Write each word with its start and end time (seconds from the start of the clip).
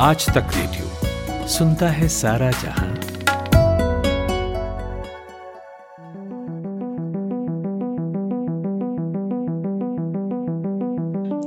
आज 0.00 0.26
तक 0.26 0.46
रेडियो 0.56 1.48
सुनता 1.48 1.88
है 1.88 2.08
सारा 2.08 2.50
जहाँ। 2.50 2.94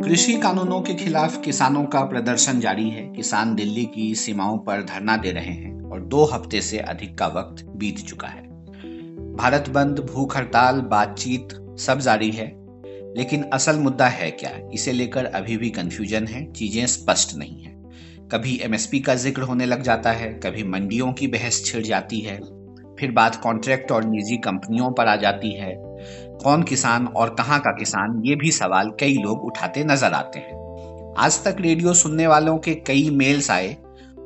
कृषि 0.04 0.34
कानूनों 0.34 0.82
के 0.82 0.94
खिलाफ 0.94 1.42
किसानों 1.46 1.86
का 1.86 2.02
प्रदर्शन 2.02 2.60
जारी 2.60 2.90
है। 2.90 3.14
किसान 3.14 3.56
दिल्ली 3.56 3.86
की 3.86 4.16
सीमाओं 4.16 4.58
पर 4.58 4.82
धरना 4.82 5.18
दे 5.18 5.32
रहे 5.32 5.54
हैं 5.54 5.92
और 5.92 6.02
दो 6.02 6.26
हफ़्ते 6.26 6.62
से 6.62 6.78
अधिक 6.78 7.18
का 7.18 7.28
वक्त 7.28 7.66
बीत 7.66 8.00
चुका 8.00 8.28
है। 8.28 8.44
भारत 9.36 9.70
बंद, 9.70 10.00
भूख 10.00 10.38
हड़ताल, 10.38 10.82
बातचीत 10.82 11.76
सब 11.80 12.00
जारी 12.00 12.32
है। 12.32 12.56
लेकिन 13.18 13.44
असल 13.44 13.76
मुद्दा 13.76 14.08
है 14.08 14.32
क्या? 14.32 14.52
इसे 14.74 14.92
लेकर 14.92 15.26
अभी 15.26 15.58
भी 15.58 15.70
कंफ्यूजन 15.70 16.28
है, 16.28 16.52
चीज़ें 16.52 16.88
स्पष्ट 16.88 17.38
नहीं 17.38 17.64
है। 17.64 17.81
कभी 18.32 18.60
एमएसपी 18.64 19.00
का 19.00 19.16
ज़िक्र 19.16 19.42
होने 19.42 19.66
लग 19.66 19.82
जाता 19.82 20.12
है, 20.12 20.34
कभी 20.34 20.64
मंडियों 20.64 21.14
की 21.14 21.28
बहस 21.28 21.66
छिड़ 21.66 21.84
जाती 21.84 22.20
है। 22.20 22.36
फिर 23.00 23.12
बात 23.12 23.36
कॉन्ट्रैक्ट 23.36 23.92
और 23.92 24.04
निजी 24.04 24.38
कंपनियों 24.38 24.92
पर 24.92 25.08
आ 25.08 25.16
जाती 25.16 25.52
है। 25.52 25.74
कौन 26.44 26.64
किसान 26.64 27.08
और 27.08 27.30
कहाँ 27.30 27.60
का 27.60 27.72
किसान, 27.72 28.22
ये 28.26 28.36
भी 28.36 28.52
सवाल 28.52 28.92
कई 29.00 29.14
लोग 29.14 29.44
उठाते 29.46 29.84
नज़र 29.84 30.14
आते 30.14 30.40
हैं। 30.40 31.16
आज 31.18 31.44
तक 31.44 31.56
रेडियो 31.60 31.94
सुनने 31.94 32.28
वालों 32.28 32.58
के 32.58 32.76
कई 32.76 33.10
मेल्स 33.10 33.52
आए 33.52 33.78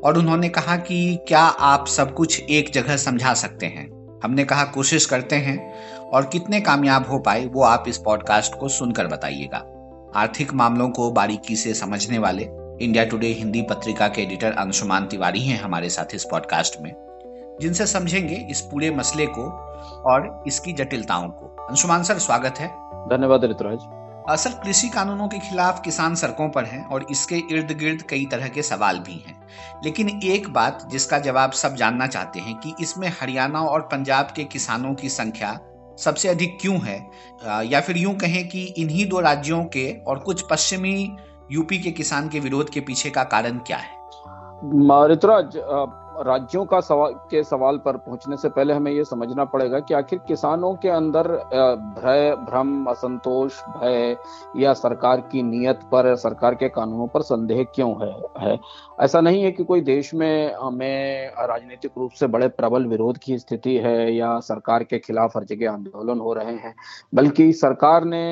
और 0.03 0.17
उन्होंने 0.17 0.49
कहा 0.49 0.75
कि 0.75 1.19
क्या 1.27 1.39
आप 1.39 1.87
सब 1.87 2.13
कुछ 2.13 2.39
एक 2.41 2.71
जगह 2.73 2.97
समझा 2.97 3.33
सकते 3.33 3.65
हैं? 3.65 4.19
हमने 4.23 4.43
कहा, 4.43 4.63
कोशिश 4.63 5.05
करते 5.05 5.35
हैं 5.35 5.73
और 5.99 6.25
कितने 6.25 6.61
कामयाब 6.61 7.07
हो 7.07 7.19
पाए, 7.19 7.45
वो 7.45 7.63
आप 7.63 7.85
इस 7.87 7.97
पॉडकास्ट 7.97 8.55
को 8.55 8.67
सुनकर 8.67 9.07
बताइएगा। 9.07 9.57
आर्थिक 10.15 10.53
मामलों 10.53 10.89
को 10.89 11.11
बारीकी 11.11 11.55
से 11.55 11.73
समझने 11.73 12.17
वाले 12.17 12.64
इंडिया 12.81 13.05
टुडे 13.05 13.27
हिंदी 13.27 13.61
पत्रिका 13.61 14.07
के 14.07 14.21
एडिटर 14.21 14.51
अंशुमान 14.51 15.05
तिवारी 15.05 15.39
हैं 15.39 15.61
हमारे 15.61 15.89
साथ 15.89 16.15
इस 16.15 16.23
पॉडकास्ट 16.31 16.81
में 16.81 16.91
जिनसे 17.61 17.87
समझेंगे 17.87 18.47
इस 18.49 18.61
पूरे 18.61 18.91
मसले 18.91 19.25
को 19.25 19.43
और 20.05 20.43
इसकी 20.47 20.73
जटिलताओं 20.73 21.29
को। 21.29 21.65
अंशुमान 21.69 22.03
सर 22.03 22.19
स्वागत 22.19 22.55
है। 22.59 22.67
धन्यवाद 23.09 23.45
ऋतुराज। 23.45 23.77
असल 24.29 24.49
कृषि 24.49 24.89
कानूनों 24.89 25.27
के 25.27 25.39
खिलाफ 25.39 25.81
किसान 25.85 26.15
सड़कों 26.15 26.49
पर 26.49 26.65
हैं 26.65 26.85
और 26.85 27.05
इसके 27.11 27.35
इर्द 27.35 27.71
गिर्द 27.71 28.01
कई 28.01 28.25
तरह 28.25 28.47
के 28.47 28.63
सवाल 28.63 28.99
भी 28.99 29.23
हैं। 29.27 29.47
लेकिन 29.83 30.21
एक 30.23 30.49
बात 30.49 30.87
जिसका 30.91 31.19
जवाब 31.19 31.51
सब 31.51 31.75
जानना 31.75 32.07
चाहते 32.07 32.39
हैं 32.39 32.55
कि 32.55 32.73
इसमें 32.81 33.07
हरियाणा 33.21 33.59
और 33.59 33.81
पंजाब 33.81 34.27
के 34.35 34.43
किसानों 34.43 34.93
की 34.93 35.09
संख्या 35.09 35.59
सबसे 35.99 36.29
अधिक 36.29 36.57
क्यों 36.61 36.79
है? 36.81 37.07
या 37.67 37.81
फिर 37.81 37.97
यूँ 37.97 38.15
कहें 38.15 38.47
कि 38.47 38.63
इन्हीं 38.63 39.09
दो 39.09 39.19
राज्यों 39.19 39.65
के 39.65 39.97
और 40.07 40.19
कुछ 40.19 40.43
पश्चिमी 40.49 41.17
यूपी 41.51 41.77
के 41.79 41.91
किसान 41.91 42.29
के 42.29 42.39
विरोध 42.39 42.69
के 42.69 42.79
पीछे 42.79 43.09
का 43.09 43.23
कारण 43.23 43.57
क्या 43.57 43.77
है? 43.77 43.93
ऋतुराज 45.11 45.57
राज्यों 46.19 46.65
का 46.65 46.79
सवाल 46.79 47.13
के 47.31 47.43
सवाल 47.43 47.77
पर 47.77 47.97
पहुँचने 47.97 48.37
से 48.37 48.49
पहले 48.49 48.73
हमें 48.73 48.91
यह 48.91 49.03
समझना 49.03 49.45
पड़ेगा 49.45 49.79
कि 49.79 49.93
आखिर 49.93 50.19
किसानों 50.19 50.73
के 50.75 50.89
अंदर 50.89 51.27
भय, 51.97 52.35
भ्रम, 52.39 52.85
असंतोष, 52.85 53.59
भय 53.77 54.15
या 54.57 54.73
सरकार 54.73 55.21
की 55.21 55.43
नीयत 55.43 55.79
पर, 55.91 56.15
सरकार 56.15 56.55
के 56.55 56.69
कानूनों 56.69 57.07
पर 57.07 57.21
संदेह 57.21 57.63
क्यों 57.75 57.91
है 58.01 58.13
है? 58.39 58.59
ऐसा 59.01 59.21
नहीं 59.21 59.43
है 59.43 59.51
कि 59.51 59.63
कोई 59.63 59.81
देश 59.81 60.13
में 60.13 60.55
में 60.73 61.31
राजनीतिक 61.39 61.91
रूप 61.97 62.11
से 62.11 62.27
बड़े 62.27 62.47
प्रबल 62.47 62.85
विरोध 62.85 63.17
की 63.17 63.37
स्थिति 63.37 63.75
है 63.77 64.15
या 64.15 64.39
सरकार 64.39 64.83
के 64.83 64.99
खिलाफ 64.99 65.37
हर 65.37 65.43
जगह 65.43 65.71
आंदोलन 65.71 66.19
हो 66.19 66.33
रहे 66.33 66.53
हैं, 66.53 66.75
बल्कि 67.15 67.51
सरकार 67.53 68.05
ने 68.05 68.23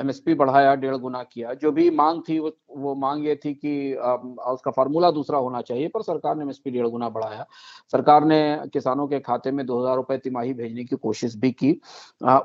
एमएसपी 0.00 0.34
बढ़ाया, 0.34 0.74
डेढ़ 0.74 0.96
गुना 0.96 1.22
किया, 1.22 1.54
जो 1.54 1.72
भी 1.72 1.90
मांग 1.90 2.22
थी 2.28 2.38
वो 2.38 2.50
वो 2.76 2.94
मांग 2.96 3.26
ये 3.26 3.34
थी 3.36 3.52
कि 3.54 3.72
उसका 3.94 4.70
फार्मूला 4.70 5.10
दूसरा 5.10 5.38
होना 5.38 5.60
चाहिए, 5.62 5.88
पर 5.88 6.02
सरकार 6.02 6.36
ने 6.36 6.42
एमएसपी 6.42 6.70
डेढ़ 6.70 6.86
गुना 6.86 7.08
बढ़ाया। 7.08 7.46
सरकार 7.92 8.24
ने 8.24 8.38
किसानों 8.72 9.06
के 9.08 9.20
खाते 9.20 9.50
में 9.50 9.64
दो 9.66 9.80
हज़ार 9.80 9.96
रुपए 9.96 10.16
तिमाही 10.18 10.52
भेजने 10.54 10.84
की 10.84 10.96
कोशिश 10.98 11.36
भी 11.36 11.50
की। 11.52 11.72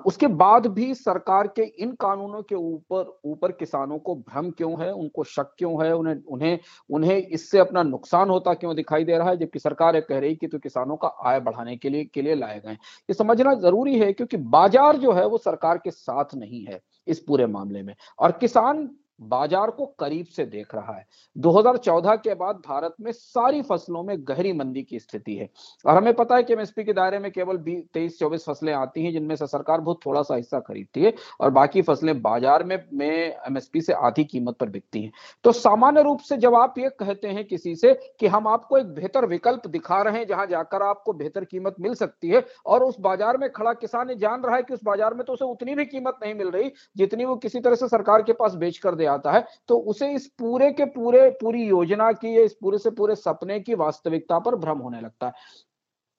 उसके 0.07 0.27
बाद 0.35 0.67
भी 0.69 0.93
सरकार 0.95 1.47
के 1.49 1.63
इन 1.63 1.91
कानूनों 1.99 2.41
के 2.43 2.55
ऊपर 2.55 3.19
ऊपर 3.25 3.51
किसानों 3.53 3.97
को 3.99 4.15
भ्रम 4.17 4.49
क्यों 4.51 4.71
है, 4.81 4.91
उनको 4.93 5.23
शक 5.25 5.53
क्यों 5.57 5.73
है, 5.83 5.93
उन्हें 5.93 6.15
उन्हें 6.27 6.59
उन्हें 6.89 7.17
इससे 7.17 7.59
अपना 7.59 7.83
नुकसान 7.83 8.29
होता 8.29 8.53
क्यों 8.55 8.75
दिखाई 8.75 9.03
दे 9.03 9.17
रहा 9.17 9.29
है, 9.29 9.37
जबकि 9.37 9.59
सरकार 9.59 9.99
कह 10.01 10.19
रही 10.19 10.35
कि 10.35 10.47
तो 10.47 10.59
किसानों 10.59 10.95
का 10.97 11.07
आय 11.25 11.39
बढ़ाने 11.41 11.75
के 11.77 11.89
लिए 11.89 12.03
के 12.05 12.21
लिए 12.21 12.35
लाए 12.35 12.59
गए 12.59 12.71
ये 12.71 13.13
समझना 13.13 13.53
ज़रूरी 13.55 13.99
है 13.99 14.11
क्योंकि 14.13 14.37
बाज़ार 14.37 14.97
जो 14.97 15.11
है 15.13 15.25
वो 15.27 15.37
सरकार 15.39 15.77
के 15.77 15.91
साथ 15.91 16.35
नहीं 16.35 16.63
है, 16.65 16.79
इस 17.07 17.19
पूरे 17.19 17.45
मामले 17.47 17.81
में। 17.83 17.93
और 18.19 18.31
किसान 18.33 18.89
बाज़ार 19.19 19.71
को 19.71 19.85
करीब 19.99 20.25
से 20.25 20.45
देख 20.45 20.73
रहा 20.75 20.93
है। 20.93 21.05
2014 21.35 22.15
के 22.17 22.33
बाद 22.35 22.61
भारत 22.67 22.95
में 23.01 23.11
सारी 23.11 23.61
फ़सलों 23.61 24.03
में 24.03 24.15
गहरी 24.27 24.53
मंदी 24.53 24.83
की 24.83 24.99
स्थिति 24.99 25.35
है। 25.35 25.49
और 25.85 25.97
हमें 25.97 26.13
पता 26.13 26.35
है 26.35 26.43
कि 26.43 26.53
एमएसपी 26.53 26.83
के 26.83 26.93
दायरे 26.93 27.19
में 27.19 27.31
केवल 27.31 27.57
तेईस, 27.57 28.19
चौबीस 28.19 28.45
फ़सलें 28.45 28.73
आती 28.73 29.03
हैं, 29.03 29.11
जिनमें 29.11 29.35
से 29.35 29.47
सरकार 29.47 29.81
बहुत 29.81 29.99
थोड़ा 30.05 30.21
सा 30.21 30.35
हिस्सा 30.35 30.59
खरीदती 30.59 31.01
है 31.01 31.13
और 31.41 31.51
बाकी 31.51 31.81
फ़सलें 31.81 32.21
बाज़ार 32.21 32.63
में 32.63 32.77
में 32.93 33.07
एमएसपी 33.07 33.81
से 33.81 33.93
आधी 33.95 34.23
कीमत 34.25 34.55
पर 34.59 34.69
बिकती 34.69 35.01
हैं। 35.01 35.11
तो 35.45 35.51
सामान्य 35.53 36.01
रूप 36.03 36.19
से 36.19 36.37
जब 36.37 36.55
आप 36.55 36.77
ये 36.79 36.89
कहते 36.99 37.27
हैं 37.27 37.45
किसी 37.47 37.75
से 37.75 37.93
कि 38.19 38.27
हम 38.27 38.47
आपको 38.47 38.77
एक 38.77 38.93
बेहतर 38.93 39.25
विकल्प 39.27 39.67
दिखा 39.67 40.01
रहे 40.01 40.17
हैं, 40.17 40.27
जहाँ 40.27 40.45
जाकर 40.47 40.81
आपको 40.83 41.13
बेहतर 41.13 41.45
कीमत 41.45 41.75
मिल 41.79 41.93
सकती 41.95 42.29
है 42.29 42.45
और 42.65 42.83
उस 42.83 42.99
बाज़ार 42.99 43.37
में 43.37 43.49
खड़ा 43.51 43.73
किसान 43.75 44.15
जान 44.17 44.41
रहा 44.41 44.55
है 44.55 44.63
कि 44.63 44.73
उस 44.73 44.83
बाज़ार 44.83 45.13
में 45.13 45.23
तो 45.25 45.33
उसे 45.33 45.45
उतनी 45.45 45.75
भी 45.75 45.85
कीमत 45.85 46.19
नहीं 46.23 46.33
मिल 46.33 46.49
रही 46.49 46.71
जितनी 46.97 47.25
वो 47.25 47.35
किसी 47.37 47.59
तरह 47.59 47.75
से 47.75 47.87
सरकार 47.87 48.21
के 48.21 48.33
पास 48.33 48.55
बेच 48.55 48.77
कर 48.77 48.95
दे 48.95 49.05
आता 49.09 49.31
है 49.31 49.45
तो 49.67 49.77
उसे 49.77 50.11
इस 50.13 50.27
पूरे 50.39 50.71
के 50.71 50.85
पूरे, 50.85 51.29
पूरी 51.31 51.65
योजना 51.65 52.11
की, 52.11 52.35
इस 52.35 52.53
पूरे 52.53 52.77
से 52.77 52.89
पूरे 52.91 53.15
सपने 53.15 53.59
की 53.59 53.73
वास्तविकता 53.75 54.39
पर 54.39 54.55
भ्रम 54.55 54.79
होने 54.79 55.01
लगता 55.01 55.27
है। 55.27 55.33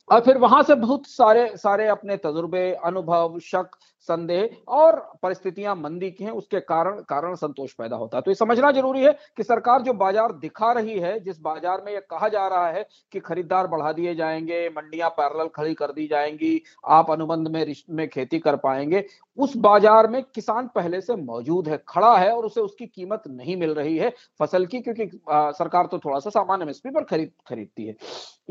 और 0.09 0.21
फिर 0.21 0.39
वहाँ 0.39 0.62
से 0.62 0.75
बहुत 0.75 1.06
सारे 1.06 1.47
सारे 1.56 1.87
अपने 1.89 2.17
तजुर्बे, 2.17 2.73
अनुभव, 2.75 3.39
शक, 3.41 3.71
संदेह 4.09 4.56
और 4.69 4.97
परिस्थितियाँ 5.23 5.75
मंदी 5.77 6.11
की 6.11 6.25
हैं, 6.25 6.31
उसके 6.31 6.61
कारण 6.61 7.01
कारण 7.01 7.34
संतोष 7.34 7.73
पैदा 7.73 7.97
होता 7.97 8.17
है। 8.19 8.23
तो 8.23 8.31
ये 8.31 8.34
समझना 8.34 8.71
ज़रूरी 8.73 9.03
है 9.03 9.12
कि 9.37 9.43
सरकार 9.43 9.83
जो 9.83 9.93
बाज़ार 9.93 10.33
दिखा 10.33 10.72
रही 10.72 10.99
है, 10.99 11.19
जिस 11.21 11.41
बाज़ार 11.41 11.83
में 11.87 11.93
यह 11.93 12.01
कहा 12.11 12.28
जा 12.28 12.47
रहा 12.49 12.69
है 12.69 12.87
कि 13.12 13.21
खरीदार 13.21 13.67
बढ़ा 13.67 13.93
दिए 13.93 14.15
जाएँगे, 14.15 14.69
मंडियाँ 14.69 15.11
पैरल 15.11 15.49
खड़ी 15.49 15.75
कर 15.75 15.93
दी 15.93 16.07
जाएँगी, 16.07 16.62
आप 16.87 17.11
अनुबंध 17.11 17.49
में 17.49 17.75
में 17.91 18.09
खेती 18.09 18.39
कर 18.39 18.57
पाएँगे 18.57 19.05
उस 19.39 19.57
बाज़ार 19.57 20.07
में 20.11 20.23
किसान 20.25 20.67
पहले 20.75 21.01
से 21.01 21.15
मौजूद 21.17 21.69
है 21.69 21.77
खड़ा 21.89 22.17
है 22.19 22.31
और 22.33 22.45
उसे 22.47 22.61
उसकी 22.61 22.87
कीमत 22.87 23.23
नहीं 23.29 23.57
मिल 23.57 23.71
रही 23.75 23.97
है 23.99 24.11
फ़सल 24.41 24.67
की 24.67 24.81
क्योंकि 24.81 25.09
आ, 25.31 25.51
सरकार 25.53 25.87
तो 25.87 25.99
थोड़ा 25.99 26.19
सा 26.19 26.31
सामान्य 26.31 26.65
एमएसपी 26.65 26.91
पर 26.91 27.05
खरीद 27.05 27.31
खरीदती 27.49 27.87
है। 27.87 27.95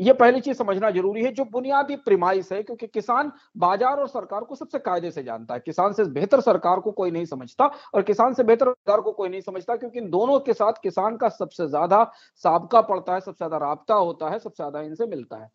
यह 0.00 0.12
पहली 0.12 0.40
चीज़ 0.40 0.56
समझना 0.56 0.90
ज़रूरी 0.90 1.22
है 1.22 1.32
जो 1.32 1.44
बुनियादी 1.46 1.96
प्रिमाइस 1.98 2.52
है 2.52 2.62
क्योंकि 2.62 2.86
किसान 2.86 3.32
बाज़ार 3.58 4.00
और 4.00 4.08
सरकार 4.08 4.44
को 4.44 4.54
सबसे 4.54 4.78
कायदे 4.80 5.10
से 5.10 5.22
जानता 5.22 5.54
है। 5.54 5.60
किसान 5.60 5.92
से 5.92 6.04
बेहतर 6.10 6.40
सरकार 6.40 6.80
को 6.80 6.90
कोई 6.92 7.10
नहीं 7.10 7.24
समझता 7.26 7.70
और 7.94 8.02
किसान 8.02 8.34
से 8.34 8.42
बेहतर 8.44 8.66
सरकार 8.66 9.00
को 9.00 9.12
कोई 9.12 9.28
नहीं 9.28 9.40
समझता 9.42 9.76
क्योंकि 9.76 9.98
इन 9.98 10.10
दोनों 10.10 10.38
के 10.40 10.52
साथ 10.54 10.82
किसान 10.82 11.16
का 11.16 11.28
सबसे 11.30 11.66
ज़्यादा 11.68 12.02
सबका 12.44 12.80
पड़ता 12.82 13.14
है 13.14 13.20
सबसे 13.20 13.36
ज़्यादा 13.38 13.56
राबता 13.58 13.94
होता 13.96 14.30
है 14.30 14.38
सबसे 14.38 14.56
ज़्यादा 14.56 14.80
इनसे 14.80 15.06
मिलता 15.06 15.36
है। 15.36 15.48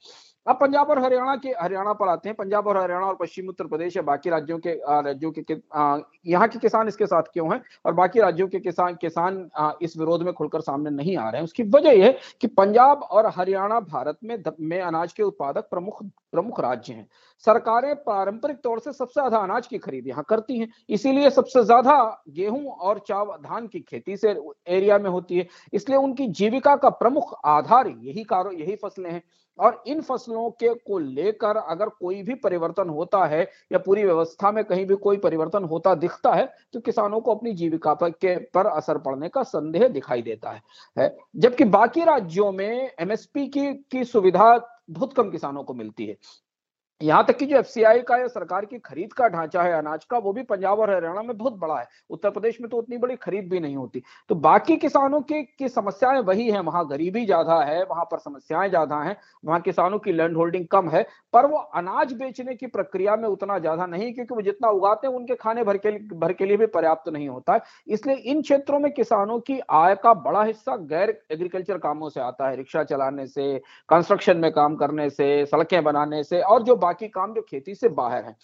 अब 0.48 0.56
पंजाब 0.56 0.90
और 0.90 1.00
हरियाणा 1.04 1.36
के, 1.36 1.50
हरियाणा 1.52 1.94
पर 1.94 2.08
आते 2.08 2.30
हैं। 2.30 2.36
पंजाब 2.36 2.68
और 2.68 2.78
हरियाणा 2.78 3.06
और 3.06 3.16
पश्चिम 3.20 3.48
उत्तर 3.50 3.68
प्रदेश 3.68 3.96
या 3.98 4.02
बाकी 4.04 4.30
राज्यों 4.30 4.58
के 4.60 4.74
राज्यों 5.02 5.32
के 5.32 5.56
यहाँ 6.26 6.48
के 6.48 6.60
किसान 6.60 6.88
इसके 6.88 7.06
साथ 7.06 7.24
क्यों 7.34 7.52
हैं? 7.54 7.62
और 7.86 7.94
बाकी 7.94 8.20
राज्यों 8.20 8.48
के 8.48 8.60
किसान 8.60 8.96
किसान 9.02 9.50
इस 9.82 9.98
विरोध 9.98 10.24
में 10.24 10.34
खुलकर 10.34 10.62
सामने 10.62 10.90
नहीं 10.90 11.16
आ 11.18 11.30
रहे 11.30 11.38
हैं। 11.38 11.44
उसकी 11.44 11.64
वजह 11.66 11.92
यह 11.92 12.06
है 12.06 12.18
कि 12.42 12.48
पंजाब 12.50 13.02
और 13.02 13.32
हरियाणा 13.38 13.80
भारत 13.82 14.18
में 14.24 14.38
में 14.62 14.80
अनाज 14.82 15.14
के 15.14 15.24
उत्पादक 15.24 15.70
प्रमुख 15.70 16.04
प्रमुख 16.34 16.60
राज्य 16.60 16.94
हैं। 16.94 17.08
सरकारें 17.46 17.96
पारंपरिक 17.98 18.58
तौर 18.64 18.80
से 18.80 18.92
सबसे 18.94 19.14
ज़्यादा 19.14 19.38
अनाज 19.38 19.68
की 19.68 19.78
खरीद 19.78 20.08
यहाँ 20.08 20.24
करती 20.30 20.58
हैं। 20.60 20.68
इसीलिए 20.90 21.30
सबसे 21.30 21.64
ज़्यादा 21.64 21.96
गेहूँ 22.30 22.66
और 22.66 23.00
चाव, 23.08 23.36
धान 23.40 23.68
की 23.68 23.80
खेती 23.82 24.18
से 24.18 24.36
एरिया 24.68 24.98
में 25.00 25.10
होती 25.10 25.38
है। 25.38 25.48
इसलिए 25.74 25.98
उनकी 25.98 26.28
जीविका 26.30 26.76
का 26.76 26.90
प्रमुख 26.92 27.34
आधार 27.46 27.88
यही 27.88 28.24
कारो, 28.24 28.52
यही 28.52 28.76
फ़सलें 28.76 29.12
हैं। 29.12 29.22
और 29.60 29.84
इन 29.88 30.02
फ़सलों 30.02 30.50
के 30.52 30.74
को 30.74 31.00
लेकर 31.00 31.58
अगर 31.58 31.90
कोई 31.90 32.22
भी 32.24 32.36
परिवर्तन 32.36 32.90
होता 32.90 33.26
है 33.26 33.42
या 33.72 33.78
पूरी 33.78 34.04
व्यवस्था 34.04 34.52
में 34.52 34.64
कहीं 34.64 34.86
भी 34.86 34.96
कोई 34.96 35.18
परिवर्तन 35.18 35.64
होता 35.64 35.96
दिखता 35.96 36.34
है 36.34 36.46
तो 36.74 36.80
किसानों 36.80 37.22
को 37.22 37.36
अपनी 37.36 37.54
जीविका 37.54 37.94
पर 37.94 38.10
के 38.10 38.36
पर 38.50 38.68
असर 38.68 38.98
पड़ने 38.98 39.30
का 39.30 39.44
संदेह 39.44 39.88
दिखाई 39.88 40.22
देता 40.22 40.52
है, 40.52 40.62
है? 40.98 41.18
जबकि 41.36 41.64
बाकी 41.64 42.04
राज्यों 42.04 42.52
में 42.52 42.92
एमएसपी 43.00 43.48
की 43.48 43.74
की 43.92 44.04
सुविधा 44.04 44.56
बहुत 44.90 45.14
कम 45.14 45.30
किसानों 45.30 45.64
को 45.64 45.74
मिलती 45.74 46.06
है। 46.06 46.18
यहाँ 47.02 47.24
तक 47.26 47.38
कि 47.38 47.46
जो 47.46 47.58
एफसीआई 47.58 48.00
का 48.00 48.18
या 48.18 48.28
सरकार 48.28 48.66
की 48.66 48.78
खरीद 48.80 49.14
का 49.14 49.28
ढांचा 49.28 49.62
है, 49.64 49.72
अनाज 49.74 50.04
का, 50.06 50.18
वो 50.18 50.32
भी 50.34 50.44
पंजाब 50.44 50.80
और 50.80 50.90
हरियाणा 50.90 51.22
में 51.22 51.38
बहुत 51.38 51.54
बड़ा 51.54 51.78
है। 51.80 51.88
उत्तर 52.10 52.30
प्रदेश 52.30 52.60
में 52.62 52.70
तो 52.70 52.78
उतनी 52.78 52.98
बड़ी 52.98 53.16
खरीद 53.16 53.50
भी 53.50 53.60
नहीं 53.60 53.76
होती। 53.76 54.02
तो 54.30 54.36
बाकी 54.36 54.78
किसानों 54.78 55.20
के, 55.22 55.42
की 55.44 55.70
समस्याएँ 55.70 56.22
वही 56.22 56.50
है। 56.50 56.60
वहाँ 56.62 56.88
गरीबी 56.88 57.26
ज़्यादा 57.26 57.60
है, 57.64 57.84
वहाँ 57.84 58.06
पर 58.06 58.18
समस्याएँ 58.18 58.70
ज़्यादा 58.70 59.00
हैं, 59.00 59.16
वहाँ 59.46 59.60
किसानों 59.62 60.00
की 60.00 60.12
लैंड 60.12 60.38
होल्डिंग 60.38 60.66
कम 60.68 60.90
है, 60.90 61.06
पर 61.34 61.46
वो 61.46 61.58
अनाज 61.58 62.14
बेचने 62.14 62.56
की 62.56 62.68
प्रक्रिया 62.68 63.16
में 63.16 63.28
उतना 63.30 63.60
ज़्यादा 63.60 63.86
नहीं, 63.86 64.14
क्योंकि 64.14 64.36
वो 64.36 64.42
जितना 64.42 64.70
उगाते 64.70 65.08
हैं, 65.08 65.14
उनके 65.14 65.36
खाने 65.36 65.64
भर 65.64 65.78
के 65.78 65.92
भर 66.16 66.34
के 66.34 66.46
लिए 66.46 66.58
भी 66.58 66.66
पर्याप्त 66.68 67.10
नहीं 67.10 67.28
होता 67.30 67.54
है। 67.54 67.62
इसलिए 67.88 68.16
इन 68.16 68.42
क्षेत्रों 68.42 68.80
में 68.80 68.92
किसानों 68.94 69.40
की 69.42 69.60
आय 69.74 69.96
का 69.96 70.14
बड़ा 70.14 70.44
हिस्सा 70.44 70.76
गैर 70.78 71.18
एग्रीकल्चर 71.32 71.78
कामों 71.78 72.10
से 72.10 72.22
आता 72.22 72.50
है। 72.50 72.56
रिक्शा 72.56 72.84
चलाने 72.86 73.28
से 73.28 73.58
कंस्ट्रक्शन 73.90 74.38
में 74.38 74.52
काम 74.52 74.76
करने 74.76 75.10
से, 75.10 75.46
सड़कें 75.46 75.84
बनाने 75.84 76.24
से, 76.24 76.42
और 76.42 76.64
जो 76.64 76.76
बाकी 76.86 77.08
काम 77.10 77.34
जो 77.34 77.42
खेती 77.42 77.76
से 77.76 77.90
बाहर 77.92 78.26
है। 78.26 78.36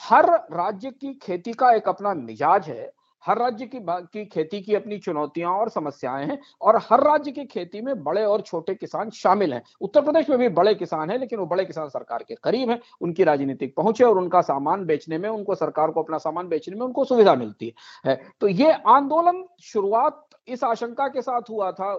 हर 0.00 0.30
राज्य 0.52 0.90
की 0.90 1.12
खेती 1.14 1.52
का 1.52 1.72
एक 1.72 1.88
अपना 1.88 2.14
मिजाज 2.14 2.68
है, 2.68 2.92
हर 3.24 3.38
राज्य 3.38 3.66
की 3.66 3.78
की 3.82 4.24
खेती 4.24 4.60
की 4.60 4.74
अपनी 4.74 4.98
चुनौतियाँ 4.98 5.52
और 5.52 5.68
समस्याएँ 5.68 6.26
हैं, 6.26 6.38
और 6.62 6.76
हर 6.82 7.02
राज्य 7.02 7.30
की 7.30 7.44
खेती 7.44 7.80
में 7.80 8.02
बड़े 8.04 8.24
और 8.24 8.40
छोटे 8.40 8.74
किसान 8.74 9.10
शामिल 9.10 9.54
हैं। 9.54 9.62
उत्तर 9.80 10.02
प्रदेश 10.02 10.28
में 10.30 10.38
भी 10.38 10.48
बड़े 10.50 10.74
किसान 10.74 11.10
हैं, 11.10 11.18
लेकिन 11.18 11.38
वो 11.38 11.46
बड़े 11.46 11.64
किसान 11.64 11.88
सरकार 11.88 12.24
के 12.28 12.34
करीब 12.34 12.70
हैं, 12.70 12.80
उनकी 13.00 13.24
राजनीतिक 13.24 13.74
पहुँच 13.76 14.00
है 14.02 14.08
और 14.08 14.18
उनका 14.18 14.40
सामान 14.42 14.84
बेचने 14.84 15.18
में, 15.18 15.28
उनको 15.28 15.54
सरकार 15.54 15.90
को 15.90 16.02
अपना 16.02 16.18
सामान 16.18 16.48
बेचने 16.48 16.76
में 16.76 16.86
उनको 16.86 17.04
सुविधा 17.04 17.34
मिलती 17.34 17.74
है। 18.06 18.20
तो 18.40 18.48
ये 18.48 18.72
आंदोलन 18.72 19.44
शुरुआत 19.62 20.24
इस 20.48 20.64
आशंका 20.64 21.06
के 21.08 21.22
साथ 21.22 21.50
हुआ 21.50 21.70
था 21.72 21.90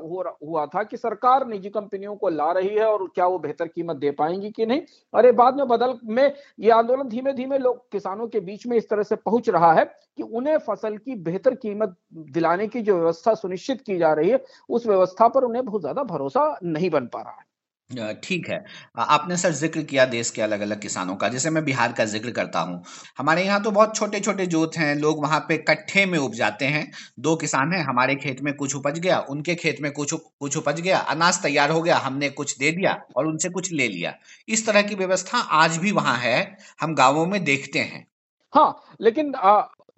हुआ 0.43 0.65
था 0.65 0.83
कि 0.83 0.97
सरकार 0.97 1.45
निजी 1.47 1.69
कंपनियों 1.69 2.15
को 2.15 2.29
ला 2.29 2.51
रही 2.51 2.69
है 2.69 2.85
और 2.85 3.07
क्या 3.15 3.25
वो 3.27 3.39
बेहतर 3.39 3.67
कीमत 3.67 3.97
दे 3.97 4.11
पाएँगी 4.11 4.49
कि 4.51 4.65
नहीं? 4.65 4.81
अरे 5.13 5.31
बाद 5.33 5.55
में 5.55 5.67
बदल 5.67 5.97
में 6.05 6.33
ये 6.59 6.71
आंदोलन 6.71 7.09
धीमे 7.09 7.33
धीमे 7.33 7.57
लोग, 7.57 7.89
किसानों 7.91 8.27
के 8.27 8.39
बीच 8.39 8.67
में 8.67 8.77
इस 8.77 8.89
तरह 8.89 9.03
से 9.03 9.15
पहुँच 9.17 9.49
रहा 9.49 9.73
है 9.73 9.85
कि 9.85 10.23
उन्हें 10.23 10.57
फ़सल 10.59 10.97
की 10.97 11.15
बेहतर 11.21 11.55
कीमत 11.55 11.95
दिलाने 12.31 12.67
की 12.67 12.81
जो 12.81 12.95
व्यवस्था 12.95 13.33
सुनिश्चित 13.35 13.81
की 13.81 13.97
जा 13.97 14.13
रही 14.13 14.29
है, 14.29 14.43
उस 14.69 14.87
व्यवस्था 14.87 15.27
पर 15.27 15.43
उन्हें 15.43 15.65
बहुत 15.65 15.81
ज़्यादा 15.81 16.03
भरोसा 16.05 16.57
नहीं 16.63 16.89
बन 16.89 17.07
पा 17.07 17.21
रहा 17.21 17.31
है। 17.31 17.48
ठीक 17.89 18.47
है। 18.49 18.57
आपने 18.99 19.35
सर 19.37 19.51
ज़िक्र 19.51 19.81
किया 19.83 20.05
देश 20.05 20.29
के 20.31 20.41
अलग 20.41 20.61
अलग 20.61 20.81
किसानों 20.81 21.15
का, 21.15 21.27
जैसे 21.29 21.49
मैं 21.49 21.63
बिहार 21.65 21.93
का 21.93 22.05
ज़िक्र 22.05 22.31
करता 22.31 22.59
हूँ। 22.61 22.81
हमारे 23.17 23.43
यहाँ 23.45 23.61
तो 23.63 23.71
बहुत 23.71 23.95
छोटे 23.95 24.19
छोटे 24.19 24.45
जोत 24.47 24.77
हैं, 24.77 24.95
लोग 24.95 25.21
वहाँ 25.23 25.39
पे 25.49 25.57
कट्ठे 25.59 26.05
में 26.05 26.17
उपजाते 26.19 26.65
हैं। 26.67 26.85
दो 27.19 27.35
किसान 27.35 27.73
हैं, 27.73 27.83
हमारे 27.83 28.15
खेत 28.15 28.41
में 28.41 28.53
कुछ 28.55 28.75
उपज 28.75 28.99
गया, 28.99 29.19
उनके 29.21 29.55
खेत 29.55 29.81
में 29.81 29.91
कुछ 29.91 30.13
कुछ 30.13 30.57
उपज 30.57 30.81
गया, 30.81 30.97
अनाज 30.99 31.41
तैयार 31.43 31.71
हो 31.71 31.81
गया, 31.81 31.97
हमने 31.97 32.29
कुछ 32.31 32.57
दे 32.57 32.71
दिया 32.71 32.97
और 33.15 33.27
उनसे 33.27 33.49
कुछ 33.49 33.71
ले 33.73 33.87
लिया। 33.87 34.13
इस 34.47 34.65
तरह 34.67 34.81
की 34.81 34.95
व्यवस्था 34.95 35.37
आज 35.37 35.77
भी 35.77 35.91
वहाँ 35.91 36.17
है, 36.17 36.57
हम 36.81 36.95
गाँवों 36.95 37.25
में 37.25 37.43
देखते 37.43 37.79
हैं। 37.81 38.05
हाँ 38.53 38.95
लेकिन 39.01 39.33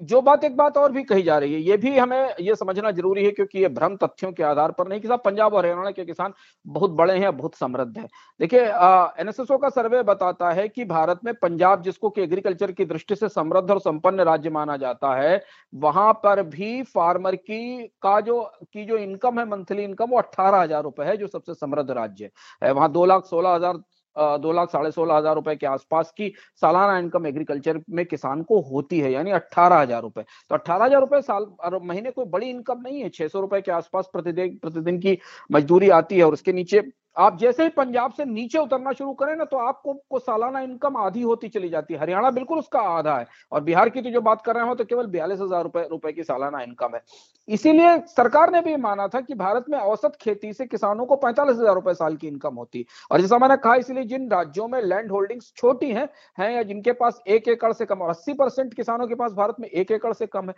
जो 0.02 0.22
बात 0.22 0.44
एक 0.44 0.56
बात 0.58 0.78
और 0.78 0.92
भी 0.92 1.04
कही 1.04 1.24
जा 1.24 1.38
रही 1.38 1.54
है, 1.54 1.60
ये 1.62 1.78
भी 1.78 1.98
हमें 1.98 2.36
ये 2.42 2.56
समझना 2.56 2.92
ज़रूरी 2.92 3.24
है 3.26 3.32
क्योंकि 3.32 3.60
ये 3.60 3.68
भ्रम 3.70 3.96
तथ्यों 3.96 4.32
के 4.32 4.44
आधार 4.44 4.72
पर 4.72 4.88
नहीं, 4.88 5.00
कि 5.02 5.08
साहब 5.08 5.22
पंजाब 5.26 5.54
और 5.54 5.66
हरियाणा 5.66 5.92
के 5.92 6.06
किसान 6.06 6.34
बहुत 6.66 6.92
बड़े 6.92 7.18
हैं, 7.20 7.36
बहुत 7.38 7.56
समृद्ध 7.56 7.98
है। 7.98 8.08
देखिए 8.40 8.62
एनएसएसओ 8.62 9.58
का 9.58 9.70
सर्वे 9.72 10.02
बताता 10.04 10.52
है 10.52 10.68
कि 10.70 10.86
भारत 10.86 11.20
में 11.26 11.34
पंजाब 11.36 11.82
जिसको 11.84 12.10
कि 12.10 12.22
एग्रीकल्चर 12.22 12.72
की 12.72 12.86
दृष्टि 12.86 13.16
से 13.16 13.30
समृद्ध 13.30 13.70
और 13.72 13.80
संपन्न 13.82 14.22
राज्य 14.22 14.50
माना 14.52 14.78
जाता 14.78 15.16
है, 15.16 15.42
वहाँ 15.74 16.12
पर 16.24 16.44
भी 16.46 16.82
फार्मर 16.86 17.36
की 17.38 17.88
का 18.02 18.20
जो, 18.22 18.42
की 18.64 18.86
जो 18.86 18.98
इनकम 18.98 19.40
है, 19.40 19.46
मंथली 19.48 19.84
इनकम, 19.84 20.06
वो 20.06 20.18
अट्ठारह 20.18 20.62
हज़ार 20.62 20.84
रुपए 20.84 21.04
है, 21.04 21.18
जो 21.18 21.28
सबसे 21.28 21.54
समृद्ध 21.56 21.90
राज्य 21.92 22.30
है। 22.64 22.72
वहाँ 22.74 22.92
दो 22.92 23.06
लाख 23.06 23.26
सोलह 23.26 23.50
हज़ार 23.50 23.82
दो 24.16 24.52
लाख 24.52 24.70
साढ़े 24.72 24.92
सोलह 24.92 25.16
हज़ार 25.16 25.36
रुपए 25.36 25.56
के 25.56 25.66
आसपास 25.68 26.12
की 26.18 26.32
सालाना 26.62 26.98
इनकम 27.00 27.28
एग्रीकल्चर 27.28 27.82
में 27.90 28.06
किसान 28.06 28.42
को 28.44 28.60
होती 28.64 29.00
है, 29.00 29.12
यानी 29.12 29.32
अट्ठारह 29.32 29.76
हज़ार 29.78 30.02
रुपए। 30.02 30.22
तो 30.22 30.56
अट्ठारह 30.56 30.86
हज़ार 30.86 31.02
रुपए 31.02 31.22
साल 31.24 31.46
महीने 31.84 32.12
कोई 32.12 32.26
बड़ी 32.28 32.50
इनकम 32.50 32.82
नहीं 32.82 33.02
है, 33.02 33.10
छह 33.10 33.28
सौ 33.28 33.42
रुपए 33.42 33.62
के 33.62 33.72
आसपास 33.72 34.10
प्रतिदिन 34.14 34.58
प्रतिदिन 34.58 35.00
की 35.00 35.18
मजदूरी 35.52 35.90
आती 35.92 36.18
है 36.18 36.24
और 36.24 36.34
उसके 36.34 36.54
नीचे 36.54 36.82
आप 37.16 37.38
जैसे 37.38 37.64
ही 37.64 37.70
पंजाब 37.72 38.12
से 38.12 38.26
नीचे 38.26 38.58
उतरना 38.58 38.92
शुरू 38.94 39.14
करें 39.14 39.36
ना 39.36 39.46
तो 39.46 39.58
आपको, 39.60 39.94
को 39.94 40.20
सालाना 40.20 40.60
इनकम 40.62 40.98
आधी 40.98 41.22
होती 41.22 41.50
चली 41.50 41.70
जाती 41.70 41.94
है। 41.94 42.00
हरियाणा 42.00 42.30
बिल्कुल 42.32 42.60
उसका 42.60 42.80
आधा 42.90 43.18
है। 43.18 43.28
और 43.52 43.64
बिहार 43.64 43.90
की 43.90 44.02
तो 44.02 44.10
जो 44.10 44.22
बात 44.22 44.42
कर 44.42 44.56
रहे 44.56 44.68
हो 44.68 44.76
तो 44.76 44.86
केवल 44.86 45.08
बयालीस 45.08 45.40
हज़ार 45.42 45.64
रुपए 45.64 45.88
रुपए 45.92 46.12
की 46.12 46.24
सालाना 46.24 46.62
इनकम 46.62 46.96
है। 46.96 47.02
इसीलिए 47.48 47.98
सरकार 48.08 48.52
ने 48.52 48.62
भी 48.62 48.76
माना 48.78 49.08
था 49.08 49.22
कि 49.22 49.34
भारत 49.36 49.66
में 49.70 49.78
औसत 49.80 50.18
खेती 50.22 50.52
से 50.54 50.66
किसानों 50.66 51.06
को 51.06 51.16
पैंतालीस 51.18 51.58
हज़ार 51.58 51.76
रुपए 51.76 51.94
साल 51.94 52.16
की 52.16 52.28
इनकम 52.28 52.56
होती 52.56 52.80
है। 52.80 52.86
और 53.12 53.22
जैसा 53.22 53.38
मैंने 53.38 53.58
कहा, 53.58 53.76
इसलिए 53.76 54.04
जिन 54.06 54.30
राज्यों 54.32 54.68
में 54.68 54.82
लैंड 54.82 55.12
होल्डिंग्स 55.12 55.52
छोटी 55.58 55.92
हैं 55.92 56.08
हैं 56.38 56.52
या 56.52 56.64
जिनके 56.64 56.92
पास 56.94 57.22
एक 57.28 57.48
एकड़ 57.48 57.72
से 57.74 57.86
कम, 57.86 58.02
और 58.02 58.10
अस्सी 58.10 58.34
परसेंट 58.36 58.74
किसानों 58.74 59.08
के 59.08 59.16
पास 59.16 59.32
भारत 59.34 59.56
में 59.60 59.68
एक 59.70 59.92
एकड़ 59.92 60.14
से 60.14 60.28
कम 60.28 60.50
है 60.50 60.56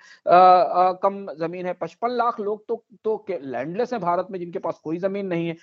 कम 0.98 1.26
ज़मीन 1.38 1.66
है, 1.66 1.74
पचपन 1.74 2.12
लाख 2.14 2.40
लोग 2.40 2.66
तो 2.68 2.84
तो 3.06 3.26
लैंडलेस 3.32 3.94
है 3.94 4.00
भारत 4.00 4.28
में, 4.32 4.40
जिनके 4.40 4.60
पास 4.60 4.80
कोई 4.84 4.98
ज़मीन 5.00 5.26
नहीं 5.28 5.48
है। 5.48 5.56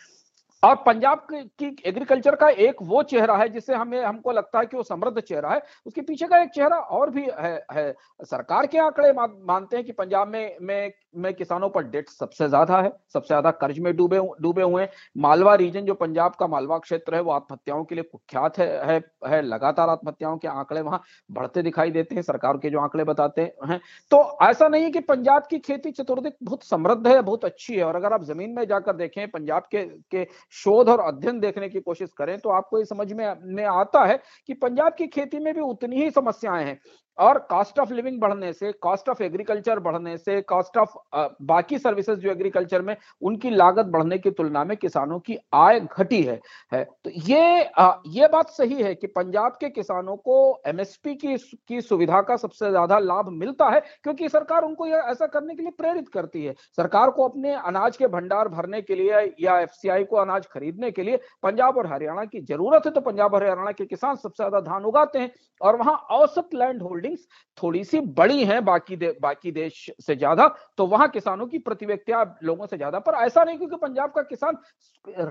और 0.62 0.74
पंजाब 0.86 1.26
की 1.30 1.76
एग्रीकल्चर 1.86 2.34
का 2.36 2.48
एक 2.60 2.76
वो 2.82 3.02
चेहरा 3.02 3.36
है 3.36 3.48
जिससे 3.48 3.74
हमें 3.74 4.02
हमको 4.04 4.32
लगता 4.32 4.58
है 4.58 4.66
कि 4.66 4.76
वो 4.76 4.82
समृद्ध 4.82 5.20
चेहरा 5.20 5.50
है। 5.50 5.62
उसके 5.86 6.00
पीछे 6.02 6.26
का 6.26 6.38
एक 6.38 6.50
चेहरा 6.50 6.76
और 6.76 7.10
भी 7.10 7.22
है, 7.38 7.54
है। 7.72 7.94
सरकार 8.22 8.66
के 8.66 8.78
आंकड़े 8.78 9.12
मानते 9.12 9.76
हैं 9.76 9.84
कि 9.86 9.92
पंजाब 9.92 10.28
में 10.28 10.56
में 10.62 10.92
में 11.16 11.32
किसानों 11.34 11.68
पर 11.68 11.82
डेट 11.84 12.08
सबसे 12.08 12.48
ज़्यादा 12.48 12.80
है 12.80 12.90
सबसे 13.12 13.26
ज़्यादा 13.26 13.50
कर्ज 13.52 13.78
में 13.78 13.94
डूबे 13.96 14.18
डूबे 14.40 14.62
हुए 14.62 14.86
मालवा 15.18 15.54
रीजन 15.54 15.84
जो 15.86 15.94
पंजाब 15.94 16.34
का 16.40 16.46
मालवा 16.46 16.78
क्षेत्र 16.78 17.14
है 17.14 17.20
वो 17.20 17.30
आत्महत्याओं 17.32 17.84
के 17.84 17.94
लिए 17.94 18.04
कुख्यात 18.04 18.58
है 18.58 18.68
है, 18.86 19.00
है। 19.26 19.40
लगातार 19.42 19.88
आत्महत्याओं 19.88 20.36
के 20.38 20.48
आंकड़े 20.48 20.80
वहाँ 20.82 21.02
बढ़ते 21.30 21.62
दिखाई 21.62 21.90
देते 21.90 22.14
हैं 22.14 22.22
सरकार 22.22 22.56
के 22.56 22.70
जो 22.70 22.80
आंकड़े 22.80 23.04
बताते 23.04 23.42
हैं। 23.64 23.80
तो 24.10 24.22
ऐसा 24.42 24.68
नहीं 24.68 24.84
है 24.84 24.90
कि 24.90 25.00
पंजाब 25.02 25.46
की 25.50 25.58
खेती 25.60 25.90
चतुर्दिक 25.92 26.36
बहुत 26.42 26.64
समृद्ध 26.64 27.06
है 27.06 27.20
बहुत 27.22 27.44
अच्छी 27.44 27.76
है। 27.76 27.82
और 27.84 27.96
अगर 27.96 28.12
आप 28.12 28.24
ज़मीन 28.24 28.50
में 28.50 28.64
जाकर 28.66 28.96
देखें 28.96 29.26
पंजाब 29.30 29.62
के 29.70 29.84
के 30.10 30.26
शोध 30.52 30.88
और 30.88 31.00
अध्ययन 31.00 31.40
देखने 31.40 31.68
की 31.68 31.80
कोशिश 31.80 32.10
करें 32.18 32.38
तो 32.38 32.50
आपको 32.50 32.78
ये 32.78 32.84
समझ 32.84 33.12
में, 33.12 33.64
आता 33.64 34.04
है 34.04 34.18
कि 34.46 34.54
पंजाब 34.54 34.94
की 34.98 35.06
खेती 35.06 35.38
में 35.38 35.54
भी 35.54 35.60
उतनी 35.60 36.02
ही 36.02 36.10
समस्याएँ 36.10 36.64
हैं। 36.64 36.78
और 37.18 37.38
कॉस्ट 37.50 37.78
ऑफ़ 37.78 37.92
लिविंग 37.92 38.20
बढ़ने 38.20 38.52
से 38.52 38.72
कॉस्ट 38.72 39.08
ऑफ़ 39.08 39.22
एग्रीकल्चर 39.22 39.78
बढ़ने 39.78 40.16
से 40.18 40.40
कॉस्ट 40.42 40.76
ऑफ़ 40.78 40.94
बाकी 41.42 41.78
सर्विसेज़ 41.78 42.18
जो 42.20 42.30
एग्रीकल्चर 42.30 42.82
में 42.82 42.96
उनकी 43.22 43.50
लागत 43.50 43.86
बढ़ने 43.86 44.18
की 44.18 44.30
तुलना 44.30 44.64
में 44.64 44.76
किसानों 44.76 45.18
की 45.20 45.36
आय 45.54 45.80
घटी 45.80 46.22
है 46.22 46.40
है। 46.72 46.82
तो 47.04 47.10
ये 47.10 47.64
आ, 47.64 47.92
ये 48.06 48.28
बात 48.28 48.50
सही 48.50 48.82
है 48.82 48.94
कि 48.94 49.06
पंजाब 49.08 49.56
के 49.60 49.68
किसानों 49.70 50.16
को 50.18 50.62
एमएसपी 50.66 51.14
की 51.16 51.36
की 51.68 51.80
सुविधा 51.80 52.20
का 52.22 52.36
सबसे 52.36 52.70
ज़्यादा 52.70 52.98
लाभ 52.98 53.28
मिलता 53.30 53.68
है 53.70 53.80
क्योंकि 54.02 54.28
सरकार 54.28 54.64
उनको 54.64 54.86
ये 54.86 55.00
ऐसा 55.10 55.26
करने 55.26 55.54
के 55.54 55.62
लिए 55.62 55.72
प्रेरित 55.78 56.08
करती 56.08 56.44
है। 56.44 56.54
सरकार 56.76 57.10
को 57.10 57.28
अपने 57.28 57.54
अनाज 57.54 57.96
के 57.96 58.06
भंडार 58.08 58.48
भरने 58.48 58.82
के 58.82 58.94
लिए 58.94 59.20
या 59.40 59.58
एफसीआई 59.60 60.04
को 60.04 60.16
अनाज 60.16 60.46
खरीदने 60.46 60.90
के 60.90 61.02
लिए 61.02 61.20
पंजाब 61.42 61.76
और 61.76 61.86
हरियाणा 61.86 62.24
की 62.24 62.40
ज़रूरत 62.42 62.86
है 62.86 62.92
तो 62.92 63.00
पंजाब 63.02 63.34
और 63.34 63.42
हरियाणा 63.42 63.72
के 63.72 63.86
किसान 63.86 64.16
सबसे 64.16 64.36
ज़्यादा 64.36 64.60
धान 64.62 64.84
उगाते 64.84 65.18
हैं 65.18 65.30
और 65.60 65.76
वहाँ 65.76 65.94
औसत 66.10 66.54
लैंड 66.54 66.82
होल्डिंग 66.82 66.99
होल्डिंग्स 67.00 67.26
थोड़ी 67.58 67.82
सी 67.84 68.00
बड़ी 68.00 68.44
हैं 68.44 68.64
बाकी 68.64 68.96
दे, 68.96 69.16
बाकी 69.20 69.52
देश 69.52 69.90
से 70.00 70.16
ज़्यादा 70.16 70.46
तो 70.76 70.86
वहाँ 70.86 71.08
किसानों 71.10 71.46
की 71.46 71.58
प्रति 71.60 71.86
व्यक्ति 71.86 72.12
लोगों 72.44 72.66
से 72.66 72.76
ज़्यादा 72.76 72.98
पर 73.00 73.14
ऐसा 73.16 73.44
नहीं 73.44 73.58
क्योंकि 73.58 73.76
पंजाब 73.78 74.12
का 74.12 74.22
किसान 74.24 74.56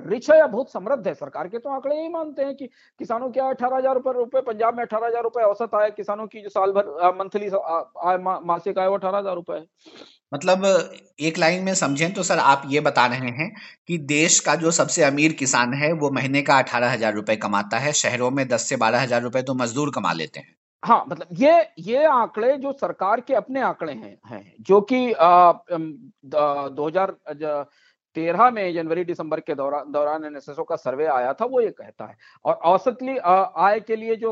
रिच 0.08 0.30
है 0.32 0.38
या 0.38 0.48
बहुत 0.48 0.72
समृद्ध 0.72 1.08
है 1.08 1.14
सरकार 1.16 1.48
के 1.48 1.58
तो 1.60 1.70
आंकड़े 1.70 1.96
यही 1.96 2.10
मानते 2.10 2.44
हैं 2.44 2.56
कि 2.56 2.68
किसानों 3.00 3.30
के 3.30 3.40
अठारह 3.42 3.78
हज़ार 3.78 4.02
रुपए 4.08 4.42
पंजाब 4.44 4.78
में 4.78 4.84
अठारह 4.84 5.08
हज़ार 5.08 5.24
रुपए 5.24 5.44
औसत 5.44 5.76
आय 5.76 5.90
किसानों 5.92 6.28
की 6.28 6.42
जो 6.42 6.50
साल 6.50 6.72
भर 6.72 7.12
मंथली 7.18 7.50
मासिक 8.46 8.80
आय 8.80 8.88
वो 8.88 8.96
अठारह 8.96 9.18
हज़ार 9.18 9.36
रुपए 9.36 9.54
है। 9.54 9.66
मतलब 10.34 10.66
एक 11.20 11.38
लाइन 11.38 11.64
में 11.64 11.74
समझें 11.76 12.14
तो 12.14 12.24
सर 12.24 12.40
आप 12.40 12.64
ये 12.68 12.80
बता 12.82 13.06
रहे 13.08 13.30
हैं 13.34 13.52
कि 13.88 13.98
देश 14.08 14.40
का 14.40 14.56
जो 14.56 14.72
सबसे 14.72 15.04
अमीर 15.04 15.34
किसान 15.34 15.74
है 15.74 15.92
वो 15.96 16.10
महीने 16.12 16.42
का 16.42 16.58
अठारह 16.60 16.92
हज़ार 16.92 17.14
रुपए 17.14 17.36
कमाता 17.38 17.78
है 17.78 17.94
शहरों 17.96 18.32
में 18.32 18.48
दस 18.48 18.70
से 18.70 18.76
बारह 18.78 19.02
हज़ार 19.02 19.22
रुपए 19.22 19.42
तो 19.42 19.54
मजदूर 19.56 19.92
कमा 19.96 20.14
लेते 20.14 20.40
हैं। 20.40 20.56
हाँ 20.84 21.04
मतलब 21.08 21.28
ये 21.34 21.52
ये 21.80 22.04
आंकड़े 22.06 22.58
जो 22.58 22.72
सरकार 22.74 23.22
के 23.22 23.34
अपने 23.34 23.62
आंकड़े 23.62 23.94
हैं 23.94 24.18
हैं, 24.26 24.54
जो 24.62 24.80
कि 24.82 25.14
दो 26.26 26.88
हज़ार 26.88 27.16
तेरह 28.16 28.50
में 28.52 28.74
जनवरी 28.74 29.04
दिसंबर 29.06 29.40
के 29.40 29.56
दौरान 29.56 29.92
दौरान 29.92 30.26
एनएसएसओ 30.26 30.64
का 30.64 30.76
सर्वे 30.78 31.06
आया 31.08 31.34
था, 31.34 31.46
वो 31.46 31.62
ये 31.62 31.70
कहता 31.72 32.06
है। 32.06 32.16
और 32.46 32.54
औसतली 32.54 33.18
आय 33.18 33.80
के 33.82 33.96
लिए 33.96 34.16
जो 34.16 34.32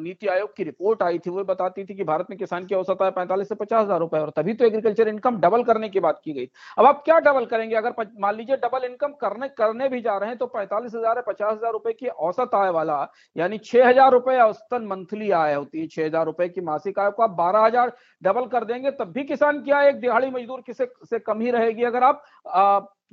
नीति 0.00 0.26
आयोग 0.28 0.54
की 0.56 0.64
रिपोर्ट 0.64 1.02
आई 1.02 1.18
थी, 1.18 1.30
वो 1.30 1.44
बताती 1.44 1.84
थी 1.84 1.94
कि 1.94 2.04
भारत 2.04 2.26
में 2.30 2.38
किसान 2.38 2.66
की 2.66 2.74
औसत 2.74 3.02
आय 3.02 3.10
पैंतालीस 3.12 3.48
से 3.48 3.54
पचास 3.56 3.84
हज़ार 3.84 3.98
रुपए 4.00 4.18
और 4.18 4.30
तभी 4.36 4.54
तो 4.54 4.64
एग्रीकल्चर 4.64 5.08
इनकम 5.08 5.36
डबल 5.40 5.62
करने 5.64 5.88
की 5.88 6.00
बात 6.00 6.20
की 6.24 6.32
गई। 6.32 6.48
अब 6.78 6.86
आप 6.86 7.02
क्या 7.04 7.18
डबल 7.20 7.44
करेंगे? 7.46 7.76
अगर 7.76 8.06
मान 8.20 8.36
लीजिए 8.36 8.56
डबल 8.58 8.84
इनकम 8.84 9.12
करने 9.20 9.48
करने 9.50 9.88
भी 9.88 10.00
जा 10.00 10.16
रहे 10.16 10.28
हैं 10.28 10.38
तो 10.38 10.46
पैंतालीस 10.48 10.94
हज़ार 10.94 11.22
पचास 11.22 11.52
हज़ार 11.52 11.72
रुपए 11.72 11.92
की 11.92 12.06
औसत 12.08 12.54
आय 12.54 12.70
वाला, 12.70 13.06
यानी 13.36 13.58
छह 13.60 13.88
हज़ार 13.88 14.12
रुपए 14.12 14.38
औसतन 14.40 14.86
मंथली 14.86 15.30
आय 15.32 15.54
होती 15.54 15.80
है, 15.80 15.86
छह 15.88 16.04
हज़ार 16.04 16.24
रुपए 16.26 16.48
की 16.48 16.60
मासिक 16.62 16.98
आय 16.98 17.10
को 17.10 17.22
आप 17.22 17.30
बारह 17.32 17.60
हज़ार 17.60 17.92
डबल 18.22 18.46
कर 18.48 18.64
देंगे, 18.64 18.90
तब 18.92 19.12
भी 19.12 19.24
किसान 19.24 19.62
क्या 19.62 19.82
एक 19.84 20.00
दिहाड़ी 20.00 20.30
मजदूर 20.30 20.60
किसे, 20.60 20.86
से 21.04 21.18
कम 21.20 21.40
ही 21.40 21.50
रहेगी। 21.50 21.84
अगर 21.84 22.04
आप 22.04 22.22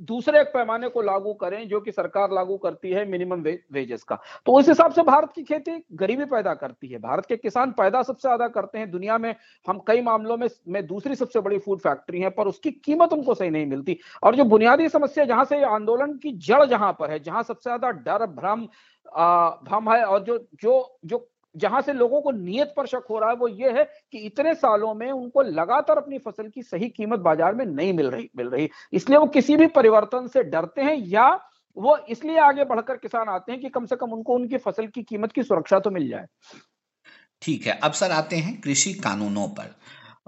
दूसरे 0.00 0.40
एक 0.40 0.46
पैमाने 0.48 0.88
को 0.88 1.02
लागू 1.02 1.32
करें 1.34 1.68
जो 1.68 1.80
कि 1.80 1.92
सरकार 1.92 2.32
लागू 2.32 2.56
करती 2.56 2.90
है 2.90 3.04
मिनिमम 3.06 3.40
वे, 3.42 3.52
वेजेस 3.72 4.02
का। 4.02 4.18
तो 4.46 4.52
उस 4.52 4.68
हिसाब 4.68 4.92
से 4.92 5.02
भारत 5.02 5.32
की 5.34 5.42
खेती 5.44 5.72
गरीबी 5.94 6.24
पैदा 6.24 6.54
करती 6.54 6.88
है। 6.88 6.98
भारत 6.98 7.26
के 7.26 7.36
किसान 7.36 7.70
पैदा 7.72 8.02
सबसे 8.02 8.28
ज़्यादा 8.28 8.48
करते 8.48 8.78
हैं। 8.78 8.90
दुनिया 8.90 9.16
में 9.18 9.34
हम 9.66 9.80
कई 9.86 10.02
मामलों 10.02 10.36
में 10.36 10.48
में 10.68 10.86
दूसरी 10.86 11.14
सबसे 11.14 11.40
बड़ी 11.40 11.58
फ़ूड 11.58 11.80
फैक्ट्री 11.80 12.20
है 12.20 12.30
पर 12.30 12.48
उसकी 12.48 12.70
कीमत 12.70 13.12
उनको 13.12 13.34
सही 13.34 13.50
नहीं 13.50 13.66
मिलती। 13.66 13.98
और 14.22 14.36
जो 14.36 14.44
बुनियादी 14.46 14.88
समस्या 14.88 15.24
जहाँ 15.24 15.44
से 15.44 15.62
आंदोलन 15.66 16.16
की 16.18 16.32
जड़ 16.40 16.64
जहाँ 16.66 16.92
पर 17.00 17.10
है 17.10 17.18
जहाँ 17.20 17.42
सबसे 17.42 17.70
ज़्यादा 17.70 17.90
डर 17.90 18.26
भ्रम 18.32 18.66
भ्रम 19.64 19.90
है 19.90 20.02
और 20.04 20.22
जो 20.24 20.38
जो 20.62 20.98
जो 21.04 21.18
जहाँ 21.54 21.80
से 21.82 21.92
लोगों 21.92 22.20
को 22.20 22.30
नियत 22.30 22.72
पर 22.76 22.86
शक 22.86 23.04
हो 23.10 23.18
रहा 23.18 23.30
है, 23.30 23.36
वो 23.36 23.48
ये 23.48 23.70
है 23.72 23.84
कि 24.12 24.18
इतने 24.18 24.54
सालों 24.54 24.94
में 24.94 25.10
उनको 25.10 25.42
लगातार 25.42 25.96
अपनी 25.96 26.18
फ़सल 26.18 26.48
की 26.48 26.62
सही 26.62 26.88
कीमत 26.88 27.18
बाज़ार 27.18 27.54
में 27.54 27.64
नहीं 27.66 27.92
मिल 27.92 28.10
रही 28.10 28.28
मिल 28.36 28.48
रही। 28.48 28.68
इसलिए 28.92 29.18
वो 29.18 29.26
किसी 29.26 29.56
भी 29.56 29.66
परिवर्तन 29.66 30.26
से 30.26 30.42
डरते 30.44 30.82
हैं 30.82 30.96
या 30.96 31.28
वो 31.76 31.96
इसलिए 32.08 32.38
आगे 32.38 32.64
बढ़कर 32.64 32.96
किसान 32.96 33.28
आते 33.28 33.52
हैं 33.52 33.60
कि 33.60 33.68
कम 33.68 33.86
से 33.86 33.96
कम 33.96 34.12
उनको 34.12 34.34
उनकी 34.34 34.56
फ़सल 34.56 34.86
की 34.86 35.02
कीमत 35.02 35.32
की 35.32 35.42
सुरक्षा 35.42 35.78
तो 35.78 35.90
मिल 35.90 36.08
जाए। 36.08 36.26
ठीक 37.42 37.66
है, 37.66 37.78
अब 37.78 37.92
सर 37.92 38.10
आते 38.10 38.36
हैं 38.36 38.60
कृषि 38.60 38.92
कानूनों 38.94 39.48
पर। 39.48 39.74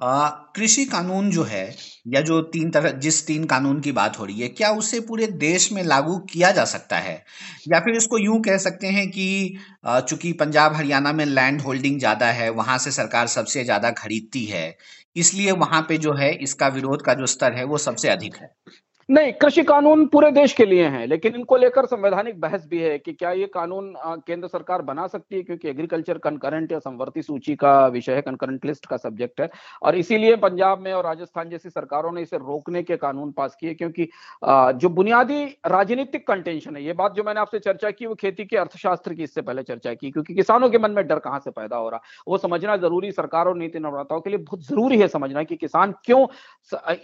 कृषि 0.01 0.85
कानून 0.85 1.31
जो 1.31 1.43
है, 1.45 1.65
या 2.07 2.21
जो 2.21 2.41
तीन 2.43 2.71
तरह, 2.71 2.91
जिस 3.01 3.27
तीन 3.27 3.45
कानून 3.45 3.81
की 3.81 3.93
बात 3.93 4.19
हो 4.19 4.25
रही 4.25 4.41
है, 4.41 4.49
क्या 4.51 4.71
उसे 4.73 5.01
पूरे 5.01 5.27
देश 5.39 5.71
में 5.73 5.83
लागू 5.85 6.19
किया 6.31 6.51
जा 6.51 6.65
सकता 6.65 6.99
है? 6.99 7.15
या 7.69 7.81
फिर 7.81 7.97
इसको 7.97 8.19
यूँ 8.19 8.41
कह 8.43 8.59
सकते 8.59 8.87
हैं 8.89 9.09
कि 9.11 9.57
चूँकि 9.87 10.33
पंजाब 10.35 10.75
हरियाणा 10.77 11.13
में 11.13 11.25
लैंड 11.27 11.61
होल्डिंग 11.61 11.99
ज़्यादा 11.99 12.27
है, 12.33 12.51
वहाँ 12.51 12.79
से 12.79 12.91
सरकार 12.93 13.27
सबसे 13.29 13.65
ज़्यादा 13.65 13.91
खरीदती 13.93 14.45
है, 14.45 14.77
इसलिए 15.17 15.53
वहाँ 15.55 15.83
पे 15.89 15.99
जो 15.99 16.13
है, 16.15 16.33
इसका 16.35 16.69
विरोध 16.69 17.03
का 17.03 17.15
जो 17.15 17.27
स्तर 17.27 17.53
है, 17.53 17.65
वो 17.65 17.79
सबसे 17.79 18.09
अधिक 18.09 18.37
है। 18.37 18.51
नहीं, 19.11 19.33
कृषि 19.33 19.63
कानून 19.65 20.05
पूरे 20.07 20.31
देश 20.31 20.53
के 20.53 20.65
लिए 20.65 20.87
हैं, 20.89 21.07
लेकिन 21.07 21.35
इनको 21.35 21.57
लेकर 21.57 21.87
संवैधानिक 21.87 22.39
बहस 22.41 22.67
भी 22.71 22.79
है 22.79 22.99
कि 22.99 23.13
क्या 23.13 23.31
ये 23.33 23.47
कानून 23.55 23.93
केंद्र 24.27 24.49
सरकार 24.49 24.83
बना 24.83 25.07
सकती 25.07 25.37
है? 25.37 25.43
क्योंकि 25.43 25.69
एग्रीकल्चर 25.69 26.19
कंकरेंट 26.19 26.73
या 26.73 26.79
संवर्ती 26.79 27.23
सूची 27.23 27.55
का 27.57 27.87
विषय 27.89 28.15
है 28.15 28.23
कंकरेंट 28.23 28.67
लिस्ट 28.67 28.87
का 28.87 28.97
सब्जेक्ट 28.97 29.41
है, 29.41 29.49
और 29.83 29.97
इसीलिए 29.97 30.37
पंजाब 30.37 30.81
में 30.81 30.93
और 30.93 31.05
राजस्थान 31.05 31.51
जैसी 31.51 31.71
सरकारों 31.71 32.13
ने 32.13 32.23
इसे 32.23 32.37
रोकने 32.37 32.83
के 32.83 32.97
कानून 32.97 33.33
पास 33.33 33.57
किए, 33.61 33.75
क्योंकि 33.75 34.09
जो 34.45 34.89
बुनियादी 34.91 35.45
राजनीतिक 35.67 36.27
कंटेंशन 36.29 36.77
है, 36.77 36.85
ये 36.85 36.93
बात 36.93 37.15
जो 37.15 37.25
मैंने 37.25 37.41
आपसे 37.41 37.59
चर्चा 37.59 37.91
की, 37.91 38.07
वो 38.07 38.15
खेती 38.15 38.45
के 38.45 38.57
अर्थशास्त्र 38.57 39.15
की 39.15 39.23
इससे 39.23 39.43
पहले 39.43 39.63
चर्चा 39.65 39.95
की, 39.95 40.11
क्योंकि 40.11 40.35
किसानों 40.35 40.71
के 40.71 40.79
मन 40.79 40.91
में 40.91 41.07
डर 41.07 41.19
कहाँ 41.19 41.39
से 41.41 41.51
पैदा 41.51 41.77
हो 41.77 41.89
रहा? 41.89 42.01
वो 42.29 42.39
समझना 42.39 42.77
ज़रूरी 42.77 43.13
सरकार 43.13 43.49
और 43.49 43.57
नीति 43.57 43.79
निर्माताओं 43.81 44.21
के 44.21 44.31
लिए 44.31 44.39
बहुत 44.41 44.67
ज़रूरी 44.67 44.99
है 45.01 45.09
समझना 45.09 45.43
कि 45.43 45.57
किसान 45.57 45.95
क्यों 46.05 46.27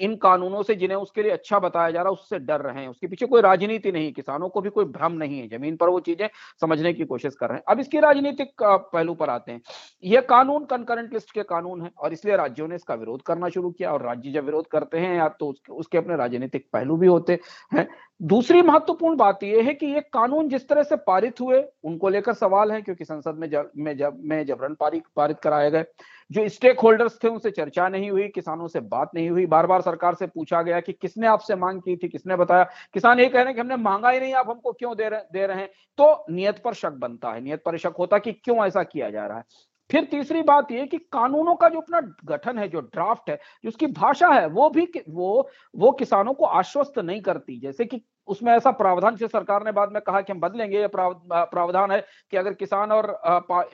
इन 0.00 0.16
कानूनों 0.22 0.62
से 0.62 0.74
जिन्हें 0.76 0.98
उसके 0.98 1.22
लिए 1.22 1.32
अच्छा 1.32 1.58
बताया 1.58 1.94
जा 1.96 2.02
रहा 2.02 2.08
है, 2.08 2.12
उससे 2.12 2.38
डर 2.40 2.60
रहे 2.60 2.80
हैं। 2.80 2.88
उसके 2.88 3.06
पीछे 3.06 3.26
कोई 3.26 3.42
राजनीति 3.42 3.92
नहीं, 3.92 4.12
किसानों 4.12 4.48
को 4.48 4.60
भी 4.60 4.70
कोई 4.70 4.84
भ्रम 4.86 5.12
नहीं 5.14 5.38
है। 5.40 5.48
ज़मीन 5.48 5.76
पर 5.76 5.88
वो 5.88 6.00
चीज़ें 6.02 6.28
समझने 6.60 6.92
की 6.92 7.04
कोशिश 7.04 7.34
कर 7.34 7.48
रहे 7.48 7.56
हैं। 7.56 7.64
अब 7.68 7.80
इसकी 7.80 8.00
राजनीतिक 8.00 8.52
पहलू 8.62 9.14
पर 9.14 9.30
आते 9.30 9.52
हैं। 9.52 9.60
यह 10.04 10.20
कानून 10.28 10.64
कंकरेंट 10.66 11.12
लिस्ट 11.12 11.30
के 11.30 11.42
कानून 11.44 11.82
है 11.82 11.90
और 11.98 12.12
इसलिए 12.12 12.36
राज्यों 12.36 12.68
ने 12.68 12.74
इसका 12.74 12.94
विरोध 12.94 13.22
करना 13.22 13.48
शुरू 13.48 13.70
किया 13.70 13.92
और 13.92 14.02
राज्य 14.02 14.30
जब 14.32 14.44
विरोध 14.44 14.66
करते 14.66 14.98
हैं, 14.98 15.16
या 15.16 15.28
तो 15.30 15.54
उसके 15.70 15.98
अपने 15.98 16.16
राजनीतिक 16.16 16.68
पहलू 16.72 16.96
भी 16.96 17.06
होते 17.06 17.38
हैं। 17.72 17.88
दूसरी 18.22 18.60
महत्वपूर्ण 18.62 19.16
बात 19.16 19.42
यह 19.42 19.64
है 19.64 19.72
कि 19.74 19.86
ये 19.86 20.00
कानून 20.12 20.48
जिस 20.48 20.68
तरह 20.68 20.82
से 20.82 20.96
पारित 20.98 21.40
हुए, 21.40 21.62
उनको 21.84 22.08
लेकर 22.08 22.32
सवाल 22.34 22.72
है, 22.72 22.80
क्योंकि 22.82 23.04
संसद 23.04 23.34
में 23.34 23.48
जब 23.50 23.70
में 23.76 23.96
जब, 23.96 24.18
में 24.20 24.46
जबरन 24.46 24.74
पारित 24.74 25.02
पारित 25.16 25.40
कराए 25.40 25.70
गए। 25.70 25.84
जो 26.30 26.48
स्टेक 26.48 26.80
होल्डर्स 26.80 27.18
थे, 27.24 27.28
उनसे 27.28 27.50
चर्चा 27.50 27.88
नहीं 27.88 28.10
हुई, 28.10 28.28
किसानों 28.28 28.68
से 28.68 28.80
बात 28.80 29.10
नहीं 29.14 29.30
हुई। 29.30 29.46
बार 29.46 29.66
बार 29.66 29.80
सरकार 29.80 30.14
से 30.14 30.26
पूछा 30.26 30.62
गया 30.62 30.80
कि 30.80 30.92
किसने 30.92 31.26
आपसे 31.26 31.56
मांग 31.56 31.80
की 31.80 31.96
थी, 31.96 32.08
किसने 32.08 32.36
बताया। 32.36 32.64
किसान 32.94 33.20
ये 33.20 33.26
कह 33.26 33.38
रहे 33.38 33.44
हैं 33.44 33.54
कि 33.54 33.60
हमने 33.60 33.76
मांगा 33.76 34.10
ही 34.10 34.20
नहीं, 34.20 34.34
आप 34.34 34.50
हमको 34.50 34.72
क्यों 34.72 34.96
दे 34.96 35.08
रहे 35.08 35.20
दे 35.32 35.46
रहे 35.46 35.56
हैं? 35.56 35.68
तो 35.98 36.24
नियत 36.30 36.62
पर 36.64 36.74
शक 36.74 36.92
बनता 36.92 37.30
है। 37.30 37.40
नियत 37.40 37.62
पर 37.64 37.76
शक 37.76 37.94
होता 37.98 38.18
कि 38.18 38.32
क्यों 38.32 38.66
ऐसा 38.66 38.82
किया 38.82 39.10
जा 39.10 39.26
रहा 39.26 39.38
है। 39.38 39.44
फिर 39.90 40.04
तीसरी 40.04 40.42
बात 40.42 40.72
यह 40.72 40.86
कि 40.86 40.98
कानूनों 40.98 41.54
का 41.54 41.68
जो 41.68 41.80
अपना 41.80 42.00
गठन 42.24 42.58
है, 42.58 42.68
जो 42.68 42.80
ड्राफ्ट 42.80 43.30
है, 43.30 43.36
जो 43.36 43.68
उसकी 43.68 43.86
भाषा 43.86 44.28
है, 44.28 44.46
वो 44.46 44.70
भी 44.70 44.88
वो 45.08 45.48
वो 45.76 45.90
किसानों 45.92 46.34
को 46.34 46.44
आश्वस्त 46.44 46.98
नहीं 46.98 47.20
करती। 47.20 47.60
जैसे 47.60 47.84
कि 47.84 48.02
उसमें 48.28 48.52
ऐसा 48.52 48.70
प्रावधान 48.72 49.16
से 49.16 49.28
सरकार 49.28 49.64
ने 49.64 49.72
बाद 49.72 49.92
में 49.92 50.00
कहा 50.02 50.20
कि 50.20 50.32
हम 50.32 50.40
बदलेंगे, 50.40 50.80
ये 50.80 50.88
प्रावधान 50.94 51.90
है 51.90 52.00
कि 52.32 52.36
अगर 52.36 52.52
किसान 52.54 52.92
और 52.92 53.10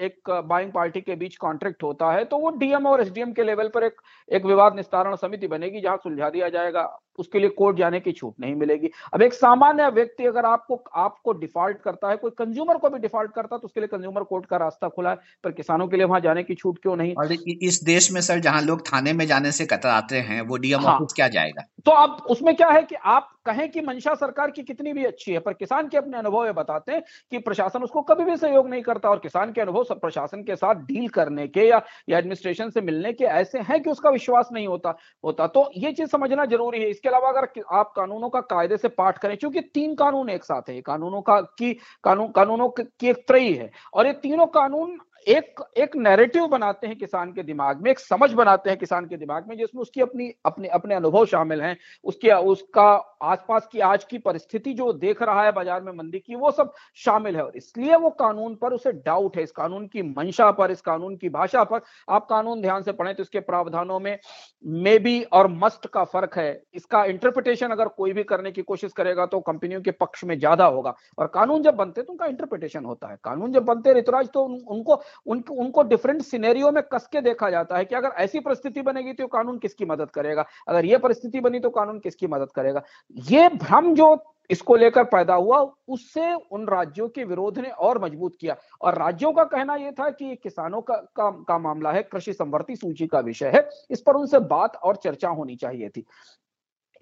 एक 0.00 0.30
बाइंग 0.46 0.72
पार्टी 0.72 1.00
के 1.00 1.16
बीच 1.16 1.36
कॉन्ट्रैक्ट 1.38 1.82
होता 1.82 2.12
है 2.12 2.24
तो 2.24 2.38
वो 2.38 2.50
डीएम 2.58 2.86
और 2.86 3.00
एसडीएम 3.00 3.32
के 3.32 3.44
लेवल 3.44 3.68
पर 3.68 3.84
एक 3.84 4.00
एक 4.28 4.44
विवाद 4.46 4.76
निस्तारण 4.76 5.16
समिति 5.16 5.46
बनेगी, 5.48 5.80
जहाँ 5.80 5.96
सुलझा 5.98 6.30
दिया 6.30 6.48
जाएगा। 6.48 6.82
उसके 7.18 7.38
लिए 7.38 7.48
कोर्ट 7.48 7.76
जाने 7.76 8.00
की 8.00 8.12
छूट 8.12 8.34
नहीं 8.40 8.54
मिलेगी। 8.54 8.90
अब 9.14 9.22
एक 9.22 9.34
सामान्य 9.34 9.88
व्यक्ति 9.90 10.26
अगर 10.26 10.46
आपको 10.46 10.82
आपको 10.96 11.32
डिफ़ॉल्ट 11.32 11.78
करता 11.78 12.10
है 12.10 12.16
कोई 12.16 12.30
कंज्यूमर 12.38 12.76
को 12.76 12.90
भी 12.90 12.98
डिफ़ॉल्ट 12.98 13.32
करता 13.32 13.54
है 13.54 13.60
तो 13.60 13.66
उसके 13.66 13.80
लिए 13.80 13.88
कंज्यूमर 13.88 14.22
कोर्ट 14.22 14.46
का 14.46 14.56
रास्ता 14.56 14.88
खुला 14.88 15.10
है। 15.10 15.16
पर 15.44 15.52
किसानों 15.52 15.88
के 15.88 15.96
लिए 15.96 16.06
वहाँ 16.06 16.20
जाने 16.20 16.42
की 16.42 16.54
छूट 16.54 16.78
क्यों 16.82 16.96
नहीं? 16.96 17.14
और 17.14 17.32
इस 17.32 17.80
देश 17.84 18.10
में 18.12 18.20
सर 18.20 18.40
जहाँ 18.40 18.62
लोग 18.62 18.86
थाने 18.86 19.12
में 19.12 19.26
जाने 19.26 19.52
से 19.52 19.66
कतराते 19.66 20.16
हैं 20.20 20.40
वो 20.42 20.56
डीएम 20.56 20.80
हाँ, 20.80 20.98
क्या 21.16 21.28
जाएगा? 21.28 21.66
तो 21.86 21.92
अब 21.92 22.26
उसमें 22.30 22.54
क्या 22.56 22.68
है 22.68 22.82
कि 22.82 22.94
आप 22.94 23.28
कहें 23.46 23.68
कि 23.70 23.80
मंशा 23.80 24.14
सरकार 24.14 24.50
की 24.50 24.62
कितनी 24.62 24.92
भी 24.92 25.04
अच्छी 25.04 25.32
है 25.32 25.38
पर 25.38 25.52
किसान 25.52 25.88
के 25.88 25.96
अपने 25.96 26.18
अनुभव 26.18 26.44
ये 26.46 26.52
बताते 26.52 26.92
हैं 26.92 27.02
कि 27.32 27.38
प्रशासन 27.38 27.82
उसको 27.82 28.02
कभी 28.02 28.24
भी 28.24 28.36
सहयोग 28.36 28.68
नहीं 28.68 28.82
करता 28.82 29.08
और 29.10 29.18
किसान 29.18 29.52
के 29.52 29.60
अनुभव 29.60 29.94
प्रशासन 29.94 30.42
के 30.42 30.56
साथ 30.56 30.74
डील 30.84 31.08
करने 31.08 31.46
के 31.48 31.66
या, 31.68 31.80
या 32.08 32.18
एडमिनिस्ट्रेशन 32.18 32.70
से 32.70 32.80
मिलने 32.80 33.12
के 33.12 33.24
ऐसे 33.24 33.58
हैं 33.60 33.82
कि 33.82 33.90
उसका 33.90 34.10
विश्वास 34.10 34.48
नहीं 34.52 34.66
होता 34.66 34.94
होता। 35.24 35.46
तो 35.46 35.70
ये 35.76 35.92
चीज़ 35.92 36.08
समझना 36.08 36.44
ज़रूरी 36.46 36.82
है 36.82 36.90
इसके 37.02 37.08
अलावा 37.08 37.28
अगर 37.30 37.62
आप 37.72 37.92
कानूनों 37.96 38.28
का 38.30 38.40
कायदे 38.42 38.76
से 38.76 38.88
पाठ 38.90 39.16
करें 39.18 39.36
क्योंकि 39.36 39.60
तीन 39.74 39.94
कानून 39.94 40.28
एक 40.30 40.44
साथ 40.44 40.68
है 40.68 40.80
कानूनों 40.82 41.20
का 41.22 41.40
की 41.58 41.72
कानून 42.04 42.30
कानूनों 42.32 42.68
की 42.78 43.08
एक 43.08 43.24
त्रयी 43.28 43.52
है, 43.54 43.70
और 43.94 44.06
ये 44.06 44.12
तीनों 44.22 44.46
कानून 44.48 44.98
एक 45.26 45.60
एक 45.78 45.94
नैरेटिव 45.96 46.46
बनाते 46.46 46.86
हैं 46.86 46.96
किसान 46.98 47.32
के 47.32 47.42
दिमाग 47.42 47.80
में, 47.82 47.90
एक 47.90 47.98
समझ 47.98 48.32
बनाते 48.32 48.70
हैं 48.70 48.78
किसान 48.78 49.06
के 49.06 49.16
दिमाग 49.16 49.48
में, 49.48 49.56
जिसमें 49.56 49.80
उसकी 49.82 50.00
अपनी, 50.00 50.32
अपने 50.46 50.68
अपने 50.70 50.94
अनुभव 50.94 51.26
शामिल 51.26 51.60
हैं, 51.62 51.76
उसके, 52.04 52.32
उसका 52.32 52.90
आसपास 53.22 53.68
की 53.72 53.80
आज 53.80 54.04
की 54.04 54.18
परिस्थिति 54.20 54.72
जो 54.74 54.92
देख 54.94 55.22
रहा 55.22 55.44
है 55.44 55.52
बाज़ार 55.52 55.82
में 55.82 55.92
मंदी 55.92 56.18
की, 56.18 56.34
वो 56.34 56.50
सब 56.50 56.72
शामिल 56.96 57.36
है। 57.36 57.44
और 57.44 57.56
इसलिए 57.56 57.96
वो 57.96 58.10
कानून 58.12 58.54
पर 58.54 58.72
उसे 58.72 58.92
डाउट 58.94 59.36
है, 59.36 59.42
इस 59.42 59.50
कानून 59.52 59.86
की 59.86 60.02
मंशा 60.04 60.50
पर, 60.52 60.70
इस 60.70 60.80
कानून 60.80 61.16
की 61.16 61.28
भाषा 61.30 61.64
पर। 61.64 61.80
आप 62.08 62.26
कानून 62.26 62.62
ध्यान 62.62 62.82
से 62.82 62.92
पढ़ें 62.92 63.14
तो 63.14 63.22
इसके 63.22 63.40
प्रावधानों 63.42 63.98
में 64.00 64.18
मे 64.64 64.98
बी 64.98 65.22
और 65.24 65.48
मस्ट 65.54 65.86
का 65.86 66.04
फ़र्क 66.04 66.36
है। 66.38 66.62
इसका 66.74 67.04
इंटरप्रिटेशन 67.04 67.70
अगर 67.70 67.88
कोई 67.90 68.12
भी 68.12 68.22
करने 68.24 68.52
की 68.52 68.62
कोशिश 68.62 68.92
करेगा 68.92 69.26
तो 69.26 69.40
कंपनियों 69.42 69.80
के 69.82 69.90
पक्ष 69.92 70.24
में 70.24 70.38
ज़्यादा 70.38 70.66
होगा। 70.66 70.94
और 71.18 71.26
कानून 71.26 71.62
जब 71.62 71.76
बनते 71.76 72.02
तो 72.02 72.12
उनका 72.12 72.26
इंटरप्रिटेशन 72.26 72.84
होता 72.84 73.08
है। 73.08 73.16
कानून 73.24 73.52
जब 73.52 73.64
बनते 73.64 73.92
ऋतुराज 73.92 74.28
तो 74.28 74.44
उनको 74.44 75.00
उनको 75.26 75.54
उनको 75.54 75.82
डिफरेंट 75.82 76.22
सिनेरियो 76.22 76.70
में 76.72 76.82
कस 76.92 77.06
के 77.12 77.20
देखा 77.20 77.50
जाता 77.50 77.76
है 77.76 77.84
कि 77.84 77.94
अगर 77.94 78.12
ऐसी 78.18 78.40
परिस्थिति 78.40 78.82
बनेगी 78.82 79.12
तो 79.12 79.26
कानून 79.26 79.58
किसकी 79.58 79.84
मदद 79.84 80.10
करेगा? 80.10 80.44
अगर 80.68 80.84
ये 80.84 80.98
परिस्थिति 80.98 81.40
बनी 81.40 81.60
तो 81.60 81.70
कानून 81.70 81.98
किसकी 81.98 82.26
मदद 82.26 82.52
करेगा? 82.54 82.82
ये 83.30 83.48
भ्रम 83.48 83.94
जो 83.94 84.16
इसको 84.50 84.74
लेकर 84.76 85.04
पैदा 85.04 85.34
हुआ 85.34 85.58
उससे 85.88 86.32
उन 86.34 86.66
राज्यों 86.68 87.08
के 87.08 87.24
विरोध 87.24 87.58
ने 87.58 87.68
और 87.68 88.02
मज़बूत 88.04 88.36
किया। 88.40 88.56
और 88.80 88.98
राज्यों 88.98 89.32
का 89.32 89.44
कहना 89.44 89.74
यह 89.74 89.90
था 89.90 90.08
कि 90.10 90.34
किसानों 90.36 90.80
का, 90.80 90.94
का 90.94 91.30
का 91.30 91.58
मामला 91.58 91.92
है 91.92 92.02
कृषि 92.02 92.32
संवर्ती 92.32 92.76
सूची 92.76 93.06
का 93.06 93.20
विषय 93.20 93.50
है 93.54 93.68
इस 93.90 94.02
पर 94.02 94.16
उनसे 94.16 94.38
बात 94.38 94.76
और 94.76 94.96
चर्चा 94.96 95.28
होनी 95.28 95.56
चाहिए 95.56 95.88
थी। 95.88 96.04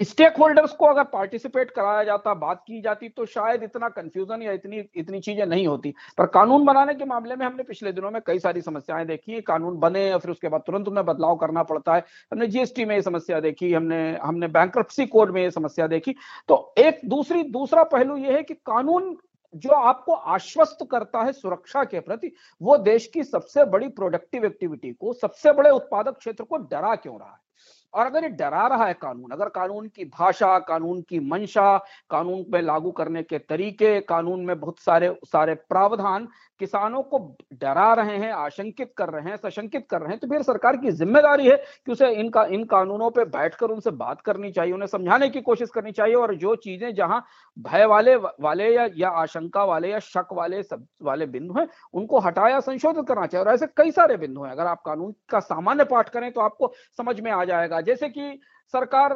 स्टेक 0.01 0.37
होल्डर्स 0.37 0.73
को 0.73 0.87
अगर 0.87 1.05
पार्टिसिपेट 1.05 1.71
कराया 1.71 2.05
जाता, 2.05 2.35
बात 2.35 2.63
की 2.67 2.81
जाती 2.81 3.09
तो 3.09 3.27
शायद 3.27 3.63
इतना 3.63 3.89
कंफ्यूजन 3.89 4.43
या 4.43 4.53
इतनी 4.53 4.79
इतनी 4.97 5.21
चीज़ें 5.21 5.47
नहीं 5.47 5.67
होती। 5.67 5.95
पर 6.19 6.27
कानून 6.27 6.65
बनाने 6.65 6.95
के 6.95 7.05
मामले 7.05 7.37
में 7.37 7.47
हमने 7.47 7.63
पिछले 7.63 7.93
दिनों 7.93 8.11
में 8.11 8.23
कई 8.27 8.39
सारी 8.39 8.61
समस्याएँ 8.61 9.07
देखी। 9.07 9.41
कानून 9.41 9.79
बने 9.79 10.13
और 10.13 10.21
फिर 10.21 10.31
उसके 10.31 10.49
बाद 10.49 10.61
तुरंत 10.61 10.89
उन्हें 10.89 11.07
बदलाव 11.07 11.37
करना 11.37 11.63
पड़ता 11.63 11.95
है। 11.95 12.05
हमने 12.33 12.47
जीएसटी 12.47 12.85
में 12.85 12.95
ये 12.95 13.03
समस्या 13.03 13.41
देखी, 13.41 13.73
हमने 13.73 14.19
हमने 14.23 14.49
बैंक 14.49 14.79
कोड 15.13 15.31
में 15.31 15.43
ये 15.43 15.51
समस्या 15.51 15.87
देखी। 15.87 16.15
तो 16.49 16.75
एक 16.79 17.01
दूसरी, 17.05 17.43
दूसरा 17.43 17.83
पहलू 17.83 18.17
यह 18.17 18.37
है 18.37 18.43
कि 18.43 18.55
कानून 18.55 19.17
जो 19.55 19.71
आपको 19.71 20.13
आश्वस्त 20.13 20.79
करता 20.91 21.23
है 21.23 21.33
सुरक्षा 21.33 21.85
के 21.85 22.01
प्रति, 22.01 22.33
वो 22.63 22.77
देश 22.79 23.07
की 23.07 23.25
सबसे 23.25 23.65
बड़ी 23.65 23.89
प्रोडक्टिव 23.89 24.45
एक्टिविटी 24.45 24.93
को, 24.93 25.13
सबसे 25.13 25.53
बड़े 25.53 25.71
उत्पादक 25.71 26.19
क्षेत्र 26.19 26.45
को 26.45 26.57
डरा 26.57 26.95
क्यों 26.95 27.19
रहा 27.19 27.29
है? 27.29 27.50
और 27.95 28.07
अगर 28.07 28.23
ये 28.23 28.29
डरा 28.31 28.67
रहा 28.67 28.87
है 28.87 28.95
कानून, 28.95 29.31
अगर 29.33 29.49
कानून 29.51 29.87
की 29.89 30.05
भाषा, 30.11 30.59
कानून 30.61 31.01
की 31.03 31.19
मंशा, 31.23 31.77
कानून 32.11 32.45
में 32.51 32.61
लागू 32.63 32.91
करने 32.93 33.23
के 33.23 33.39
तरीके, 33.41 34.01
कानून 34.03 34.45
में 34.47 34.59
बहुत 34.61 34.79
सारे 34.81 35.15
सारे 35.27 35.55
प्रावधान 35.55 36.29
किसानों 36.61 37.03
को 37.05 37.19
डरा 37.55 37.93
रहे 37.95 38.17
हैं, 38.17 38.31
आशंकित 38.33 38.93
कर 38.97 39.09
रहे 39.09 39.31
हैं, 39.31 39.37
सशंकित 39.39 39.87
कर 39.91 40.01
रहे 40.01 40.11
हैं 40.11 40.19
तो 40.19 40.29
फिर 40.29 40.43
सरकार 40.43 40.77
की 40.77 40.91
ज़िम्मेदारी 40.93 41.47
है 41.47 41.57
कि 41.57 41.93
उसे 41.93 42.11
इनका, 42.13 42.45
इन 42.45 42.65
कानूनों 42.67 43.11
पे 43.11 43.25
बैठकर 43.27 43.71
उनसे 43.71 43.91
बात 43.93 44.21
करनी 44.21 44.51
चाहिए, 44.53 44.73
उन्हें 44.73 44.87
समझाने 44.89 45.29
की 45.29 45.41
कोशिश 45.43 45.71
करनी 45.71 45.93
चाहिए 45.93 46.15
और 46.17 46.35
जो 46.37 46.55
चीज़ें 46.59 46.95
जहाँ 46.95 47.25
भय 47.57 47.85
वाले 47.87 48.15
वाले 48.17 48.69
या 48.75 48.89
या 48.97 49.09
आशंका 49.13 49.65
वाले 49.65 49.91
या 49.91 49.99
शक 50.01 50.29
वाले 50.33 50.63
सब, 50.63 50.87
वाले 51.03 51.27
बिंदु 51.29 51.55
हैं, 51.55 51.67
उनको 51.95 52.19
हटाया, 52.21 52.61
संशोधित 52.61 53.05
करना 53.09 53.27
चाहिए। 53.27 53.45
और 53.45 53.53
ऐसे 53.55 53.67
कई 53.77 53.91
सारे 53.93 54.17
बिंदु 54.17 54.43
हैं। 54.43 54.51
अगर 54.53 54.67
आप 54.67 54.83
कानून 54.87 55.15
का 55.31 55.41
सामान्य 55.41 55.85
पाठ 55.87 56.09
करें 56.09 56.31
तो 56.33 56.41
आपको 56.41 56.73
समझ 56.99 57.19
में 57.21 57.31
आ 57.33 57.45
जाएगा 57.45 57.80
जैसे 57.83 58.09
कि 58.09 58.39
सरकार 58.75 59.13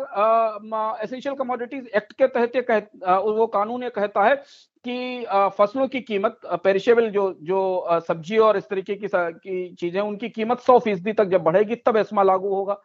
एसेंशियल 1.02 1.34
कमोडिटीज 1.34 1.86
एक्ट 1.96 2.12
के 2.12 2.26
तहत 2.28 2.52
कह, 2.70 2.78
वो 3.16 3.46
कानून 3.46 3.82
ये 3.82 3.90
कहता 3.90 4.24
है 4.24 4.34
कि 4.84 5.24
फ़सलों 5.58 5.86
की 5.88 6.00
कीमत 6.00 6.40
पेरिशेबल 6.64 7.08
जो 7.10 7.32
जो 7.42 8.00
सब्ज़ी 8.08 8.38
और 8.38 8.56
इस 8.56 8.68
तरीके 8.68 8.94
की, 8.94 9.08
की 9.08 9.74
चीज़ें 9.74 10.00
उनकी 10.00 10.28
कीमत 10.28 10.60
सौ 10.60 10.78
फ़ीसदी 10.78 11.12
तक 11.12 11.24
जब 11.26 11.42
बढ़ेगी 11.42 11.74
तब 11.86 11.96
एस्मा 11.96 12.22
लागू 12.22 12.54
होगा। 12.54 12.80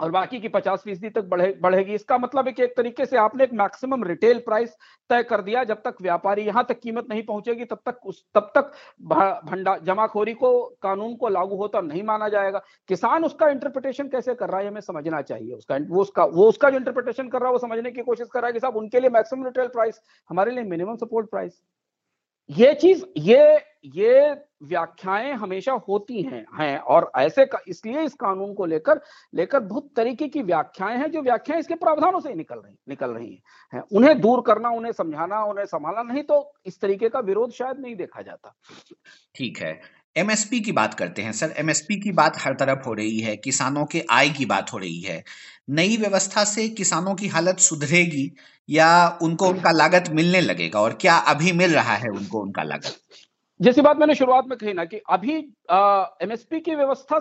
और 0.00 0.10
बाकी 0.10 0.38
की 0.40 0.48
पचास 0.48 0.82
फ़ीसदी 0.82 1.08
तक 1.08 1.24
बढ़े, 1.24 1.58
बढ़ेगी। 1.62 1.94
इसका 1.94 2.18
मतलब 2.18 2.46
है 2.46 2.52
कि 2.52 2.62
एक 2.62 2.76
तरीके 2.76 3.06
से 3.06 3.16
आपने 3.16 3.44
एक 3.44 3.52
मैक्सिमम 3.52 4.04
रिटेल 4.04 4.38
प्राइस 4.38 4.76
तय 5.10 5.22
कर 5.22 5.42
दिया। 5.42 5.64
जब 5.64 5.82
तक 5.82 5.96
व्यापारी 6.02 6.42
यहाँ 6.42 6.64
तक 6.68 6.80
कीमत 6.80 7.06
नहीं 7.10 7.22
पहुंचेगी, 7.22 7.64
तब 7.64 7.80
तक 7.86 8.06
उस, 8.06 8.24
तब 8.34 8.52
तक 8.56 8.72
भंडा, 9.50 9.76
जमाखोरी 9.76 10.34
को, 10.34 10.62
कानून 10.82 11.14
को 11.16 11.28
लागू 11.28 11.56
होता 11.56 11.80
नहीं 11.80 12.02
माना 12.02 12.28
जाएगा। 12.28 12.62
किसान 12.88 13.24
उसका 13.24 13.48
इंटरप्रिटेशन 13.48 14.08
कैसे 14.08 14.34
कर 14.34 14.48
रहा 14.48 14.60
है, 14.60 14.68
हमें 14.68 14.80
समझना 14.80 15.22
चाहिए। 15.22 15.52
उसका, 15.54 15.76
वो 15.76 16.00
उसका 16.02 16.24
वो 16.24 16.48
उसका 16.48 16.70
जो 16.70 16.76
इंटरप्रिटेशन 16.76 17.28
कर 17.28 17.40
रहा 17.40 17.48
है, 17.48 17.52
वो 17.52 17.58
समझने 17.58 17.90
की 17.90 18.02
कोशिश 18.02 18.28
कर 18.32 18.40
रहा 18.40 18.46
है 18.46 18.52
कि 18.52 18.60
साहब 18.60 18.76
उनके 18.76 19.00
लिए 19.00 19.10
मैक्सिमम 19.10 19.44
रिटेल 19.44 19.68
प्राइस 19.68 20.00
हमारे 20.30 20.50
लिए 20.50 20.64
मिनिमम 20.64 20.96
सपोर्ट 20.96 21.30
प्राइस 21.30 21.60
ये 22.50 22.74
चीज़, 22.74 23.04
ये 23.18 23.58
ये 23.86 24.30
व्याख्याएँ 24.62 25.32
हमेशा 25.32 25.72
होती 25.88 26.22
हैं 26.22 26.44
हैं, 26.58 26.78
और 26.78 27.10
ऐसे 27.18 27.46
इसलिए 27.68 28.02
इस 28.02 28.14
कानून 28.14 28.52
को 28.54 28.66
लेकर 28.66 29.00
लेकर 29.34 29.60
बहुत 29.60 29.88
तरीके 29.96 30.28
की 30.28 30.42
व्याख्याएँ 30.42 30.98
हैं, 30.98 31.10
जो 31.10 31.22
व्याख्याएँ 31.22 31.60
इसके 31.60 31.74
प्रावधानों 31.74 32.20
से 32.20 32.34
निकल 32.34 32.58
रही 32.58 32.74
निकल 32.88 33.10
रही 33.10 33.42
हैं, 33.72 33.82
उन्हें 33.92 34.20
दूर 34.20 34.42
करना, 34.46 34.70
उन्हें 34.70 34.92
समझाना, 34.92 35.42
उन्हें 35.44 35.64
संभालना, 35.66 36.02
नहीं 36.02 36.22
तो 36.22 36.52
इस 36.66 36.80
तरीके 36.80 37.08
का 37.08 37.20
विरोध 37.20 37.52
शायद 37.52 37.78
नहीं 37.78 37.94
देखा 37.96 38.22
जाता। 38.22 38.54
ठीक 39.34 39.58
है 39.58 39.72
एमएसपी 40.16 40.60
की 40.60 40.72
बात 40.72 40.94
करते 40.94 41.22
हैं। 41.22 41.32
सर 41.32 41.54
एमएसपी 41.58 41.96
की 42.00 42.12
बात 42.12 42.38
हर 42.38 42.54
तरफ़ 42.54 42.86
हो 42.86 42.92
रही 42.94 43.18
है, 43.20 43.36
किसानों 43.36 43.84
के 43.86 44.04
आय 44.10 44.28
की 44.28 44.46
बात 44.46 44.72
हो 44.72 44.78
रही 44.78 45.00
है। 45.00 45.22
नई 45.70 45.96
व्यवस्था 45.96 46.44
से 46.44 46.68
किसानों 46.68 47.14
की 47.14 47.28
हालत 47.28 47.58
सुधरेगी 47.58 48.30
या 48.68 49.18
उनको 49.22 49.48
उनका 49.48 49.70
लागत 49.70 50.10
मिलने 50.10 50.40
लगेगा? 50.40 50.80
और 50.80 50.98
क्या 51.00 51.16
अभी 51.16 51.52
मिल 51.52 51.74
रहा 51.74 51.94
है 51.94 52.08
उनको 52.08 52.42
उनका 52.42 52.62
लागत? 52.62 52.96
जैसी 53.60 53.80
बात 53.80 53.96
मैंने 53.96 54.14
शुरुआत 54.14 54.44
में 54.48 54.58
कही 54.58 54.72
ना 54.72 54.84
कि 54.84 55.00
अभी 55.10 55.34
एमएसपी 56.22 56.60
की 56.60 56.74
व्यवस्था 56.74 57.18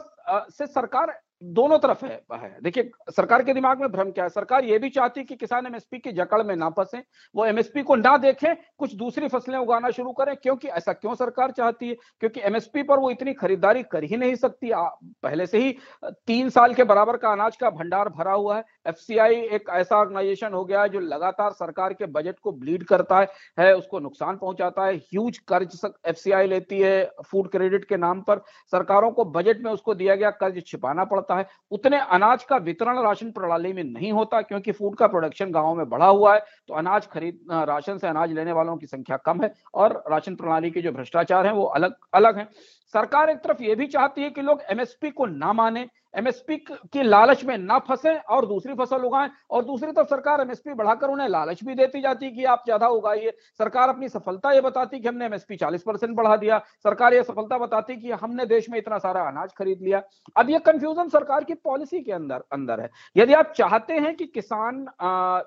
से 0.50 0.68
सरकार 0.68 1.20
दोनों 1.42 1.78
तरफ़ 1.80 2.06
है, 2.06 2.22
है। 2.34 2.58
देखिए 2.64 2.90
सरकार 3.10 3.44
के 3.44 3.54
दिमाग 3.54 3.82
में 3.82 3.92
भ्रम 3.92 4.10
क्या 4.12 4.24
है? 4.24 4.30
सरकार 4.30 4.66
ये 4.66 4.78
भी 4.80 4.90
चाहती 4.90 5.20
है 5.20 5.26
कि 5.26 5.36
किसान 5.36 5.66
एमएसपी 5.66 5.98
की 6.00 6.12
जकड़ 6.12 6.42
में 6.44 6.56
ना 6.56 6.70
फंसे 6.70 7.02
वो 7.36 7.46
एमएसपी 7.46 7.84
को 7.84 7.96
ना 7.96 8.16
देखें 8.18 8.56
कुछ 8.78 8.96
दूसरी 8.96 9.28
फ़सलें 9.28 9.58
उगाना 9.58 9.90
शुरू 9.90 10.12
करें 10.12 10.36
क्योंकि 10.36 10.68
ऐसा 10.70 10.94
क्यों 10.94 11.14
सरकार 11.16 11.52
चाहती 11.52 11.90
है? 11.90 11.96
क्योंकि 12.20 12.42
एमएसपी 12.42 12.84
पर 12.84 13.00
वो 13.00 13.12
इतनी 13.12 13.34
खरीदारी 13.34 13.84
कर 13.84 14.04
ही 14.04 14.18
नहीं 14.18 14.36
सकती। 14.36 14.72
पहले 14.74 15.46
से 15.46 15.58
ही 15.58 15.76
तीन 16.04 16.50
साल 16.50 16.74
के 16.74 16.84
बराबर 16.84 17.18
का 17.18 17.32
अनाज 17.32 17.56
का 17.56 17.70
भंडार 17.70 18.10
भरा 18.10 18.34
हुआ 18.34 18.58
है। 18.58 18.64
एफसीआई 18.88 19.36
एक 19.36 19.70
ऐसा 19.70 19.98
ऑर्गेनाइजेशन 19.98 20.54
हो 20.54 20.66
गया 20.66 20.82
है 20.82 20.90
जो 20.90 21.00
लगातार 21.00 21.52
सरकार 21.52 21.94
के 21.94 22.06
बजट 22.08 22.40
को 22.40 22.52
ब्लीड 22.52 22.84
करता 22.84 23.20
है, 23.20 23.28
है 23.60 23.76
उसको 23.76 24.00
नुकसान 24.00 24.38
पहुंचाता 24.38 24.86
है। 24.86 24.96
ह्यूज 24.96 25.38
कर्ज 25.48 25.80
एफ़ 26.06 26.28
लेती 26.50 26.80
है 26.80 27.12
फ़ूड 27.26 27.50
क्रेडिट 27.52 27.86
के 27.86 27.98
नाम 27.98 28.22
पर। 28.22 28.44
सरकारों 28.72 29.12
को 29.12 29.26
बजट 29.26 29.64
में 29.64 29.72
उसको 29.72 29.96
दिया 29.96 30.16
गया 30.16 30.30
कर्ज 30.34 30.62
छिपाना 30.68 31.04
पड़ता 31.06 31.29
होता 31.30 31.38
है, 31.38 31.48
उतने 31.72 32.00
अनाज 32.00 32.44
का 32.44 32.58
वितरण 32.60 33.02
राशन 33.04 33.32
प्रणाली 33.32 33.74
में 33.74 33.84
नहीं 33.84 34.12
होता 34.12 34.42
क्योंकि 34.42 34.72
फ़ूड 34.72 34.96
का 34.98 35.08
प्रोडक्शन 35.08 35.52
गाँवों 35.52 35.76
में 35.76 35.88
बढ़ा 35.90 36.08
हुआ 36.08 36.34
है 36.34 36.40
तो 36.68 36.74
अनाज 36.74 37.08
खरीद 37.08 37.40
राशन 37.52 37.98
से 37.98 38.08
अनाज 38.08 38.32
लेने 38.34 38.52
वालों 38.52 38.78
की 38.78 38.88
संख्या 38.88 39.18
कम 39.18 39.42
है 39.44 39.54
और 39.76 40.04
राशन 40.12 40.36
प्रणाली 40.36 40.72
के 40.72 40.82
जो 40.82 40.92
भ्रष्टाचार 40.92 41.48
है 41.48 41.54
वो 41.54 41.64
अलग 41.72 41.96
अलग 42.14 42.38
है। 42.38 42.48
सरकार 42.94 43.30
एक 43.30 43.38
तरफ़ 43.38 43.64
ये 43.64 43.76
भी 43.76 43.88
चाहती 43.88 44.22
है 44.22 44.30
कि 44.30 44.42
लोग 44.42 44.62
एमएसपी 44.72 45.10
को 45.12 45.26
ना 45.28 45.54
माने 45.54 45.88
एमएसपी 46.14 46.58
की 46.68 47.04
लालच 47.04 47.44
में 47.46 47.58
ना 47.58 47.78
फंसे 47.80 48.16
और 48.18 48.46
दूसरी 48.46 48.74
फ़सल 48.76 49.04
उगाएँ। 49.04 49.30
और 49.50 49.64
दूसरी 49.66 49.92
तरफ़ 49.92 50.08
सरकार 50.08 50.42
एमएसपी 50.42 50.74
बढ़ाकर 50.74 51.10
उन्हें 51.10 51.28
लालच 51.30 51.64
भी 51.64 51.76
देती 51.76 52.02
जाती 52.02 52.32
कि 52.32 52.44
आप 52.46 52.64
ज़्यादा 52.66 52.88
उगाइए। 52.90 53.32
सरकार 53.60 53.90
अपनी 53.90 54.10
सफलता 54.10 54.52
ये 54.52 54.62
बताती 54.62 55.00
कि 55.00 55.08
हमने 55.08 55.26
एमएसपी 55.26 55.56
40 55.58 55.84
परसेंट 55.84 56.16
बढ़ा 56.18 56.36
दिया। 56.38 56.58
सरकार 56.84 57.14
ये 57.14 57.24
सफलता 57.24 57.58
बताती 57.58 57.96
कि 57.96 58.12
हमने 58.14 58.46
देश 58.46 58.70
में 58.70 58.78
इतना 58.80 58.98
सारा 59.00 59.22
अनाज 59.24 59.54
खरीद 59.54 59.82
लिया। 59.82 60.02
अब 60.36 60.50
ये 60.50 60.60
कंफ्यूजन 60.62 61.10
सरकार 61.10 61.44
की 61.44 61.54
पॉलिसी 61.56 62.02
के 62.02 62.12
अंदर 62.12 62.44
अंदर 62.54 62.80
है। 62.80 62.90
यदि 63.16 63.34
आप 63.34 63.54
चाहते 63.58 63.94
हैं 63.96 64.16
कि 64.16 64.26
किसान 64.28 64.86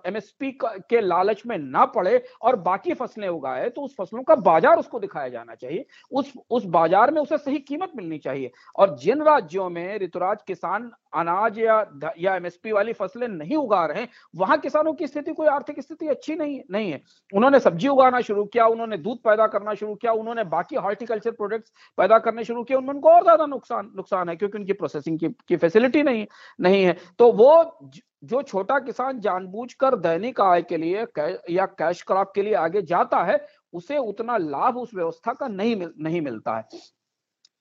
एमएसपी 0.07 0.50
के 0.62 1.00
लालच 1.00 1.42
में 1.47 1.57
ना 1.59 1.85
पड़े 1.88 2.23
और 2.42 2.57
बाकी 2.62 2.95
फ़सलें 2.95 3.28
उगाए 3.28 3.69
तो 3.71 3.83
उस 3.83 3.95
फ़सलों 3.97 4.23
का 4.23 4.35
बाज़ार 4.42 4.78
उसको 4.78 5.00
दिखाया 5.00 5.28
जाना 5.28 5.54
चाहिए। 5.54 5.85
उस 6.12 6.33
उस 6.50 6.64
बाज़ार 6.69 7.11
में 7.11 7.21
उसे 7.23 7.38
सही 7.38 7.59
कीमत 7.61 7.92
मिलनी 7.97 8.19
चाहिए। 8.21 8.50
और 8.76 8.97
जिन 8.99 9.23
राज्यों 9.23 9.69
में 9.71 9.99
ऋतुराज 9.99 10.42
किसान 10.52 10.90
अनाज 11.16 11.59
या 11.59 11.76
या 12.18 12.35
एमएसपी 12.37 12.73
वाली 12.73 12.92
फ़सलें 12.94 13.26
नहीं 13.28 13.56
उगा 13.56 13.85
रहे 13.87 14.00
हैं 14.00 14.09
वहाँ 14.35 14.59
किसानों 14.61 14.92
की 14.94 15.06
स्थिति 15.06 15.32
कोई 15.35 15.47
आर्थिक 15.49 15.80
स्थिति 15.80 16.09
अच्छी 16.09 16.35
नहीं 16.37 16.61
नहीं 16.71 16.90
है। 16.92 17.00
उन्होंने 17.32 17.61
सब्ज़ी 17.61 17.88
उगाना 17.88 18.21
शुरू 18.23 18.44
किया 18.47 18.66
उन्होंने 18.68 18.97
दूध 18.99 19.18
पैदा 19.25 19.47
करना 19.49 19.75
शुरू 19.75 19.94
किया 19.96 20.12
उन्होंने 20.14 20.44
बाकी 20.53 20.76
हॉर्टिकल्चर 20.79 21.31
प्रोडक्ट्स 21.33 21.72
पैदा 21.98 22.18
करने 22.20 22.44
शुरू 22.44 22.62
किए 22.64 22.76
उनको 22.76 23.11
और 23.11 23.22
ज़्यादा 23.22 23.46
नुकसान 23.48 23.90
नुकसान 23.96 24.29
है 24.29 24.37
क्योंकि 24.37 24.59
उनकी 24.59 24.72
प्रोसेसिंग 24.74 25.18
की, 25.18 25.29
की 25.29 25.57
फैसिलिटी 25.57 26.03
नहीं 26.03 26.26
नहीं 26.59 26.85
है। 26.85 26.96
तो 27.18 27.31
वो 27.35 27.81
जो 28.24 28.42
छोटा 28.44 28.79
किसान 28.81 29.20
जानबूझकर 29.20 29.96
दैनिक 29.98 30.40
आय 30.40 30.62
के 30.62 30.76
लिए 30.76 31.07
या 31.50 31.66
कैश 31.79 32.03
क्रॉप 32.03 32.33
के 32.35 32.42
लिए 32.42 32.55
आगे 32.57 32.83
जाता 32.85 33.22
है 33.24 33.44
उसे 33.74 33.98
उतना 33.98 34.37
लाभ 34.38 34.76
उस 34.79 34.94
व्यवस्था 34.94 35.33
का 35.33 35.48
नहीं 35.50 35.76
मिल, 35.76 35.92
नहीं 35.98 36.20
मिलता 36.20 36.57
है। 36.57 36.81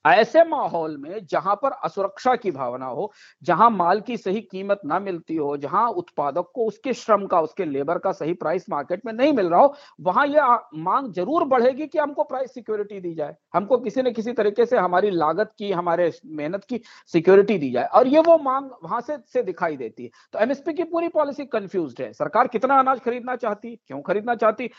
ऐसे 0.06 0.44
माहौल 0.44 0.96
में 0.98 1.26
जहाँ 1.26 1.56
पर 1.56 1.72
असुरक्षा 1.84 2.36
की 2.36 2.52
भावना 2.52 2.86
हो, 2.86 3.12
जहाँ 3.44 3.70
माल 3.70 4.02
की 4.02 4.18
सही 4.18 4.42
कीमत 4.42 4.82
ना 4.86 5.00
मिलती 5.00 5.36
हो, 5.36 5.56
जहाँ 5.58 5.88
उत्पादक 5.92 6.52
को 6.56 6.66
उसके 6.66 6.94
श्रम 6.94 7.26
का, 7.26 7.42
उसके 7.42 7.66
लेबर 7.66 7.98
का 7.98 8.12
सही 8.12 8.34
प्राइस 8.34 8.66
मार्केट 8.70 9.02
में 9.06 9.12
नहीं 9.14 9.34
मिल 9.34 9.50
रहा 9.50 9.62
हो, 9.62 9.74
वहाँ 10.02 10.26
यह 10.28 10.58
मांग 10.76 11.12
ज़रूर 11.14 11.44
बढ़ेगी 11.46 11.88
कि 11.88 12.00
हमको 12.00 12.24
प्राइस 12.24 12.54
सिक्योरिटी 12.54 13.00
दी 13.00 13.14
जाए। 13.16 13.36
हमको 13.54 13.78
किसी 13.78 14.02
न 14.02 14.12
किसी 14.14 14.34
तरीके 14.34 14.66
से 14.66 14.78
हमारी 14.78 15.10
लागत 15.12 15.52
की, 15.58 15.72
हमारे 15.72 16.12
मेहनत 16.28 16.64
की 16.66 16.82
सिक्योरिटी 17.14 17.58
दी 17.58 17.72
जाए। 17.72 17.86
और 17.86 18.08
ये 18.08 18.20
वो 18.20 18.38
मांग 18.40 18.70
वहाँ 18.84 19.02
से 19.02 19.18
से 19.34 19.44
दिखाई 19.44 19.78
देती 19.78 20.04
है। 20.04 20.10
तो 20.34 20.40
एमएसपी 20.40 20.74
की 20.74 20.84
पूरी 20.86 21.08
पॉलिसी 21.10 21.46
कंफ्यूज 21.48 21.96
है। 22.00 22.12
सरकार 22.14 22.48
कितना 22.48 22.80
अनाज 22.80 23.00
खरीदना 23.00 23.36
चाहती, 23.36 23.76
क्यों 23.78 24.02
खरीदना 24.02 24.36
चाहती? 24.36 24.70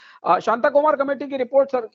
शांता 0.40 0.68
कुमार 0.70 0.96
कमेटी 0.96 1.26
की 1.26 1.36
रिपोर्ट 1.36 1.70
सर 1.70 1.88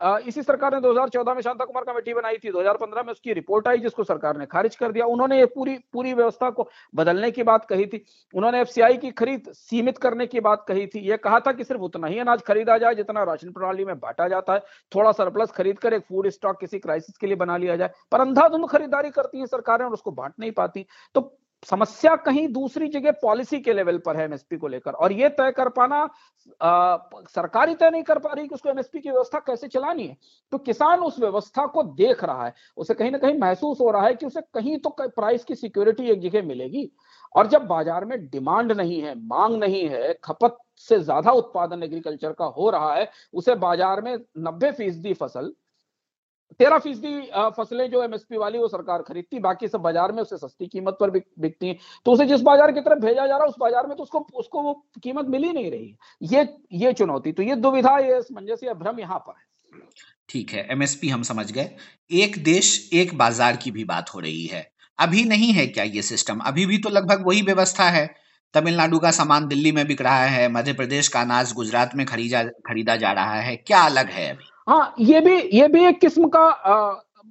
इसी 0.00 0.42
सरकार 0.42 0.74
ने 0.74 0.80
2014 0.80 1.34
में 1.34 1.40
शांता 1.42 1.64
कुमार 1.64 1.84
कमेटी 1.84 2.14
बनाई 2.14 2.36
थी। 2.36 2.50
2015 2.52 3.02
में 3.02 3.10
उसकी 3.12 3.32
रिपोर्ट 3.32 3.68
आई 3.68 3.78
जिसको 3.78 4.04
सरकार 4.04 4.36
ने 4.36 4.46
खारिज 4.46 4.76
कर 4.76 4.92
दिया। 4.92 5.06
उन्होंने 5.06 5.38
ये 5.38 5.46
पूरी 5.46 5.78
पूरी 5.92 6.12
व्यवस्था 6.12 6.50
को 6.50 6.68
बदलने 6.94 7.30
की 7.30 7.42
बात 7.42 7.64
कही 7.64 7.86
थी। 7.86 8.04
उन्होंने 8.34 8.60
एफसीआई 8.60 8.96
की 8.96 9.10
खरीद 9.10 9.50
सीमित 9.52 9.98
करने 9.98 10.26
की 10.26 10.40
बात 10.40 10.64
कही 10.68 10.86
थी। 10.86 11.00
ये 11.00 11.16
कहा 11.16 11.40
था 11.40 11.52
कि 11.52 11.64
सिर्फ़ 11.64 11.82
उतना 11.82 12.06
ही 12.06 12.18
अनाज 12.18 12.42
खरीदा 12.42 12.78
जाए 12.78 12.94
जितना 12.94 13.22
राशन 13.24 13.52
प्रणाली 13.52 13.84
में 13.84 13.98
बांटा 13.98 14.28
जाता 14.28 14.54
है। 14.54 14.60
थोड़ा 14.94 15.12
सरप्लस 15.12 15.50
खरीद 15.50 15.78
कर 15.78 15.94
एक 15.94 16.02
फ़ूड 16.02 16.28
स्टॉक 16.28 16.60
किसी 16.60 16.78
क्राइसिस 16.78 17.16
के 17.18 17.26
लिए 17.26 17.36
बना 17.36 17.56
लिया 17.56 17.76
जाए। 17.76 17.90
पर 18.12 18.20
अंधाधुंध 18.20 18.68
खरीदारी 18.68 19.10
करती 19.10 19.40
है 19.40 19.46
सरकारें 19.46 19.84
और 19.86 19.92
उसको 19.92 20.10
बांट 20.10 20.32
नहीं 20.40 20.52
पाती। 20.52 20.86
तो 21.14 21.38
समस्या 21.62 22.14
कहीं 22.16 22.46
दूसरी 22.48 22.88
जगह 22.88 23.12
पॉलिसी 23.22 23.58
के 23.60 23.72
लेवल 23.72 23.98
पर 23.98 24.16
है 24.16 24.24
एमएसपी 24.24 24.56
को 24.56 24.68
लेकर। 24.68 24.92
और 24.92 25.12
ये 25.12 25.28
तय 25.30 25.50
कर 25.52 25.68
पाना 25.70 25.96
आ, 26.60 26.96
सरकार 27.28 27.68
ही 27.68 27.74
तय 27.74 27.90
नहीं 27.90 28.02
कर 28.02 28.18
पा 28.18 28.32
रही 28.32 28.46
कि 28.48 28.54
उसको 28.54 28.68
एमएसपी 28.68 29.00
की 29.00 29.10
व्यवस्था 29.10 29.38
कैसे 29.38 29.68
चलानी 29.68 30.06
है। 30.06 30.16
तो 30.52 30.58
किसान 30.58 31.00
उस 31.00 31.18
व्यवस्था 31.20 31.66
को 31.66 31.82
देख 31.82 32.24
रहा 32.24 32.46
है। 32.46 32.54
उसे 32.76 32.94
कहीं 32.94 33.10
ना 33.10 33.18
कहीं 33.18 33.38
महसूस 33.38 33.80
हो 33.80 33.90
रहा 33.90 34.06
है 34.06 34.14
कि 34.14 34.26
उसे 34.26 34.40
कहीं 34.54 34.78
तो 34.78 34.94
प्राइस 35.00 35.44
की 35.44 35.54
सिक्योरिटी 35.54 36.10
एक 36.10 36.20
जगह 36.20 36.46
मिलेगी। 36.46 36.90
और 37.34 37.46
जब 37.46 37.66
बाज़ार 37.66 38.04
में 38.04 38.18
डिमांड 38.28 38.72
नहीं 38.72 39.00
है 39.02 39.14
मांग 39.26 39.56
नहीं 39.60 39.86
है 39.88 40.12
खपत 40.24 40.58
से 40.88 40.98
ज़्यादा 41.00 41.30
उत्पादन 41.32 41.82
एग्रीकल्चर 41.82 42.32
का 42.32 42.44
हो 42.46 42.70
रहा 42.70 42.94
है 42.94 43.10
उसे 43.34 43.54
बाज़ार 43.56 44.00
में 44.02 44.16
नब्बे 44.38 44.70
फ़ीसदी 44.72 45.12
फ़सल 45.14 45.52
तेरह 46.52 46.78
फ़ीसदी 46.78 47.20
फ़सलें 47.56 47.90
जो 47.90 48.02
एमएसपी 48.02 48.36
वाली, 48.36 48.58
वो 48.58 48.68
सरकार 48.68 49.02
खरीदती, 49.02 49.38
बाकी 49.40 49.68
सब 49.68 49.80
बाज़ार 49.80 50.12
में 50.12 50.22
उसे 50.22 50.36
सस्ती 50.38 50.66
कीमत 50.66 50.96
पर 51.00 51.10
बिकती 51.10 51.66
हैं। 51.66 51.76
तो 52.06 52.12
उसे 52.12 52.26
जिस 52.26 52.40
बाज़ार 52.42 52.72
की 52.72 52.80
तरफ़ 52.80 52.98
भेजा 53.00 53.26
जा 53.26 53.36
रहा 53.36 53.42
है, 53.42 53.48
उस 53.48 53.54
बाज़ार 53.60 53.86
में 53.86 53.96
तो 53.96 54.02
उसको 54.02 54.26
उसको 54.34 54.62
वो 54.62 54.72
कीमत 55.02 55.26
मिल 55.28 55.44
ही 55.44 55.52
नहीं 55.52 55.70
रही 55.70 55.94
ये 56.22 56.48
ये 56.74 56.92
चुनौती। 56.92 57.32
तो 57.32 57.42
ये 57.42 57.56
दुविधा, 57.56 57.98
ये 57.98 58.22
समंजस 58.22 58.60
या 58.64 58.74
भ्रम 58.74 59.00
यहाँ 59.00 59.18
पर 59.18 59.32
है। 59.32 59.80
ठीक 60.28 60.50
है 60.50 60.66
एमएसपी 60.72 61.08
हम 61.08 61.22
समझ 61.24 61.50
गए। 61.52 61.70
एक 62.14 62.42
देश, 62.44 62.90
एक 62.92 63.16
बाज़ार 63.18 63.56
की 63.56 63.70
भी 63.70 63.84
बात 63.86 64.14
हो 64.14 64.20
रही 64.20 64.46
है। 64.46 64.66
अभी 64.98 65.24
नहीं 65.24 65.52
है 65.52 65.66
क्या 65.68 65.84
ये 65.84 66.02
सिस्टम? 66.04 66.38
अभी 66.40 66.66
भी 66.66 66.78
तो 66.78 66.88
लगभग 66.90 67.26
वही 67.26 67.42
व्यवस्था 67.42 67.88
है। 67.90 68.06
तमिलनाडु 68.54 68.98
का 68.98 69.10
सामान 69.12 69.46
दिल्ली 69.48 69.72
में 69.72 69.86
बिक 69.86 70.02
रहा 70.02 70.24
है, 70.26 70.48
मध्य 70.48 70.72
प्रदेश 70.72 71.08
का 71.08 71.20
अनाज 71.20 71.52
गुजरात 71.52 71.94
में 71.94 72.06
खरीदा 72.06 72.42
खरीदा 72.66 72.96
जा 72.96 73.12
रहा 73.12 73.40
है। 73.40 73.56
क्या 73.58 73.80
अलग 73.82 74.10
है 74.10 74.28
अभी? 74.30 74.50
हाँ 74.68 74.94
ये 75.00 75.20
भी 75.20 75.34
ये 75.52 75.66
भी 75.68 75.84
एक 75.86 76.00
किस्म 76.00 76.28
का 76.28 76.40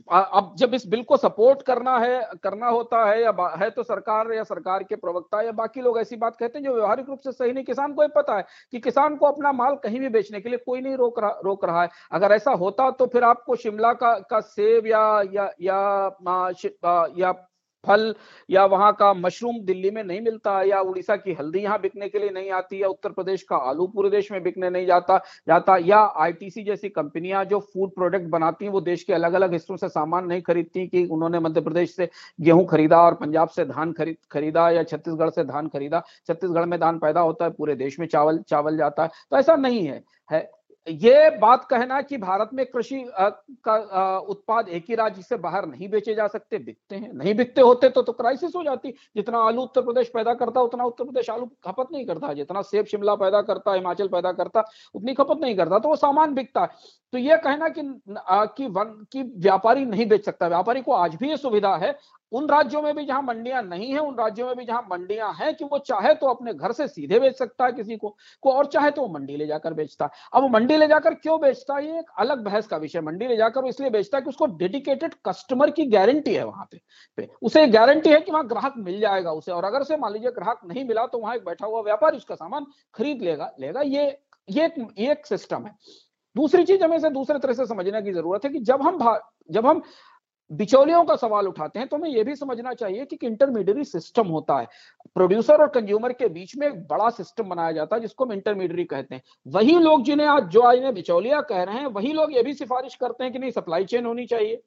अब 0.10 0.54
जब 0.58 0.74
इस 0.74 0.86
बिल 0.88 1.02
को 1.04 1.18
सपोर्ट 1.18 1.62
करना 1.62 1.98
है 2.00 2.20
करना 2.44 2.68
होता 2.68 3.04
है 3.06 3.22
या 3.24 3.32
है 3.58 3.70
तो 3.70 3.84
सरकार 3.84 4.32
या 4.34 4.44
सरकार 4.44 4.84
के 4.84 4.96
प्रवक्ता 4.96 5.42
या 5.42 5.52
बाकी 5.52 5.82
लोग 5.82 5.98
ऐसी 6.00 6.16
बात 6.16 6.36
कहते 6.38 6.58
हैं 6.60 6.66
जो 6.66 6.74
व्यवहारिक 6.76 7.10
रूप 7.10 7.20
से 7.20 7.32
सही 7.32 7.52
नहीं। 7.52 7.64
किसान 7.66 7.94
को 7.94 8.08
पता 8.16 8.38
है 8.38 8.46
कि 8.74 8.80
किसान 8.80 9.16
को 9.16 9.26
अपना 9.26 9.52
माल 9.52 9.76
कहीं 9.76 10.00
भी 10.00 10.10
बेचने 10.10 10.42
के 10.42 10.50
लिए 10.50 10.58
कोई 10.66 10.82
नहीं 10.82 10.96
रोक 10.96 11.20
रहा 11.20 11.40
रोक 11.46 11.66
रहा 11.66 11.82
है। 11.82 11.90
अगर 12.12 12.32
ऐसा 12.32 12.52
होता 12.56 12.90
तो 12.92 13.06
फिर 13.08 13.24
आपको 13.24 13.56
शिमला 13.56 13.94
का 13.96 14.14
का 14.30 14.40
सेब 14.42 14.88
या 14.88 15.02
या 15.34 15.50
या, 15.62 16.10
या, 16.22 17.06
या 17.18 17.32
फल 17.88 18.14
या 18.50 18.66
वहाँ 18.66 18.92
का 18.94 19.14
मशरूम 19.14 19.60
दिल्ली 19.66 19.92
में 19.92 20.04
नहीं 20.04 20.22
मिलता 20.22 20.62
या 20.64 20.80
उड़ीसा 20.82 21.16
की 21.16 21.34
हल्दी 21.34 21.60
यहाँ 21.60 21.80
बिकने 21.82 22.10
के 22.10 22.20
लिए 22.20 22.30
नहीं 22.30 22.52
आती 22.52 22.82
या 22.82 22.88
उत्तर 22.88 23.10
प्रदेश 23.12 23.44
का 23.44 23.58
आलू 23.70 23.88
पूरे 23.88 24.10
देश 24.10 24.32
में 24.32 24.42
बिकने 24.44 24.70
नहीं 24.70 24.86
जाता 24.86 25.18
जाता 25.48 25.78
या 25.78 26.00
आईटीसी 26.18 26.64
जैसी 26.64 26.90
कंपनियाँ 26.90 27.44
जो 27.46 27.60
फ़ूड 27.60 27.94
प्रोडक्ट 27.96 28.28
बनाती 28.30 28.66
हैं, 28.66 28.72
वो 28.72 28.82
देश 28.82 29.04
के 29.04 29.14
अलग 29.14 29.34
अलग 29.34 29.54
हिस्सों 29.54 29.78
से 29.78 29.90
सामान 29.90 30.26
नहीं 30.26 30.42
खरीदती 30.42 30.88
कि 30.88 31.06
उन्होंने 31.08 31.40
मध्य 31.40 31.62
प्रदेश 31.62 31.96
से 31.96 32.10
गेहूँ 32.40 32.66
खरीदा 32.68 33.02
और 33.02 33.14
पंजाब 33.16 33.50
से 33.50 33.66
धान 33.66 33.92
खरीद, 33.94 34.18
खरीदा 34.32 34.70
या 34.70 34.84
छत्तीसगढ़ 34.84 35.30
से 35.30 35.44
धान 35.44 35.68
खरीदा। 35.68 36.04
छत्तीसगढ़ 36.28 36.66
में 36.66 36.80
धान 36.80 37.00
पैदा 37.00 37.22
होता 37.22 37.46
है, 37.46 37.52
पूरे 37.52 37.76
देश 37.76 38.00
में 38.00 38.08
चावल 38.08 38.40
चावल 38.50 38.78
जाता 38.78 39.04
है। 39.04 39.10
तो 39.32 39.38
ऐसा 39.38 39.56
नहीं 39.56 39.86
है 39.88 40.04
है 40.32 40.50
ये 40.88 41.30
बात 41.40 41.66
कहना 41.66 42.02
कि 42.02 42.18
भारत 42.18 42.50
में 42.54 42.66
कृषि 42.66 43.04
का 43.68 44.18
उत्पाद 44.20 44.68
एक 44.70 44.86
ही 44.90 44.96
राज्य 44.96 45.22
से 45.22 45.38
बाहर 45.38 45.66
नहीं 45.66 45.90
बेचे 45.90 46.14
जा 46.16 46.28
सकते, 46.28 46.58
बिकते 46.58 46.96
हैं। 46.96 47.12
नहीं 47.14 47.34
बिकते 47.36 47.62
होते 47.62 47.90
तो 47.90 48.02
तो 48.02 48.12
क्राइसिस 48.12 48.56
हो 48.56 48.64
जाती। 48.64 48.92
जितना 49.16 49.40
आलू 49.40 49.62
उत्तर 49.62 49.82
प्रदेश 49.82 50.10
पैदा 50.14 50.34
करता, 50.34 50.62
उतना 50.62 50.84
उत्तर 50.84 51.04
प्रदेश 51.04 51.30
आलू 51.30 51.46
खपत 51.68 51.88
नहीं 51.92 52.06
करता। 52.06 52.34
जितना 52.34 52.62
सेब 52.62 52.86
शिमला 52.86 53.16
पैदा 53.16 53.42
करता, 53.42 53.74
हिमाचल 53.74 54.08
पैदा 54.08 54.32
करता, 54.32 54.64
उतनी 54.96 55.14
खपत 55.14 55.40
नहीं 55.42 55.56
करता। 55.56 55.80
तो 55.80 55.90
वो 55.90 55.96
सामान 55.96 56.34
बिकता 56.34 56.62
है। 56.62 56.68
तो 57.14 57.18
ये 57.18 57.38
कहना 57.38 57.70
कि 57.70 57.82
कि 58.10 58.68
वन, 58.68 59.06
की 59.12 59.24
व्यापारी 59.42 59.86
नहीं 59.86 60.06
बेच 60.08 60.26
सकता। 60.26 60.48
व्यापारी 60.48 60.82
को 60.82 60.94
आज 60.94 61.16
भी 61.16 61.30
ये 61.30 61.38
सुविधा 61.38 61.76
है। 61.76 61.98
उन 62.32 62.48
राज्यों 62.50 62.82
में 62.82 62.96
भी 62.96 63.06
जहाँ 63.06 63.22
मंडियाँ 63.22 63.62
नहीं 63.64 63.92
है 63.94 64.00
उन 64.00 64.16
राज्यों 64.16 64.48
में 64.48 64.56
भी 64.58 64.66
जहाँ 64.66 64.82
मंडियाँ 64.92 65.32
हैं 65.34 65.54
कि 65.56 65.66
वो 65.66 65.78
चाहे 65.80 66.14
तो 66.14 66.28
अपने 66.28 66.54
घर 66.54 66.72
से 66.72 66.88
सीधे 66.88 67.20
बेच 67.20 67.38
सकता 67.38 67.66
है 67.66 67.72
किसी 67.74 67.96
को 67.98 68.16
को 68.44 68.52
और 68.52 68.66
चाहे 68.66 68.92
तो 68.92 69.02
वो 69.02 69.08
मंडी 69.10 69.36
ले 69.38 69.48
जाकर 69.48 69.74
बेचता 69.74 70.06
है। 70.06 70.12
अब 70.34 70.42
वो 70.42 70.50
मंडी 70.50 70.78
ले 70.78 70.88
जाकर 70.88 71.14
क्यों 71.16 71.40
बेचता 71.42 71.76
है? 71.76 71.86
ये 71.86 72.00
एक 72.00 72.10
अलग 72.20 72.44
बहस 72.44 72.68
का 72.68 72.78
विषय 72.78 73.02
मंडी 73.02 73.28
ले 73.28 73.38
जाकर 73.38 73.62
वो 73.62 73.70
इसलिए 73.70 73.90
बेचता 73.90 74.18
है 74.18 74.24
कि 74.24 74.30
उसको 74.30 74.46
डेडिकेटेड 74.58 75.14
कस्टमर 75.26 75.70
की 75.72 75.86
गारंटी 75.88 76.34
है 76.34 76.46
वहाँ 76.46 76.68
पे, 76.72 76.82
पे। 77.18 77.30
उसे 77.42 77.66
गारंटी 77.70 78.10
है 78.10 78.20
कि 78.22 78.32
वहाँ 78.32 78.48
ग्राहक 78.48 78.74
मिल 78.80 79.00
जाएगा 79.00 79.32
उसे 79.34 79.52
और 79.52 79.66
अगर 79.66 79.84
से 79.84 79.98
मान 79.98 80.14
लीजिए 80.14 80.32
ग्राहक 80.32 80.62
नहीं 80.66 80.86
मिला 80.88 81.06
तो 81.08 81.20
वहाँ 81.20 81.36
एक 81.36 81.46
बैठा 81.46 81.68
हुआ 81.68 81.82
व्यापारी 81.84 82.18
उसका 82.18 82.36
सामान 82.36 82.66
खरीद 82.96 83.22
लेगा 83.22 83.52
लेगा। 83.60 83.82
ये 83.82 84.18
ये 84.50 84.66
एक, 84.66 84.76
ये 84.98 85.12
एक 85.12 85.26
सिस्टम 85.26 85.66
है। 85.66 85.76
दूसरी 86.36 86.64
चीज़ 86.66 86.84
हमें 86.84 86.96
इसे 86.98 87.10
दूसरे 87.12 87.40
तरह 87.40 87.54
से 87.54 87.66
समझने 87.66 88.02
की 88.02 88.12
ज़रूरत 88.14 88.46
है 88.46 88.52
कि 88.52 88.60
जब 88.62 88.82
हम 88.82 89.00
जब 89.50 89.66
हम 89.68 89.82
बिचौलियों 90.52 91.04
का 91.06 91.16
सवाल 91.16 91.48
उठाते 91.48 91.80
हैं 91.80 91.88
तो 91.88 91.98
हमें 91.98 92.10
यह 92.10 92.24
भी 92.24 92.36
समझना 92.36 92.74
चाहिए 92.74 93.06
कि 93.06 93.18
इंटरमीडियरी 93.24 93.84
सिस्टम 93.84 94.28
होता 94.28 94.60
है। 94.60 94.68
प्रोड्यूसर 95.16 95.62
और 95.62 95.68
कंज्यूमर 95.68 96.14
के 96.14 96.28
बीच 96.30 96.56
में 96.58 96.68
एक 96.68 96.80
बड़ा 96.88 97.10
सिस्टम 97.10 97.50
बनाया 97.50 97.72
जाता 97.72 97.96
है, 97.96 98.02
जिसको 98.02 98.26
हम 98.26 98.34
इंटरमीडियरी 98.34 98.84
कहते 98.86 99.16
हैं। 99.16 99.22
वही 99.48 99.78
लोग 99.80 100.04
जिन्हें 100.04 100.28
आज, 100.28 100.44
जो 100.44 100.62
आज 100.62 100.94
बिचौलिया 100.94 101.42
कह 101.42 101.64
रहे 101.64 101.76
हैं, 101.76 101.86
वही 101.88 102.14
लोग 102.14 102.34
ये 102.34 102.44
भी 102.44 102.54
सिफारिश 102.54 102.96
करते 102.96 103.24
हैं 103.24 103.34
कि 103.34 103.40
नहीं 103.40 103.52
सप्लाई 103.52 103.86
चेन 103.86 104.06
होनी 104.06 104.26
चाहिए 104.26 104.62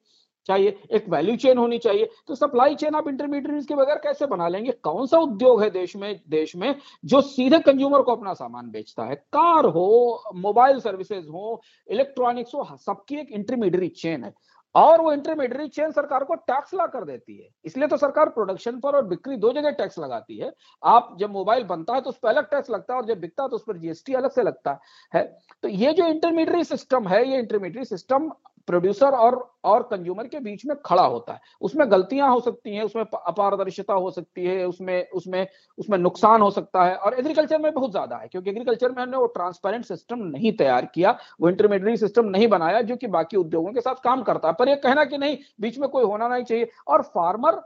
चाहिए, 0.49 0.77
एक 0.91 1.07
वैल्यू 1.09 1.35
चेन 1.35 1.57
होनी 1.57 1.77
चाहिए। 1.77 2.09
तो 2.27 2.35
सप्लाई 2.35 2.75
चेन 2.75 2.95
आप 2.95 3.07
इंटरमीडिएट 3.07 3.67
के 3.67 3.75
बगैर 3.75 3.95
कैसे 3.95 4.25
बना 4.25 4.47
लेंगे? 4.47 4.71
कौन 4.83 5.05
सा 5.07 5.17
उद्योग 5.17 5.61
है 5.63 5.69
देश 5.69 5.95
में 5.95 6.21
देश 6.29 6.55
में 6.55 6.75
जो 7.05 7.21
सीधे 7.21 7.59
कंज्यूमर 7.59 8.01
को 8.01 8.11
अपना 8.11 8.33
सामान 8.33 8.69
बेचता 8.71 9.03
है? 9.03 9.15
कार 9.15 9.65
हो 9.65 10.23
मोबाइल 10.35 10.79
सर्विसेज़ 10.79 11.27
हो 11.27 11.61
इलेक्ट्रॉनिक्स 11.87 12.55
हो, 12.55 12.67
सबकी 12.77 13.15
एक 13.15 13.31
इंटरमीडिएट 13.31 13.93
चेन 13.93 14.23
है। 14.23 14.33
और 14.75 15.01
वो 15.01 15.11
इंटरमीडियरी 15.13 15.67
चेन 15.67 15.91
सरकार 15.91 16.23
को 16.23 16.35
टैक्स 16.37 16.73
ला 16.73 16.85
कर 16.87 17.05
देती 17.05 17.37
है। 17.37 17.47
इसलिए 17.65 17.87
तो 17.87 17.97
सरकार 17.97 18.29
प्रोडक्शन 18.29 18.79
पर 18.79 18.95
और 18.95 19.05
बिक्री 19.05 19.37
दो 19.37 19.51
जगह 19.53 19.71
टैक्स 19.71 19.99
लगाती 19.99 20.37
है। 20.37 20.51
आप 20.83 21.15
जब 21.19 21.31
मोबाइल 21.31 21.63
बनता 21.65 21.93
है 21.93 22.01
तो 22.01 22.09
उस 22.09 22.17
पर 22.17 22.29
अलग 22.29 22.49
टैक्स 22.49 22.69
लगता 22.69 22.93
है 22.93 22.99
और 22.99 23.05
जब 23.05 23.19
बिकता 23.19 23.43
है 23.43 23.49
तो 23.49 23.55
उस 23.55 23.63
पर 23.67 23.77
जीएसटी 23.77 24.13
अलग 24.13 24.31
से 24.31 24.43
लगता 24.43 24.79
है। 25.13 25.23
तो 25.63 25.67
ये 25.67 25.93
जो 25.93 26.07
इंटरमीडियरी 26.07 26.63
सिस्टम 26.65 27.07
है, 27.07 27.27
ये 27.27 27.39
इंटरमीडियरी 27.39 27.85
सिस्टम 27.85 28.31
प्रोड्यूसर 28.69 29.15
और 29.17 29.35
और 29.65 29.83
कंज्यूमर 29.83 30.27
के 30.27 30.39
बीच 30.39 30.65
में 30.65 30.75
खड़ा 30.85 31.03
होता 31.03 31.33
है। 31.33 31.39
उसमें 31.61 31.89
गलतियाँ 31.91 32.29
हो 32.29 32.39
सकती 32.41 32.75
हैं, 32.75 32.83
उसमें 32.83 33.03
अपारदर्शिता 33.03 33.93
हो 33.95 34.11
सकती 34.11 34.45
है, 34.45 34.65
उसमें 34.67 35.09
उसमें 35.11 35.47
उसमें 35.77 35.97
नुकसान 35.97 36.41
हो 36.41 36.49
सकता 36.51 36.83
है 36.83 36.95
और 36.97 37.13
एग्रीकल्चर 37.13 37.57
में 37.59 37.71
बहुत 37.73 37.91
ज़्यादा 37.91 38.17
है, 38.17 38.27
क्योंकि 38.27 38.49
एग्रीकल्चर 38.49 38.91
में 38.91 39.01
हमने 39.03 39.17
वो 39.17 39.25
ट्रांसपेरेंट 39.29 39.85
सिस्टम 39.85 40.19
नहीं 40.27 40.51
तैयार 40.57 40.85
किया, 40.85 41.17
वो 41.41 41.49
इंटरमीडिएट 41.49 41.99
सिस्टम 41.99 42.25
नहीं 42.27 42.47
बनाया, 42.47 42.81
जो 42.83 42.95
कि 42.95 43.07
बाकी 43.09 43.37
उद्योगों 43.37 43.73
के 43.73 43.81
साथ 43.81 44.03
काम 44.03 44.23
करता 44.23 44.47
है। 44.47 44.53
पर 44.59 44.69
यह 44.69 44.75
कहना 44.83 45.05
कि 45.05 45.17
नहीं, 45.17 45.37
बीच 45.61 45.79
में 45.79 45.89
कोई 45.89 46.03
होना 46.05 46.27
नहीं 46.27 46.43
चाहिए 46.43 46.69
और 46.87 47.01
फार्मर 47.09 47.61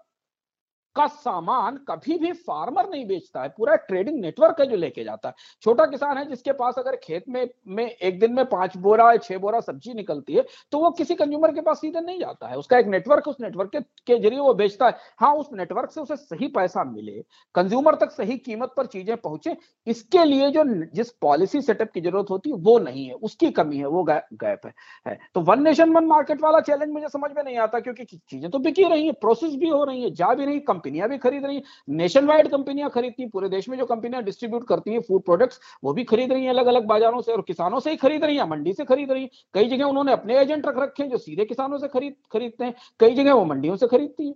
का 0.96 1.06
सामान 1.08 1.78
कभी 1.88 2.18
भी 2.20 2.32
फार्मर 2.42 2.90
नहीं 2.90 3.06
बेचता 3.08 3.42
है 3.44 3.50
पूरा 3.50 3.76
ट्रेडिंग 3.78 4.20
नेटवर्क 4.22 4.60
है 4.60 4.66
जो 4.68 4.76
लेके 4.78 5.04
जाता 5.04 5.30
है। 5.30 5.34
छोटा 5.64 5.86
किसान 5.86 6.18
है 6.18 6.26
जिसके 6.26 6.52
पास 6.54 6.76
अगर 6.80 6.96
खेत 7.04 7.24
में 7.30 7.48
में 7.70 7.86
एक 7.86 8.20
दिन 8.20 8.34
में 8.34 8.44
पाँच 8.48 8.78
बोरा 8.80 9.12
या 9.12 9.18
छह 9.20 9.38
बोरा 9.38 9.60
सब्ज़ी 9.62 9.94
निकलती 9.94 10.34
है 10.34 10.46
तो 10.72 10.80
वो 10.80 10.92
किसी 10.94 11.16
कंज्यूमर 11.16 11.52
के 11.52 11.62
पास 11.62 11.82
सीधे 11.82 12.02
नहीं 12.02 12.20
जाता 12.20 12.48
है। 12.48 12.58
उसका 12.58 12.78
एक 12.78 12.88
नेटवर्क 12.88 13.28
उस 13.28 13.36
नेटवर्क 13.42 13.72
के, 13.72 13.80
के 13.80 14.20
ज़रिए 14.20 14.40
वो 14.40 14.54
बेचता 14.54 14.88
है। 14.88 14.98
हाँ 15.20 15.34
उस 15.36 15.50
नेटवर्क 15.54 15.92
से 15.92 16.02
उसे 16.02 16.16
सही 16.16 16.48
पैसा 16.50 16.84
मिले 16.86 17.22
कंज्यूमर 17.56 17.96
तक 17.96 18.12
सही 18.12 18.38
कीमत 18.40 18.74
पर 18.78 18.86
चीज़ें 18.88 19.16
पहुँचे 19.18 19.56
इसके 19.88 20.24
लिए 20.26 20.50
जो 20.52 20.64
जिस 20.94 21.12
पॉलिसी 21.22 21.62
सेटअप 21.62 21.92
की 21.94 22.02
ज़रूरत 22.02 22.30
होती 22.30 22.50
है 22.50 22.56
वो 22.60 22.78
नहीं 22.80 23.06
है 23.06 23.14
उसकी 23.14 23.50
कमी 23.54 23.78
है 23.78 23.88
वो 23.88 24.04
गैप 24.04 24.66
है, 24.66 24.74
है। 25.06 25.18
तो 25.36 25.42
वन 25.44 25.62
नेशन 25.64 25.94
वन 25.94 26.06
मार्केट 26.06 26.42
वाला 26.42 26.60
चैलेंज 26.62 26.92
मुझे 26.92 27.08
समझ 27.10 27.32
में 27.36 27.44
नहीं 27.44 27.58
आता 27.60 27.80
क्योंकि 27.80 28.04
चीज़ें 28.06 28.50
तो 28.52 28.60
बिकी 28.60 28.84
रही 28.84 29.06
है 29.06 29.12
प्रोसेस 29.22 29.56
भी 29.56 29.70
हो 29.70 29.84
रही 29.84 30.04
है 30.04 30.10
जा 30.14 30.34
भी 30.34 30.46
रही 30.46 30.60
कंपनियाँ 30.84 31.10
भी 31.10 31.18
खरीद 31.18 31.46
रही 31.46 31.56
हैं। 31.56 31.64
नेशन 31.90 32.26
वाइड 32.26 32.48
कंपनियाँ 32.48 32.90
खरीदती 32.90 33.26
पूरे 33.26 33.50
देश 33.50 33.70
में 33.70 33.78
जो 33.78 33.86
कंपनियाँ 33.86 34.24
डिस्ट्रीब्यूट 34.24 34.68
करती 34.68 34.92
हैं 34.92 35.02
फ़ूड 35.02 35.24
प्रोडक्ट्स 35.24 35.60
वो 35.84 35.94
भी 35.94 36.04
खरीद 36.04 36.32
रही 36.32 36.44
हैं 36.44 36.50
अलग 36.50 36.66
अलग 36.66 36.86
बाजारों 36.86 37.22
से 37.22 37.32
और 37.32 37.42
किसानों 37.48 37.80
से 37.80 37.92
ही 37.92 37.98
खरीद 37.98 38.24
रही 38.24 38.38
हैं, 38.38 38.50
मंडी 38.50 38.74
से 38.74 38.86
खरीद 38.86 39.12
रही 39.12 39.24
हैं। 39.24 39.30
कई 39.54 39.70
जगह 39.70 39.86
उन्होंने 39.86 40.12
अपने 40.12 40.40
एजेंट 40.40 40.66
रख 40.68 40.78
रखे 40.78 41.04
हैं 41.04 41.10
जो 41.10 41.18
सीधे 41.18 41.46
किसानों 41.46 41.78
से 41.78 41.88
खरीद, 41.88 42.16
खरीदते 42.34 42.66
हैं। 42.66 42.74
कई 43.00 43.16
जगह 43.16 43.34
वो 43.34 43.46
मंडियों 43.46 43.76
से 43.76 43.88
खरीदती 43.88 44.28
है। 44.28 44.34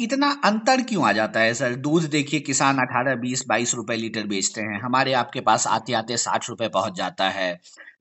इतना 0.00 0.28
अंतर 0.44 0.80
क्यों 0.82 1.04
आ 1.04 1.12
जाता 1.12 1.40
है 1.40 1.54
सर? 1.54 1.74
दूध 1.74 2.02
देखिए, 2.10 2.40
किसान 2.40 2.78
18 2.78 3.14
20 3.14 3.44
22 3.48 3.74
रुपए 3.74 3.94
लीटर 3.96 4.26
बेचते 4.26 4.60
हैं। 4.60 4.80
हमारे 4.80 5.12
आपके 5.12 5.40
पास 5.40 5.66
आते 5.66 5.92
आते 5.92 6.16
60 6.16 6.48
रुपए 6.48 6.68
पहुँच 6.68 6.92
जाता 6.92 7.28
है। 7.30 7.54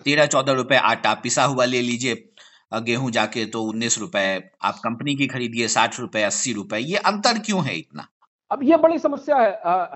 तेरह, 0.05 0.25
चौदह 0.25 0.53
रुपए 0.53 0.75
आटा 0.75 1.13
पिसा 1.13 1.43
हुआ 1.43 1.65
ले 1.65 1.81
लीजिए। 1.81 2.15
गेहूँ 2.71 3.11
जाके 3.11 3.45
तो 3.45 3.63
उन्नीस 3.63 3.97
रुपए, 3.99 4.49
आप 4.63 4.79
कंपनी 4.83 5.15
की 5.15 5.27
खरीदिए 5.27 5.67
साठ 5.69 5.99
रुपए, 5.99 6.21
अस्सी 6.23 6.53
रुपए, 6.53 6.77
ये 6.77 6.97
अंतर 6.97 7.39
क्यों 7.39 7.63
है 7.65 7.77
इतना? 7.77 8.07
अब 8.51 8.63
ये 8.63 8.77
बड़ी 8.77 8.97
समस्या 8.99 9.37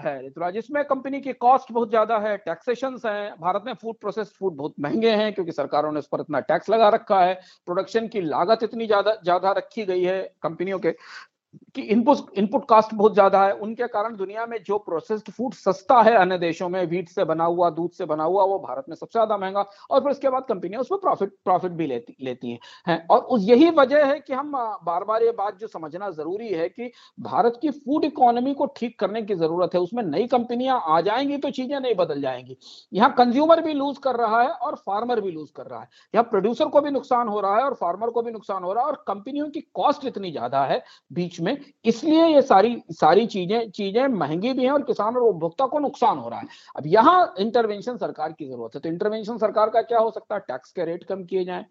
है 0.01 0.15
ऋतुराज। 0.25 0.57
इसमें 0.57 0.83
कंपनी 0.85 1.19
की 1.21 1.33
कॉस्ट 1.35 1.71
बहुत 1.71 1.89
ज़्यादा 1.89 2.17
है 2.17 2.35
टैक्सेशन 2.39 2.97
है। 3.05 3.29
भारत 3.41 3.63
में 3.65 3.73
फ़ूड 3.73 3.95
प्रोसेस 4.01 4.31
फ़ूड 4.39 4.55
बहुत 4.55 4.73
महँगे 4.79 5.09
हैं, 5.11 5.33
क्योंकि 5.33 5.51
सरकारों 5.51 5.91
ने 5.91 5.99
उस 5.99 6.07
पर 6.07 6.21
इतना 6.21 6.39
टैक्स 6.41 6.69
लगा 6.69 6.89
रखा 6.89 7.19
है। 7.21 7.33
प्रोडक्शन 7.65 8.07
की 8.07 8.21
लागत 8.21 8.63
इतनी 8.63 8.85
ज़्यादा 8.87 9.15
ज़्यादा 9.23 9.51
रखी 9.51 9.85
गई 9.85 10.03
है 10.03 10.21
कंपनियों 10.43 10.79
के। 10.79 10.95
कि 11.75 11.81
इनपुट 11.83 12.37
इनपुट 12.37 12.65
कॉस्ट 12.65 12.93
बहुत 12.93 13.13
ज़्यादा 13.13 13.43
है। 13.45 13.51
उनके 13.55 13.87
कारण 13.87 14.15
दुनिया 14.15 14.45
में 14.45 14.57
जो 14.63 14.77
प्रोसेस्ड 14.79 15.31
फ़ूड 15.31 15.53
सस्ता 15.55 16.01
है 16.01 16.13
अन्य 16.15 16.37
देशों 16.37 16.69
में 16.69 16.85
वीट 16.87 17.09
से 17.09 17.23
बना 17.25 17.45
हुआ 17.45 17.69
दूध 17.71 17.91
से 17.91 18.05
बना 18.05 18.23
हुआ 18.23 18.43
वो 18.45 18.57
भारत 18.59 18.85
में 18.89 18.95
सबसे 18.95 19.11
ज़्यादा 19.11 19.37
महँगा। 19.37 19.65
और 19.91 20.01
फिर 20.01 20.11
उसके 20.11 20.29
बाद 20.29 20.45
कंपनियाँ 20.49 20.81
उसमें 20.81 20.99
प्रॉफिट 21.01 21.33
प्रॉफिट 21.45 21.71
भी 21.71 21.87
लेती 21.87 22.15
लेती 22.21 22.51
हैं। 22.51 22.59
है, 22.87 22.97
और 23.09 23.19
उस 23.19 23.41
यही 23.43 23.69
वजह 23.71 24.05
है 24.05 24.19
कि 24.19 24.33
हम 24.33 24.51
बार 24.85 25.03
बार 25.03 25.23
ये 25.23 25.31
बात 25.33 25.59
जो 25.59 25.67
समझना 25.67 26.09
ज़रूरी 26.11 26.47
है 26.49 26.67
कि 26.69 26.91
भारत 27.21 27.59
की 27.61 27.69
फ़ूड 27.71 28.05
इकोनॉमी 28.05 28.53
को 28.53 28.65
ठीक 28.77 28.99
करने 28.99 29.21
की 29.21 29.35
ज़रूरत 29.35 29.73
है। 29.73 29.79
उसमें 29.81 30.03
नई 30.03 30.27
कंपनियाँ 30.27 30.81
आ 30.87 30.99
जाएँगी 31.01 31.37
तो 31.37 31.49
चीज़ें 31.51 31.79
नहीं 31.79 31.95
बदल 31.95 32.21
जाएँगी। 32.21 32.57
यहाँ 32.91 33.13
कंज्यूमर 33.17 33.61
भी 33.61 33.73
लूज 33.73 33.97
कर 33.97 34.15
रहा 34.15 34.41
है 34.41 34.49
और 34.49 34.75
फार्मर 34.77 35.21
भी 35.21 35.31
लूज 35.31 35.49
कर 35.51 35.65
रहा 35.65 35.79
है। 35.79 35.87
यहाँ 36.13 36.23
प्रोड्यूसर 36.25 36.67
को 36.67 36.81
भी 36.81 36.91
नुकसान 36.91 37.27
हो 37.27 37.39
रहा 37.41 37.55
है 37.55 37.63
और 37.63 37.73
फार्मर 37.75 38.09
को 38.09 38.21
भी 38.21 38.31
नुकसान 38.31 38.63
हो 38.63 38.73
रहा 38.73 38.83
है 38.83 38.89
और 38.89 39.03
कंपनियों 39.07 39.49
की 39.49 39.61
कॉस्ट 39.73 40.05
इतनी 40.05 40.31
ज़्यादा 40.31 40.63
है। 40.65 40.83
बीच 41.11 41.39
में 41.45 41.57
इसलिए 41.85 42.25
ये 42.25 42.41
सारी 42.43 42.75
सारी 42.93 43.25
चीज़ें 43.27 43.69
चीज़ें 43.71 44.07
महँगी 44.09 44.53
भी 44.53 44.63
हैं 44.63 44.71
और 44.71 44.83
किसान 44.83 45.15
और 45.15 45.23
उपभोक्ता 45.23 45.65
को 45.65 45.79
नुकसान 45.79 46.17
हो 46.17 46.29
रहा 46.29 46.39
है। 46.39 46.47
अब 46.77 46.87
यहाँ 46.87 47.33
इंटरवेंशन 47.39 47.97
सरकार 47.97 48.31
की 48.31 48.45
ज़रूरत 48.45 48.75
है 48.75 48.81
तो 48.81 48.89
इंटरवेंशन 48.89 49.37
सरकार 49.37 49.69
का 49.69 49.81
क्या 49.83 49.99
हो 49.99 50.11
सकता 50.11 50.35
है? 50.35 50.41
टैक्स 50.41 50.71
के 50.71 50.85
रेट 50.85 51.03
कम 51.05 51.23
किए 51.25 51.43
जाए 51.45 51.65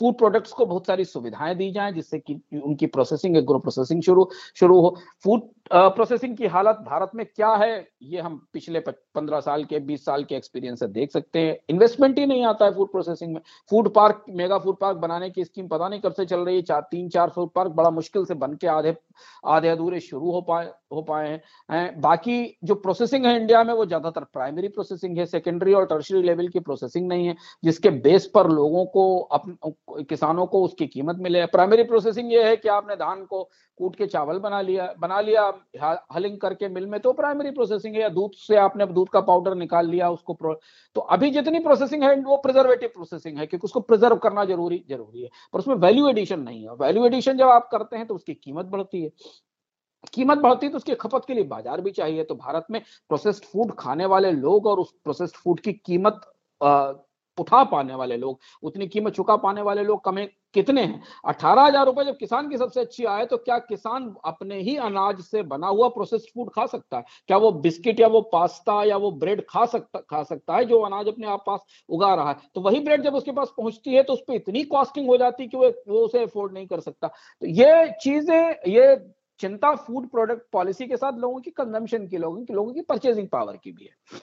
फ़ूड 0.00 0.16
प्रोडक्ट्स 0.18 0.52
को 0.52 0.64
बहुत 0.66 0.86
सारी 0.86 1.04
सुविधाएँ 1.06 1.54
दी 1.56 1.70
जाए, 1.72 1.92
जिससे 1.92 2.18
कि 2.18 2.34
उनकी 2.56 2.86
प्रोसेसिंग 2.88 3.36
एग्रो 3.36 3.58
प्रोसेसिंग 3.58 4.02
शुरू 4.02 4.28
शुरू 4.56 4.80
हो। 4.80 4.94
फ़ूड 5.24 5.42
प्रोसेसिंग 5.70 6.36
की 6.36 6.46
हालत 6.46 6.76
भारत 6.82 7.10
में 7.14 7.24
क्या 7.26 7.50
है, 7.54 7.88
ये 8.02 8.20
हम 8.20 8.36
पिछले 8.52 8.80
पंद्रह 8.80 9.40
साल 9.40 9.64
के, 9.64 9.78
बीस 9.80 10.04
साल 10.04 10.24
के 10.24 10.34
एक्सपीरियंस 10.36 10.80
से 10.80 10.86
देख 10.88 11.12
सकते 11.12 11.38
हैं। 11.38 11.56
इन्वेस्टमेंट 11.70 12.18
ही 12.18 12.26
नहीं 12.26 12.44
आता 12.46 12.64
है 12.64 12.74
फ़ूड 12.74 12.90
प्रोसेसिंग 12.92 13.34
में। 13.34 13.40
Food 13.70 13.92
park 13.94 14.24
mega 14.30 14.58
food 14.58 14.76
park 14.80 14.96
बनाने 14.98 15.30
की 15.30 15.44
स्कीम 15.44 15.68
पता 15.68 15.88
नहीं 15.88 16.00
कब 16.00 16.12
से 16.12 16.24
चल 16.24 16.40
रही 16.40 16.56
है। 16.56 16.62
चार, 16.62 16.80
तीन, 16.90 17.08
चार 17.08 17.30
फ़ूड 17.30 17.50
पार्क 17.54 17.72
बड़ा 17.72 17.90
मुश्किल 17.90 18.24
से 18.24 18.34
बन 18.36 18.54
के 18.54 18.66
आधे 18.68 18.96
आधे 19.46 19.68
अधूरे 19.68 20.00
शुरू 20.00 20.30
हो 20.30 20.40
पाए 20.40 20.70
हो 20.92 21.02
पाए 21.02 21.28
हैं। 21.70 22.00
बाकी 22.00 22.58
जो 22.64 22.74
प्रोसेसिंग 22.76 23.26
है 23.26 23.34
इंडिया 23.36 23.62
में 23.64 23.72
वो 23.74 23.84
ज़्यादातर 23.86 24.24
प्राइमरी 24.24 24.68
प्रोसेसिंग 24.68 25.18
है। 25.18 25.26
सेकेंडरी 25.26 25.72
और 25.72 25.86
टर्शरी 25.86 26.22
लेवल 26.22 26.48
की 26.48 26.60
प्रोसेसिंग 26.60 27.08
नहीं 27.08 27.26
है, 27.26 27.34
जिसके 27.64 27.90
बेस 27.90 28.30
पर 28.34 28.48
लोगों 28.50 28.84
को 28.86 30.02
किसानों 30.02 30.46
को 30.46 30.62
उसकी 30.64 30.86
कीमत 30.88 31.16
मिले। 31.20 31.44
प्राइमरी 31.48 31.82
प्रोसेसिंग 31.84 32.32
ये 32.32 32.44
है 32.44 32.56
कि 32.56 32.68
आपने 32.70 32.96
धान 32.96 33.24
को 33.24 33.48
कूट 33.78 33.96
के 33.96 34.06
चावल 34.08 34.38
बना 34.38 34.60
लिया 34.62 34.86
बना 35.00 35.20
लिया 35.20 35.42
हलिंग 36.14 36.38
करके 36.40 36.68
मिल 36.70 36.86
में 36.86 36.98
तो 37.00 37.12
प्राइमरी 37.14 37.50
प्रोसेसिंग 37.52 37.94
है 37.94 38.00
या 38.00 38.08
दूध 38.10 38.32
से 38.38 38.56
आपने 38.58 38.86
दूध 38.88 39.08
का 39.08 39.20
पाउडर 39.22 39.54
निकाल 39.56 39.88
लिया, 39.88 40.10
उसको 40.10 40.56
तो 40.96 41.00
अभी 41.00 41.30
जितनी 41.30 41.58
प्रोसेसिंग 41.60 42.02
है, 42.02 42.14
वो 42.16 42.36
प्रिजर्वेटिव 42.38 42.90
प्रोसेसिंग 42.94 43.38
है, 43.38 43.46
क्योंकि 43.46 43.64
उसको 43.64 43.80
प्रिजर्व 43.82 44.16
करना 44.18 44.44
ज़रूरी 44.44 44.84
ज़रूरी 44.88 45.22
है। 45.22 45.28
पर 45.52 45.58
उसमें 45.58 45.74
वैल्यू 45.76 46.08
एडिशन 46.08 46.40
नहीं 46.40 46.62
है। 46.62 46.74
वैल्यू 46.76 47.04
एडिशन 47.06 47.36
जब 47.38 47.48
आप 47.48 47.68
करते 47.72 47.96
हैं 47.96 48.06
तो 48.06 48.14
उसकी 48.14 48.34
कीमत 48.34 48.66
बढ़ती 48.66 49.02
है। 49.02 49.10
कीमत 50.14 50.38
बढ़ती 50.38 50.66
है 50.66 50.72
तो 50.72 50.76
उसकी 50.76 50.94
खपत 50.96 51.24
के 51.26 51.34
लिए 51.34 51.44
बाज़ार 51.46 51.80
भी 51.80 51.90
चाहिए। 51.92 52.24
तो 52.24 52.34
भारत 52.36 52.66
में 52.70 52.80
प्रोसेस्ड 53.08 53.44
फ़ूड 53.44 53.74
खाने 53.78 54.06
वाले 54.06 54.30
लोग 54.32 54.66
और 54.66 54.80
उस 54.80 54.92
प्रोसेस्ड 55.04 55.36
फ़ूड 55.36 55.60
की 55.60 55.72
कीमत 55.74 56.20
उठा 57.38 57.62
पाने 57.66 57.94
वाले 57.94 58.16
लोग, 58.16 58.38
उतनी 58.62 58.86
कीमत 58.88 59.12
चुका 59.12 59.36
पाने 59.38 59.62
वाले 59.62 59.82
लोग 59.84 60.04
कमे 60.04 60.28
कितने 60.54 60.82
हैं? 60.82 61.02
अठारह 61.24 61.62
हज़ार 61.62 61.84
रुपए 61.86 62.04
जब 62.04 62.16
किसान 62.18 62.48
की 62.48 62.58
सबसे 62.58 62.80
अच्छी 62.80 63.04
आए 63.06 63.24
तो 63.26 63.36
क्या 63.38 63.58
किसान 63.60 64.14
अपने 64.24 64.60
ही 64.60 64.76
अनाज 64.78 65.20
से 65.20 65.42
बना 65.44 65.66
हुआ 65.68 65.88
प्रोसेस्ड 65.88 66.28
फ़ूड 66.34 66.50
खा 66.50 66.64
सकता 66.66 66.96
है? 66.96 67.04
क्या 67.28 67.36
वो 67.36 67.50
बिस्किट 67.58 68.00
या 68.00 68.08
वो 68.08 68.20
पास्ता 68.32 68.82
या 68.84 68.96
वो 68.96 69.10
ब्रेड 69.14 69.44
खा 69.48 69.64
सकता 69.66 70.00
खा 70.00 70.22
सकता 70.22 70.56
है 70.56 70.64
जो 70.64 70.80
अनाज 70.80 71.08
अपने 71.08 71.26
आप 71.26 71.44
पास 71.46 71.60
उगा 71.88 72.14
रहा 72.14 72.28
है? 72.28 72.36
तो 72.54 72.60
वही 72.60 72.80
ब्रेड 72.80 73.02
जब 73.02 73.14
उसके 73.14 73.32
पास 73.32 73.52
पहुँचती 73.56 73.94
है 73.94 74.02
तो 74.02 74.12
उस 74.12 74.22
पर 74.28 74.34
इतनी 74.34 74.62
कॉस्टिंग 74.66 75.08
हो 75.08 75.16
जाती 75.16 75.42
है 75.42 75.48
कि 75.48 75.56
वो 75.56 75.68
वो 75.88 76.00
उसे 76.00 76.22
अफोर्ड 76.22 76.52
नहीं 76.52 76.66
कर 76.66 76.80
सकता। 76.80 77.08
तो 77.08 77.46
ये 77.46 77.90
चीज़ें, 78.02 78.54
ये 78.68 78.96
चिंता 79.40 79.74
फ़ूड 79.76 80.08
प्रोडक्ट 80.10 80.42
पॉलिसी 80.52 80.86
के 80.86 80.96
साथ 80.96 81.18
लोगों 81.18 81.40
की 81.40 81.50
कंजम्पशन 81.52 82.06
की, 82.06 82.16
लोगों 82.16 82.44
की 82.44 82.54
लोगों 82.54 82.72
की 82.72 82.80
परचेजिंग 82.82 83.28
पावर 83.28 83.56
की 83.56 83.72
भी 83.72 83.84
है। 83.84 84.20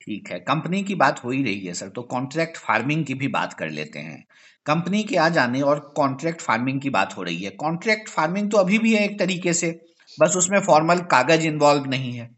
ठीक 0.00 0.30
है। 0.30 0.38
कंपनी 0.40 0.82
की 0.82 0.94
बात 0.94 1.22
हो 1.24 1.30
ही 1.30 1.42
रही 1.44 1.66
है 1.66 1.74
सर 1.74 1.88
तो 1.88 2.02
कॉन्ट्रैक्ट 2.04 2.56
फ़ार्मिंग 2.56 3.04
की 3.06 3.14
भी 3.14 3.28
बात 3.28 3.52
कर 3.52 3.70
लेते 3.70 3.98
हैं। 3.98 4.24
कंपनी 4.66 5.02
के 5.04 5.16
आ 5.16 5.28
जाने 5.28 5.60
और 5.62 5.80
कॉन्ट्रैक्ट 5.96 6.40
फ़ार्मिंग 6.40 6.80
की 6.80 6.90
बात 6.90 7.16
हो 7.16 7.22
रही 7.22 7.42
है। 7.42 7.50
कॉन्ट्रैक्ट 7.56 8.08
फ़ार्मिंग 8.08 8.50
तो 8.50 8.56
अभी 8.56 8.78
भी 8.78 8.94
है 8.94 9.04
एक 9.04 9.18
तरीके 9.18 9.52
से, 9.52 9.70
बस 10.18 10.36
उसमें 10.36 10.60
फॉर्मल 10.60 10.98
कागज़ 11.10 11.46
इन्वॉल्व 11.46 11.86
नहीं 11.86 12.12
है। 12.12 12.30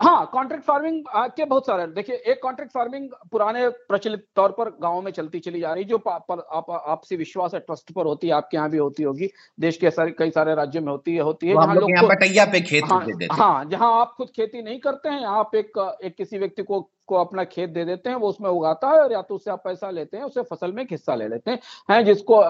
हाँ 0.00 0.30
कॉन्ट्रैक्ट 0.32 0.64
फ़ार्मिंग 0.64 1.04
के 1.36 1.44
बहुत 1.44 1.66
सारे 1.66 1.86
देखिए 1.86 2.16
एक 2.16 2.42
कॉन्ट्रैक्ट 2.42 2.72
फ़ार्मिंग 2.72 3.08
पुराने 3.32 3.68
प्रचलित 3.68 4.24
तौर 4.36 4.50
पर 4.50 4.68
गाँव 4.82 5.00
में 5.02 5.10
चलती 5.12 5.38
चली 5.38 5.60
जा 5.60 5.72
रही 5.72 5.84
जो 5.84 5.98
पर 5.98 6.46
आप 6.52 6.70
आपसी 6.70 7.16
विश्वास 7.16 7.54
है 7.54 7.60
ट्रस्ट 7.60 7.92
पर 7.92 8.06
होती 8.06 8.26
है 8.26 8.32
आपके 8.34 8.56
यहाँ 8.56 8.70
भी 8.70 8.78
होती 8.78 9.02
होगी। 9.02 9.28
देश 9.60 9.76
के 9.76 9.90
सारे 9.90 10.10
कई 10.10 10.30
सारे 10.30 10.54
राज्यों 10.54 10.82
में 10.82 10.92
होती 10.92 11.14
है 11.14 11.20
होती 11.20 11.48
है 11.48 11.54
जहाँ 11.54 11.74
लोग 11.74 11.90
पटैया 12.10 12.44
पे 12.44 12.60
खेत 12.60 12.84
हाँ, 12.84 13.06
हाँ। 13.32 13.64
जहाँ 13.64 14.00
आप 14.00 14.14
खुद 14.16 14.28
खेती 14.36 14.62
नहीं 14.62 14.78
करते 14.78 15.08
हैं 15.08 15.26
आप 15.26 15.54
एक 15.54 15.98
एक 16.04 16.16
किसी 16.16 16.38
व्यक्ति 16.38 16.62
को 16.62 16.80
को 17.10 17.16
अपना 17.16 17.44
खेत 17.46 17.70
दे 17.70 17.84
देते 17.84 18.10
हैं, 18.10 18.16
वो 18.16 18.28
उसमें 18.28 18.48
उगाता 18.50 18.88
है 18.90 19.00
और 19.02 19.12
या 19.12 19.22
तो 19.22 19.34
उससे 19.34 19.50
आप 19.50 19.62
पैसा 19.64 19.90
लेते 19.92 20.16
हैं, 20.16 20.24
उसे 20.24 20.42
फ़सल 20.44 20.72
में 20.72 20.84
हिस्सा 20.90 21.14
ले 21.14 21.28
लेते 21.28 21.50
हैं। 21.50 21.58
है 21.90 22.02
जिसको 22.04 22.42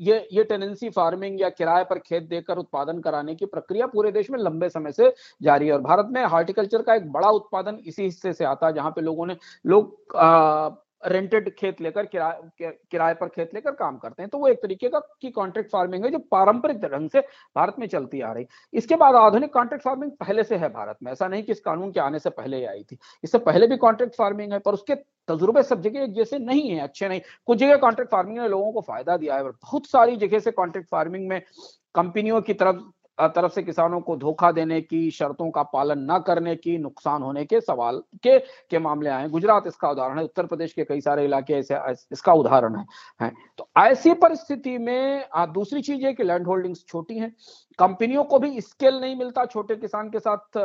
ये 0.00 0.26
ये 0.32 0.44
टेनेंसी 0.44 0.90
फ़ार्मिंग 0.90 1.40
या 1.40 1.48
किराए 1.50 1.84
पर 1.84 1.98
खेत 2.00 2.22
देकर 2.28 2.58
उत्पादन 2.58 3.00
कराने 3.00 3.34
की 3.34 3.46
प्रक्रिया 3.46 3.86
पूरे 3.88 4.12
देश 4.12 4.30
में 4.30 4.38
लंबे 4.40 4.68
समय 4.70 4.92
से 4.92 5.12
जारी 5.42 5.66
है 5.66 5.72
और 5.72 5.80
भारत 5.82 6.08
में 6.12 6.24
हार्टिकल्चर 6.26 6.82
का 6.82 6.94
एक 6.94 7.10
बड़ा 7.12 7.30
उत्पादन 7.32 7.78
इसी 7.86 8.02
हिस्से 8.02 8.32
से 8.32 8.44
आता 8.44 8.66
है, 8.66 8.72
जहाँ 8.74 8.90
पे 8.90 9.00
लोगों 9.02 9.26
ने, 9.26 9.36
लोग 9.66 10.16
रेंटेड 11.06 11.48
खेत 11.56 11.80
लेकर, 11.80 12.06
किराए 12.06 12.70
किराए 12.90 13.14
पर 13.14 13.28
खेत 13.28 13.54
लेकर 13.54 13.70
काम 13.72 13.96
करते 13.98 14.22
हैं। 14.22 14.28
तो 14.30 14.38
वो 14.38 14.48
एक 14.48 14.58
तरीके 14.62 14.88
का, 14.88 14.98
की 15.20 15.30
कॉन्ट्रैक्ट 15.30 15.70
फ़ार्मिंग 15.70 16.04
है, 16.04 16.10
जो 16.10 16.18
पारंपरिक 16.30 16.80
ढंग 16.82 17.10
से 17.10 17.20
भारत 17.56 17.76
में 17.78 17.86
चलती 17.86 18.20
आ 18.20 18.32
रही। 18.32 18.46
इसके 18.72 18.96
बाद 18.96 19.14
आधुनिक 19.14 19.52
कॉन्ट्रैक्ट 19.52 19.84
फ़ार्मिंग 19.84 20.10
पहले 20.20 20.44
से 20.44 20.56
है 20.56 20.68
भारत 20.68 20.98
में। 21.02 21.12
ऐसा 21.12 21.28
नहीं 21.28 21.42
कि 21.42 21.52
इस 21.52 21.60
कानून 21.60 21.92
के 21.92 22.00
आने 22.00 22.18
से 22.18 22.30
पहले 22.30 22.56
ही 22.56 22.64
आई 22.64 22.82
थी। 22.82 22.98
इससे 23.24 23.38
पहले 23.40 23.66
भी 23.66 23.76
कॉन्ट्रैक्ट 23.76 24.16
फ़ार्मिंग 24.16 24.52
है, 24.52 24.58
पर 24.58 24.74
उसके 24.74 24.94
तजुर्बे 25.28 25.62
सब 25.62 25.82
जगह 25.82 26.02
एक 26.02 26.12
जैसे 26.14 26.38
नहीं 26.38 26.68
है, 26.70 26.80
अच्छे 26.80 27.08
नहीं। 27.08 27.20
कुछ 27.46 27.58
जगह 27.58 27.76
कॉन्ट्रैक्ट 27.76 28.10
फ़ार्मिंग 28.10 28.38
ने 28.38 28.48
लोगों 28.48 28.72
को 28.72 28.80
फ़ायदा 28.82 29.16
दिया 29.16 29.36
है 29.36 29.42
बहुत 29.44 29.86
सारी 29.86 30.16
जगह 30.16 30.38
से 30.38 30.50
कॉन्ट्रैक्ट 30.52 30.88
फ़ार्मिंग 30.90 31.28
में 31.28 31.40
कंपनियों 31.94 32.40
की 32.40 32.54
तरफ़ 32.54 32.76
तरफ़ 33.18 33.52
से 33.52 33.62
किसानों 33.62 34.00
को 34.00 34.16
धोखा 34.16 34.50
देने 34.52 34.80
की 34.80 35.10
शर्तों 35.10 35.50
का 35.50 35.62
पालन 35.62 35.98
न 36.10 36.18
करने 36.18 36.54
की 36.56 36.76
नुकसान 36.78 37.22
होने 37.22 37.44
के 37.44 37.60
सवाल 37.60 38.02
के 38.22 38.38
के 38.70 38.78
मामले 38.78 39.10
आए 39.10 39.28
गुजरात 39.28 39.66
इसका 39.66 39.90
उदाहरण 39.90 40.18
है 40.18 40.24
उत्तर 40.24 40.46
प्रदेश 40.46 40.72
के 40.72 40.84
कई 40.84 41.00
सारे 41.00 41.24
इलाके 41.24 41.54
ऐसे 41.54 41.74
इसका 42.12 42.32
उदाहरण 42.32 42.76
है, 42.76 42.84
है। 43.20 43.32
तो 43.58 43.68
ऐसी 43.78 44.14
परिस्थिति 44.14 44.76
में 44.78 45.24
आ, 45.34 45.46
दूसरी 45.46 45.82
चीज़ 45.82 46.04
ये 46.04 46.12
कि 46.12 46.24
लैंड 46.24 46.46
होल्डिंग्स 46.46 46.84
छोटी 46.88 47.18
हैं 47.18 47.34
कंपनियों 47.78 48.24
को 48.24 48.38
भी 48.38 48.60
स्केल 48.60 49.00
नहीं 49.00 49.16
मिलता 49.16 49.44
छोटे 49.46 49.76
किसान 49.76 50.10
के 50.10 50.18
साथ 50.18 50.58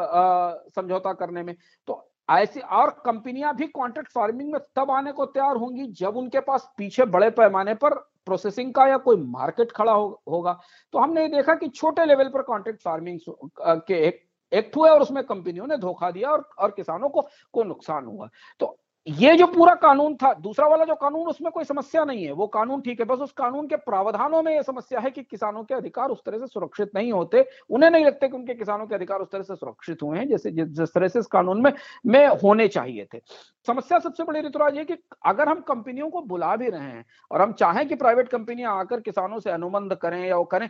समझौता 0.76 1.14
करने 1.14 1.44
में। 1.44 1.56
तो 1.88 2.09
ऐसी 2.30 2.60
और 2.60 2.90
कंपनियाँ 3.06 3.56
भी 3.56 3.68
कॉन्ट्रैक्ट 3.68 4.12
फ़ार्मिंग 4.12 4.52
में 4.52 4.60
तब 4.76 4.92
आने 4.92 5.12
को 5.12 5.26
तैयार 5.26 5.56
होंगी 5.56 5.86
जब 5.94 6.18
उनके 6.18 6.40
पास 6.40 6.70
पीछे 6.78 7.06
बड़े 7.08 7.30
पैमाने 7.30 7.74
पर 7.76 7.94
प्रोसेसिंग 8.26 8.74
का 8.74 8.86
या 8.88 8.98
कोई 8.98 9.18
मार्केट 9.18 9.72
खड़ा 9.72 9.92
हो, 9.92 10.22
होगा। 10.30 10.60
तो 10.94 11.00
हमने 11.00 11.28
देखा 11.28 11.56
कि 11.56 11.70
छोटे 11.70 12.06
लेवल 12.06 12.30
पर 12.30 12.42
कॉन्ट्रैक्ट 12.42 12.82
फ़ार्मिंग 12.82 13.20
के 13.62 14.06
एक 14.08 14.22
एक्ट 14.52 14.78
हुए 14.78 14.90
और 14.90 15.02
उसमें 15.02 15.24
कंपनियों 15.24 15.68
ने 15.68 15.78
धोखा 15.78 16.12
दिया 16.12 16.30
और 16.32 16.50
और 16.60 16.72
किसानों 16.72 17.10
को 17.10 17.28
को 17.54 17.64
नुकसान 17.64 18.06
हुआ। 18.06 18.30
तो 18.60 18.78
ये 19.10 19.36
जो 19.38 19.46
पूरा 19.48 19.74
कानून 19.76 20.16
था, 20.16 20.34
दूसरा 20.36 20.68
वाला 20.68 20.86
जो 20.86 20.96
कानून, 20.96 21.28
उसमें 21.28 21.52
कोई 21.52 21.64
समस्या 21.64 22.04
नहीं 22.06 22.24
है। 22.26 22.32
वो 22.32 22.48
कानून 22.48 22.82
ठीक 22.82 23.00
है, 23.00 23.06
बस 23.06 23.20
उस 23.20 23.32
कानून 23.32 23.68
के 23.68 23.76
प्रावधानों 23.78 24.42
में 24.44 24.52
ये 24.54 24.64
समस्या 24.64 25.00
है 25.00 25.12
कि 25.12 25.24
किसानों 25.24 25.64
के 25.64 25.74
अधिकार 25.74 26.10
उस 26.10 26.22
तरह 26.26 26.40
से 26.40 26.48
सुरक्षित 26.48 26.92
नहीं 26.96 27.12
होते। 27.12 27.46
उन्हें 27.70 27.90
नहीं 27.90 28.06
लगते 28.06 28.28
कि 28.28 28.38
उनके 28.38 28.54
किसानों 28.54 28.88
के 28.88 28.96
अधिकार 28.96 29.20
उस 29.20 29.32
तरह 29.32 29.44
से 29.44 29.56
सुरक्षित 29.56 30.04
हुए 30.04 30.18
हैं, 30.18 30.28
जैसे 30.28 30.52
जिस 30.52 30.94
तरह 30.94 31.08
से 31.08 31.20
इस 31.20 31.28
कानून 31.28 31.62
में 31.62 31.72
में 32.06 32.28
होने 32.44 32.68
चाहिए 32.68 33.08
थे। 33.14 33.22
समस्या 33.68 34.00
सबसे 34.00 34.24
बड़ी 34.24 34.42
ऋतुराज 34.42 34.78
ये 34.78 34.86
कि 34.86 34.98
अगर 35.26 35.50
हम 35.50 35.62
कंपनियों 35.68 36.10
को 36.10 36.22
बुला 36.24 36.56
भी 36.56 36.70
रहे 36.70 36.82
हैं 36.82 37.06
और 37.32 37.42
हम 37.42 37.54
चाहें 37.54 37.88
कि 37.88 37.96
प्राइवेट 37.96 38.28
कंपनियाँ 38.28 38.78
आकर 38.80 39.00
किसानों 39.02 39.40
से 39.40 39.52
अनुबंध 39.52 39.96
करें 39.96 40.26
या 40.26 40.38
वो 40.38 40.44
करें, 40.46 40.70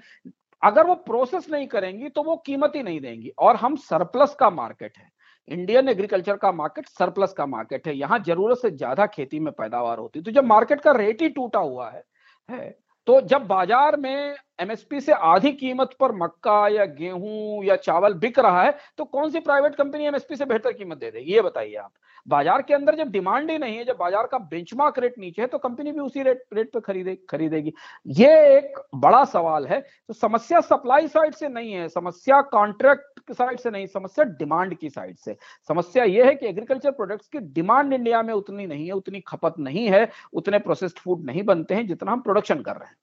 अगर 0.61 0.87
वो 0.87 0.95
प्रोसेस 0.97 1.49
नहीं 1.51 1.67
करेंगी 1.67 2.09
तो 2.09 2.23
वो 2.23 2.35
कीमत 2.45 2.71
ही 2.75 2.83
नहीं 2.83 2.99
देंगी 3.01 3.31
और 3.39 3.55
हम 3.55 3.75
सरप्लस 3.81 4.35
का 4.35 4.49
मार्केट 4.49 4.97
है। 4.97 5.11
इंडियन 5.49 5.89
एग्रीकल्चर 5.89 6.37
का 6.37 6.51
मार्केट 6.51 6.87
सरप्लस 6.87 7.33
का 7.33 7.45
मार्केट 7.45 7.87
है। 7.87 7.95
यहाँ 7.97 8.19
ज़रूरत 8.19 8.57
से 8.57 8.71
ज़्यादा 8.71 9.05
खेती 9.05 9.39
में 9.39 9.51
पैदावार 9.53 9.97
होती 9.97 10.19
है। 10.19 10.23
तो 10.23 10.31
जब 10.31 10.45
मार्केट 10.45 10.81
का 10.81 10.91
रेट 10.91 11.21
ही 11.21 11.29
टूटा 11.29 11.59
हुआ 11.59 11.89
है, 11.89 12.03
है 12.49 12.69
तो 13.07 13.19
जब 13.21 13.47
बाज़ार 13.47 13.97
में 13.97 14.35
एमएसपी 14.59 15.01
से 15.01 15.13
आधी 15.13 15.51
कीमत 15.53 15.95
पर 15.99 16.11
मक्का 16.15 16.67
या 16.67 16.85
गेहूँ 16.87 17.63
या 17.65 17.75
चावल 17.77 18.13
बिक 18.15 18.39
रहा 18.39 18.63
है 18.63 18.77
तो 18.97 19.05
कौन 19.05 19.29
सी 19.29 19.39
प्राइवेट 19.39 19.75
कंपनी 19.75 20.05
एमएसपी 20.05 20.35
से 20.35 20.45
बेहतर 20.45 20.73
कीमत 20.73 20.97
दे 20.97 21.11
देगी? 21.11 21.33
ये 21.33 21.41
बताइए 21.41 21.75
आप। 21.75 21.91
बाज़ार 22.27 22.61
के 22.61 22.73
अंदर 22.73 22.95
जब 22.95 23.11
डिमांड 23.11 23.51
ही 23.51 23.57
नहीं 23.57 23.77
है, 23.77 23.83
जब 23.85 23.97
बाज़ार 23.97 24.27
का 24.27 24.37
बेंचमार्क 24.39 24.97
रेट 24.99 25.13
नीचे 25.19 25.41
है 25.41 25.47
तो 25.47 25.57
कंपनी 25.57 25.91
भी 25.91 25.99
उसी 25.99 26.23
रेट 26.23 26.43
रेट 26.53 26.71
पे 26.73 26.79
खरीदे, 26.81 27.15
खरीदेगी। 27.29 27.73
ये 28.07 28.29
एक 28.57 28.79
बड़ा 28.95 29.23
सवाल 29.25 29.65
है। 29.67 29.79
तो 29.79 30.13
समस्या 30.13 30.61
सप्लाई 30.61 31.07
साइड 31.07 31.35
से 31.35 31.47
नहीं 31.49 31.71
है, 31.71 31.87
समस्या 31.89 32.41
कॉन्ट्रैक्ट 32.51 33.19
की 33.19 33.33
साइड 33.33 33.59
से 33.59 33.69
नहीं, 33.69 33.87
समस्या 33.87 34.25
डिमांड 34.25 34.75
की 34.75 34.89
साइड 34.89 35.15
से। 35.17 35.35
समस्या 35.69 36.03
यह 36.05 36.25
है 36.25 36.35
कि 36.35 36.47
एग्रीकल्चर 36.47 36.91
प्रोडक्ट्स 36.91 37.27
की 37.27 37.39
डिमांड 37.39 37.93
इंडिया 37.93 38.21
में 38.21 38.33
उतनी 38.33 38.67
नहीं 38.67 38.85
है, 38.85 38.91
उतनी 38.93 39.19
खपत 39.27 39.55
नहीं 39.59 39.87
है, 39.87 40.07
उतने 40.33 40.59
प्रोसेस्ड 40.59 40.99
फ़ूड 40.99 41.25
नहीं 41.25 41.43
बनते 41.43 41.75
हैं 41.75 41.87
जितना 41.87 42.11
हम 42.11 42.21
प्रोडक्शन 42.21 42.61
कर 42.61 42.71
रहे 42.71 42.87
हैं। 42.87 42.95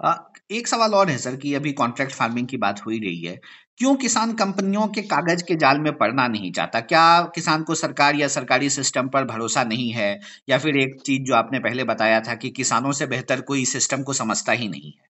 एक 0.00 0.66
सवाल 0.68 0.94
और 0.94 1.08
है 1.10 1.16
सर 1.18 1.36
कि 1.36 1.52
अभी 1.54 1.72
कॉन्ट्रैक्ट 1.72 2.12
फ़ार्मिंग 2.12 2.46
की 2.48 2.56
बात 2.56 2.80
हो 2.80 2.90
ही 2.90 2.98
रही 2.98 3.20
है। 3.22 3.36
क्यों 3.78 3.94
किसान 3.96 4.32
कंपनियों 4.34 4.86
के 4.88 5.02
कागज़ 5.04 5.42
के 5.44 5.54
जाल 5.56 5.78
में 5.80 5.92
पड़ना 5.98 6.26
नहीं 6.28 6.50
चाहता? 6.52 6.80
क्या 6.82 7.20
किसान 7.34 7.62
को 7.62 7.74
सरकार 7.74 8.14
या 8.16 8.28
सरकारी 8.28 8.70
सिस्टम 8.70 9.08
पर 9.08 9.24
भरोसा 9.26 9.64
नहीं 9.64 9.90
है? 9.92 10.10
या 10.48 10.58
फिर 10.58 10.76
एक 10.78 11.00
चीज़ 11.02 11.22
जो 11.22 11.34
आपने 11.34 11.58
पहले 11.60 11.84
बताया 11.86 12.20
था 12.20 12.34
कि 12.36 12.50
किसानों 12.52 12.92
से 12.92 13.06
बेहतर 13.06 13.40
कोई 13.46 13.64
सिस्टम 13.66 14.02
को 14.02 14.12
समझता 14.14 14.52
ही 14.54 14.68
नहीं 14.68 14.92
है? 14.92 15.06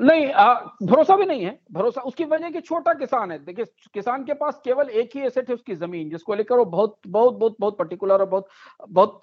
नहीं 0.00 0.26
आ, 0.26 0.54
भरोसा 0.82 1.16
भी 1.16 1.24
नहीं 1.26 1.44
है। 1.44 1.58
भरोसा 1.72 2.00
उसकी 2.00 2.24
वजह 2.24 2.50
कि 2.50 2.60
छोटा 2.60 2.92
किसान 2.94 3.30
है। 3.32 3.38
देखिए 3.44 3.64
किसान 3.94 4.24
के 4.24 4.34
पास 4.34 4.60
केवल 4.64 4.88
एक 4.92 5.16
ही 5.16 5.22
एसेट 5.22 5.48
है 5.48 5.54
उसकी 5.54 5.74
ज़मीन 5.76 6.10
जिसको 6.10 6.34
लेकर 6.34 6.56
वो 6.56 6.64
बहुत 6.66 6.96
बहुत 7.08 7.34
बहुत 7.36 7.56
बहुत 7.60 7.78
पर्टिकुलर 7.78 8.20
और 8.20 8.26
बहुत 8.26 8.48
बहुत 8.90 9.20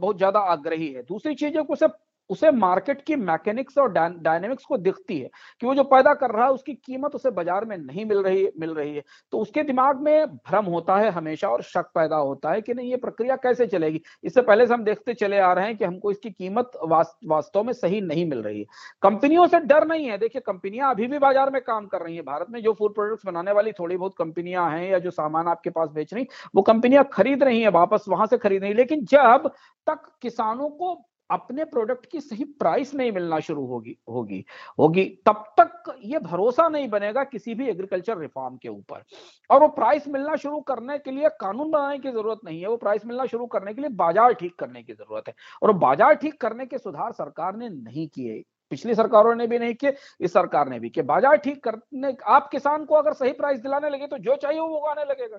बहुत 0.00 0.16
ज़्यादा 0.18 0.40
आग्रही 0.52 0.88
है। 0.92 1.02
दूसरी 1.04 1.34
चीज़ 1.34 1.54
है 1.54 1.62
उसे 1.66 1.86
उसे 2.30 2.50
मार्केट 2.52 3.00
की 3.02 3.16
मैकेनिक्स 3.16 3.78
और 3.78 3.92
डायनेमिक्स 3.92 4.64
को 4.64 4.76
दिखती 4.78 5.18
है 5.18 5.28
कि 5.62 5.66
वो 5.66 5.74
जो 5.74 5.84
पैदा 5.84 6.14
कर 6.14 6.30
रहा 6.30 6.44
है, 6.44 6.50
उसकी 6.52 6.74
कीमत 6.74 7.14
उसे 7.14 7.30
बाज़ार 7.32 7.64
में 7.64 7.76
नहीं 7.78 8.04
मिल 8.04 8.18
रही 8.18 8.46
मिल 8.60 8.74
रही 8.74 8.94
है। 8.96 9.02
तो 9.32 9.38
उसके 9.38 9.62
दिमाग 9.62 10.00
में 10.02 10.26
भ्रम 10.26 10.64
होता 10.66 10.96
है 10.96 11.10
हमेशा 11.10 11.48
और 11.48 11.62
शक 11.64 11.90
पैदा 11.94 12.16
होता 12.18 12.52
है 12.52 12.60
कि 12.62 12.74
नहीं, 12.74 12.90
ये 12.90 12.96
प्रक्रिया 12.98 13.36
कैसे 13.38 13.66
चलेगी? 13.68 14.00
इससे 14.24 14.42
पहले 14.42 14.66
से 14.66 14.74
हम 14.74 14.84
देखते 14.84 15.14
चले 15.14 15.38
आ 15.40 15.52
रहे 15.52 15.66
हैं 15.66 15.76
कि 15.76 15.84
हमको 15.84 16.10
इसकी 16.10 16.30
कीमत 16.30 16.70
वास्तव 16.84 17.62
में 17.64 17.72
सही 17.72 18.00
नहीं 18.02 18.26
मिल 18.26 18.42
रही 18.42 18.60
है। 18.60 18.66
कंपनियों 19.02 19.46
से 19.46 19.60
डर 19.62 19.86
नहीं 19.88 20.06
है। 20.06 20.18
देखिए, 20.18 20.42
कंपनियाँ 20.42 20.90
अभी 20.90 21.06
भी 21.06 21.18
बाज़ार 21.18 21.50
में 21.50 21.60
काम 21.62 21.86
कर 21.86 22.02
रही 22.02 22.16
है। 22.16 22.22
भारत 22.22 22.46
में 22.50 22.60
जो 22.62 22.72
फ़ूड 22.74 22.94
प्रोडक्ट्स 22.94 23.26
बनाने 23.26 23.52
वाली 23.52 23.72
थोड़ी 23.72 23.96
बहुत 23.96 24.14
कंपनियाँ 24.18 24.70
हैं 24.70 24.90
या 24.90 24.98
जो 24.98 25.10
सामान 25.12 25.48
आपके 25.48 25.70
पास 25.70 25.88
बेच 25.90 26.14
रही 26.14 26.26
वो 26.54 26.62
कंपनियाँ 26.62 27.04
खरीद 27.12 27.42
रही 27.42 27.60
है, 27.62 27.68
वापस 27.70 28.04
वहाँ 28.08 28.26
से 28.26 28.38
खरीद 28.38 28.62
रही 28.62 28.74
लेकिन 28.74 29.04
जब 29.06 29.50
तक 29.86 30.02
किसानों 30.22 30.68
को 30.70 30.94
अपने 31.30 31.64
प्रोडक्ट 31.66 32.06
की 32.06 32.20
सही 32.20 32.44
प्राइस 32.60 32.94
नहीं 32.94 33.12
मिलना 33.12 33.38
शुरू 33.40 33.64
होगी 33.66 33.96
होगी 34.08 34.44
होगी। 34.78 35.04
तब 35.26 35.44
तक 35.60 35.94
ये 36.04 36.18
भरोसा 36.20 36.68
नहीं 36.68 36.88
बनेगा 36.88 37.24
किसी 37.24 37.54
भी 37.54 37.68
एग्रीकल्चर 37.68 38.18
रिफॉर्म 38.18 38.56
के 38.56 38.68
ऊपर। 38.68 39.02
और 39.50 39.60
वो 39.60 39.68
प्राइस 39.70 40.08
मिलना 40.08 40.36
शुरू 40.36 40.60
करने 40.62 40.98
के 40.98 41.10
लिए 41.10 41.28
कानून 41.40 41.70
बनाने 41.70 41.98
की 41.98 42.10
ज़रूरत 42.10 42.40
नहीं 42.44 42.60
है। 42.60 42.68
वो 42.68 42.76
प्राइस 42.76 43.06
मिलना 43.06 43.26
शुरू 43.26 43.46
करने 43.48 43.74
के 43.74 43.80
लिए 43.80 43.90
बाज़ार 43.96 44.32
ठीक 44.34 44.58
करने 44.58 44.82
की 44.82 44.92
ज़रूरत 44.92 45.28
है। 45.28 45.34
और 45.62 45.72
बाज़ार 45.78 46.14
ठीक 46.14 46.40
करने 46.40 46.66
के 46.66 46.78
सुधार 46.78 47.12
सरकार 47.14 47.56
ने 47.56 47.68
नहीं 47.68 48.06
किए। 48.08 48.42
पिछली 48.72 48.94
सरकारों 48.94 49.34
ने 49.34 49.46
भी 49.46 49.58
नहीं 49.58 49.74
किए, 49.74 49.94
इस 50.20 50.32
सरकार 50.32 50.68
ने 50.68 50.78
भी 50.80 50.88
किए। 50.90 51.04
बाज़ार 51.04 51.36
ठीक 51.36 51.62
करने, 51.64 52.16
आप 52.26 52.48
किसान 52.48 52.84
को 52.84 52.94
अगर 52.94 53.12
सही 53.14 53.32
प्राइस 53.32 53.60
दिलाने 53.60 53.90
लगे 53.90 54.06
तो 54.06 54.18
जो 54.18 54.36
चाहिए 54.36 54.60
वो 54.60 54.76
उगाने 54.78 55.04
लगेगा। 55.04 55.38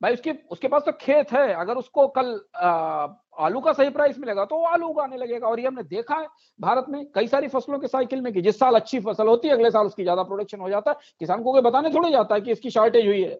भाई 0.00 0.12
उसकी 0.12 0.32
उसके 0.50 0.68
पास 0.68 0.82
तो 0.82 0.92
खेत 1.00 1.32
है 1.32 1.52
अगर 1.54 1.76
उसको 1.76 2.06
कल 2.08 2.40
आ, 2.56 3.06
आलू 3.38 3.60
का 3.60 3.72
सही 3.72 3.90
प्राइस 3.90 4.18
मिलेगा 4.18 4.44
तो 4.44 4.56
वो 4.56 4.64
आलू 4.66 4.86
उगाने 4.88 5.16
लगेगा। 5.16 5.48
और 5.48 5.60
ये 5.60 5.66
हमने 5.66 5.82
देखा 5.84 6.16
है 6.16 6.26
भारत 6.60 6.86
में 6.88 7.04
कई 7.14 7.26
सारी 7.28 7.48
फ़सलों 7.48 7.78
के 7.78 7.88
साइकिल 7.88 8.20
में 8.20 8.32
कि 8.32 8.42
जिस 8.42 8.58
साल 8.58 8.74
अच्छी 8.74 9.00
फ़सल 9.00 9.28
होती 9.28 9.48
है 9.48 9.54
अगले 9.54 9.70
साल 9.70 9.86
उसकी 9.86 10.02
ज़्यादा 10.02 10.22
प्रोडक्शन 10.24 10.60
हो 10.60 10.68
जाता 10.70 10.90
है। 10.90 10.96
किसान 11.20 11.42
को 11.42 11.60
बताने 11.62 11.90
थोड़ी 11.90 12.10
जाता 12.12 12.34
है 12.34 12.40
कि 12.40 12.52
इसकी 12.52 12.70
शॉर्टेज 12.70 13.06
हुई 13.06 13.22
है। 13.22 13.38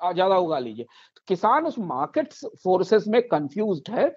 ज़्यादा 0.00 0.36
उगा 0.36 0.58
लीजिए। 0.58 0.84
तो 0.84 1.22
किसान 1.28 1.66
उस 1.66 1.78
मार्केट 1.80 2.32
फोर्सेस 2.64 3.04
में 3.08 3.20
कंफ्यूज 3.22 3.82
है। 3.90 4.08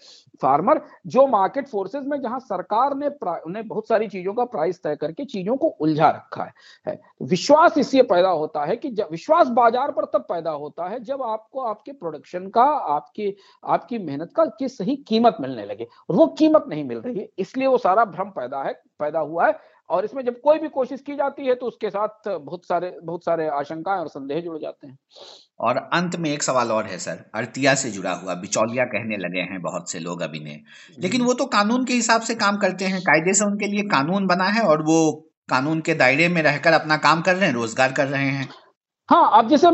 फार्मर 0.41 0.81
जो 1.07 1.25
मार्केट 1.27 1.67
फोर्सेस 1.67 2.03
में 2.07 2.19
जहाँ 2.21 2.39
सरकार 2.41 2.95
ने 2.95 3.09
ने 3.49 3.61
बहुत 3.63 3.87
सारी 3.87 4.07
चीज़ों 4.09 4.33
का 4.33 4.45
प्राइस 4.47 4.81
तय 4.83 4.95
करके 4.95 5.25
चीज़ों 5.25 5.55
को 5.57 5.67
उलझा 5.67 6.09
रखा 6.09 6.43
है, 6.43 6.53
है। 6.87 6.99
विश्वास 7.23 7.77
इसलिए 7.77 8.03
पैदा 8.05 8.29
होता 8.31 8.65
है 8.65 8.75
कि 8.77 8.89
विश्वास 9.01 9.47
बाज़ार 9.53 9.91
पर 9.91 10.05
तब 10.13 10.25
पैदा 10.29 10.51
होता 10.53 10.87
है 10.89 10.99
जब 11.01 11.23
आपको 11.23 11.61
आपके 11.61 11.91
प्रोडक्शन 11.93 12.47
का 12.49 12.63
आपकी 12.63 13.35
आपकी 13.63 13.97
मेहनत 13.99 14.31
का 14.35 14.45
की 14.49 14.67
सही 14.69 14.95
कीमत 15.07 15.37
मिलने 15.41 15.65
लगे। 15.65 15.87
और 16.09 16.15
वो 16.15 16.27
कीमत 16.39 16.65
नहीं 16.69 16.83
मिल 16.83 16.97
रही 16.99 17.19
है 17.19 17.27
इसलिए 17.39 17.67
वो 17.67 17.77
सारा 17.79 18.05
भ्रम 18.07 18.29
पैदा 18.31 18.63
है 18.63 18.73
पैदा 18.99 19.19
हुआ 19.21 19.47
है। 19.47 19.57
और 19.89 20.05
इसमें 20.05 20.23
जब 20.25 20.39
कोई 20.41 20.59
भी 20.59 20.67
कोशिश 20.69 21.01
की 21.01 21.15
जाती 21.15 21.45
है 21.45 21.55
तो 21.55 21.65
उसके 21.65 21.89
साथ 21.89 22.27
बहुत 22.27 22.65
सारे 22.65 22.91
बहुत 23.03 23.25
सारे 23.25 23.47
आशंकाएँ 23.49 23.99
और 23.99 24.07
संदेह 24.09 24.41
जुड़ 24.41 24.57
जाते 24.57 24.87
हैं। 24.87 24.97
और 25.59 25.77
अंत 25.93 26.15
में 26.15 26.29
एक 26.29 26.43
सवाल 26.43 26.71
और 26.71 26.85
है 26.85 26.97
सर। 26.99 27.23
अर्तिया 27.35 27.73
से 27.75 27.91
जुड़ा 27.91 28.11
हुआ 28.15 28.33
बिचौलिया 28.37 28.85
कहने 28.87 29.17
लगे 29.17 29.41
हैं 29.43 29.61
बहुत 29.61 29.91
से 29.91 29.99
लोग 29.99 30.21
अभी 30.21 30.39
ने। 30.39 30.59
लेकिन 30.97 31.21
वो 31.21 31.33
तो 31.33 31.45
कानून 31.47 31.85
के 31.85 31.93
हिसाब 31.93 32.21
से 32.21 32.35
काम 32.35 32.57
करते 32.57 32.85
हैं। 32.85 33.01
कायदे 33.01 33.33
से 33.33 33.45
उनके 33.45 33.67
लिए 33.67 33.83
कानून 33.89 34.27
बना 34.27 34.47
है 34.49 34.61
और 34.63 34.81
वो 34.83 34.99
कानून 35.49 35.79
के 35.81 35.93
दायरे 35.95 36.27
में 36.27 36.41
रहकर 36.41 36.73
अपना 36.73 36.97
काम 36.99 37.21
कर 37.21 37.35
रहे 37.35 37.47
हैं 37.47 37.53
रोज़गार 37.53 37.91
कर 37.91 38.07
रहे 38.07 38.29
हैं। 38.29 38.47
हाँ 39.09 39.29
अब 39.33 39.47
जैसे 39.49 39.67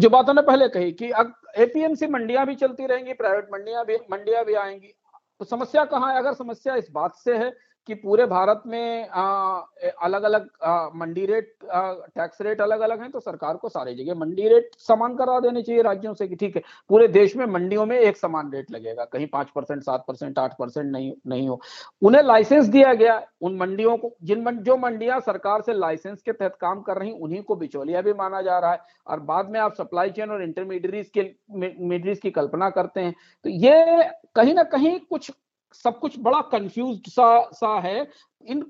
जो 0.00 0.08
बातों 0.10 0.34
ने 0.34 0.42
पहले 0.42 0.68
कही 0.68 0.92
कि 0.92 1.12
एपीएमसी 1.58 2.06
मंडियाँ 2.08 2.46
भी 2.46 2.54
चलती 2.54 2.86
रहेंगी 2.86 3.12
प्राइवेट 3.14 3.48
मंडियाँ 3.52 3.84
भी 3.84 3.96
मंडियाँ 4.12 4.44
भी 4.44 4.54
आएँगी 4.56 4.92
तो 5.40 5.44
समस्या 5.46 5.84
कहाँ 5.86 6.12
है? 6.12 6.18
अगर 6.18 6.34
समस्या 6.34 6.74
इस 6.76 6.88
बात 6.92 7.14
से 7.14 7.36
है 7.36 7.52
कि 7.88 7.94
पूरे 7.94 8.24
भारत 8.26 8.62
में 8.66 9.06
अलग 9.06 10.22
अलग 10.22 10.48
मंडी 10.96 11.24
रेट 11.26 11.52
टैक्स 11.64 12.40
रेट 12.42 12.60
अलग 12.60 12.80
अलग 12.80 13.00
हैं 13.00 13.10
तो 13.10 13.20
सरकार 13.20 13.56
को 13.56 13.68
सारी 13.68 13.94
जगह 13.94 14.18
मंडी 14.20 14.48
रेट 14.48 14.70
समान 14.78 15.14
करा 15.16 15.38
देने 15.40 15.62
चाहिए 15.62 15.82
राज्यों 15.82 16.14
से 16.14 16.28
कि 16.28 16.36
ठीक 16.36 16.56
है, 16.56 16.62
पूरे 16.90 17.08
देश 17.08 17.36
में 17.36 17.44
मंडियों 17.46 17.86
में 17.86 17.98
एक 17.98 18.16
समान 18.16 18.52
रेट 18.52 18.70
लगेगा, 18.70 19.04
कहीं 19.04 19.26
पाँच 19.28 19.48
परसेंट, 19.54 19.82
सात 19.82 20.04
परसेंट, 20.08 20.38
आठ 20.38 20.56
परसेंट 20.58 20.86
नहीं 20.86 21.12
नहीं 21.26 21.48
हो। 21.48 21.60
उन्हें 22.02 22.22
लाइसेंस 22.22 22.66
दिया 22.66 22.92
गया, 22.94 23.20
उन 23.42 23.56
मंडियों 23.56 23.96
को, 23.96 24.14
जिन 24.22 24.62
जो 24.62 24.76
मंडियाँ 24.78 25.20
सरकार 25.22 25.62
से 25.62 25.72
लाइसेंस 25.74 26.22
के 26.22 26.32
तहत 26.32 26.56
काम 26.60 26.80
कर 26.82 26.98
रही 26.98 27.10
उन्हीं 27.12 27.42
को 27.42 27.56
बिचौलिया 27.56 28.02
भी 28.02 28.12
माना 28.14 28.42
जा 28.42 28.58
रहा 28.58 28.72
है, 28.72 28.80
और 29.06 29.20
बाद 29.22 29.50
में 29.50 29.60
आप 29.60 29.74
सप्लाई 29.74 30.10
चेन 30.10 30.30
और 30.30 30.42
इंटरमीडियरीज 30.42 31.10
के 31.10 31.30
मीडियरीज 31.52 32.18
की 32.20 32.30
कल्पना 32.32 32.70
करते 32.70 33.00
हैं 33.00 33.14
तो 33.44 33.50
ये 33.50 34.10
कहीं 34.36 34.54
ना 34.54 34.62
कहीं 34.64 34.98
कुछ 35.00 35.30
सब 35.74 35.98
कुछ 35.98 36.18
बड़ा 36.20 36.40
कंफ्यूज 36.52 37.08
सा 37.08 37.40
सा 37.52 37.78
है 37.80 38.08
इन 38.48 38.62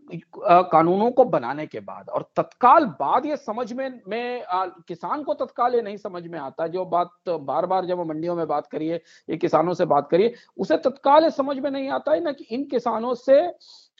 कानूनों 0.73 1.11
को 1.11 1.25
बनाने 1.25 1.67
के 1.67 1.81
बाद। 1.81 2.09
और 2.09 2.23
तत्काल 2.37 2.85
बाद 3.01 3.27
ये 3.27 3.37
समझ 3.37 3.73
में 3.73 4.01
में 4.09 4.43
आ, 4.43 4.65
किसान 4.89 5.23
को 5.23 5.35
तत्काल 5.35 5.75
ये 5.75 5.83
नहीं 5.83 5.97
समझ 5.97 6.23
में 6.27 6.39
आता। 6.39 6.67
जो 6.67 6.85
बात 6.87 7.11
बार 7.29 7.67
बार 7.67 7.87
जब 7.87 8.01
मंडियों 8.09 8.35
में 8.37 8.47
बात 8.47 8.67
करिए 8.67 8.95
ये 8.95 9.37
किसानों 9.37 9.75
से 9.75 9.85
बात 9.87 10.09
करिए 10.11 10.35
उसे 10.59 10.77
तत्काल 10.79 11.25
ये 11.25 11.31
समझ 11.31 11.59
में 11.59 11.71
नहीं 11.71 11.89
आता 11.91 12.13
है 12.13 12.21
ना 12.21 12.33
कि 12.33 12.45
इन 12.51 12.65
किसानों 12.65 13.15
से 13.17 13.41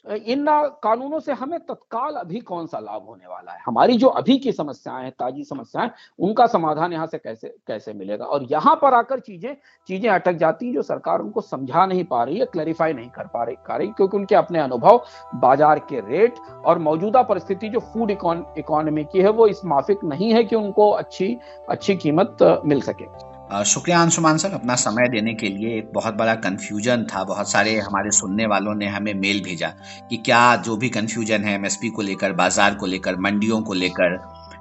इन 0.05 0.45
कानूनों 0.83 1.19
से 1.19 1.33
हमें 1.33 1.59
तत्काल 1.59 2.13
अभी 2.15 2.39
कौन 2.41 2.67
सा 2.67 2.79
लाभ 2.79 3.05
होने 3.07 3.27
वाला 3.27 3.51
है? 3.51 3.59
हमारी 3.65 3.97
जो 3.97 4.07
अभी 4.09 4.37
की 4.37 4.51
समस्याएँ 4.51 5.03
हैं, 5.03 5.11
ताजी 5.11 5.43
समस्याएँ, 5.43 5.89
उनका 6.19 6.47
समाधान 6.47 6.93
यहाँ 6.93 7.07
से 7.07 7.17
कैसे 7.17 7.53
कैसे 7.67 7.93
मिलेगा? 7.93 8.25
और 8.25 8.47
यहाँ 8.51 8.75
पर 8.81 8.93
आकर 8.93 9.19
चीज़ें 9.19 9.55
चीज़ें 9.89 10.09
अटक 10.09 10.37
जाती 10.37 10.65
हैं 10.65 10.73
जो 10.73 10.81
सरकार 10.81 11.21
उनको 11.21 11.41
समझा 11.41 11.85
नहीं 11.85 12.03
पा 12.05 12.23
रही 12.23 12.39
है 12.39 12.45
क्लैरिफाई 12.47 12.93
नहीं 12.93 13.09
कर 13.09 13.27
पा 13.27 13.43
रही 13.43 13.55
कर 13.67 13.77
रही, 13.79 13.87
क्योंकि 13.89 14.17
उनके 14.17 14.35
अपने 14.35 14.59
अनुभव, 14.59 15.03
बाज़ार 15.35 15.79
के 15.89 15.99
रेट 16.01 16.39
और 16.65 16.79
मौजूदा 16.79 17.21
परिस्थिति 17.23 17.69
जो 17.69 17.79
फ़ूड 17.81 18.11
इकोनॉमी 18.11 19.03
की 19.03 19.21
है, 19.21 19.29
वो 19.31 19.47
इस 19.47 19.65
माफिक 19.65 20.03
नहीं 20.05 20.33
है 20.33 20.43
कि 20.43 20.55
उनको 20.55 20.89
अच्छी 20.91 21.37
अच्छी 21.69 21.95
कीमत, 21.95 22.37
मिल 22.65 22.81
सके। 22.81 23.30
शुक्रिया 23.51 24.01
अंशुमान 24.01 24.37
सर 24.37 24.51
अपना 24.53 24.75
समय 24.75 25.07
देने 25.09 25.33
के 25.33 25.47
लिए 25.47 25.77
एक 25.77 25.91
बहुत 25.93 26.13
बड़ा 26.13 26.33
कन्फ्यूज़न 26.35 27.03
था। 27.05 27.23
बहुत 27.23 27.49
सारे 27.51 27.77
हमारे 27.77 28.11
सुनने 28.11 28.45
वालों 28.45 28.75
ने 28.75 28.87
हमें 28.87 29.13
मेल 29.13 29.41
भेजा 29.43 29.67
कि 30.09 30.17
क्या 30.17 30.55
जो 30.57 30.75
भी 30.77 30.89
कन्फ्यूज़न 30.89 31.43
है 31.43 31.53
एमएसपी 31.55 31.89
को 31.89 32.01
लेकर, 32.01 32.33
बाज़ार 32.33 32.75
को 32.75 32.85
लेकर, 32.85 33.15
मंडियों 33.15 33.61
को 33.61 33.73
लेकर, 33.73 34.17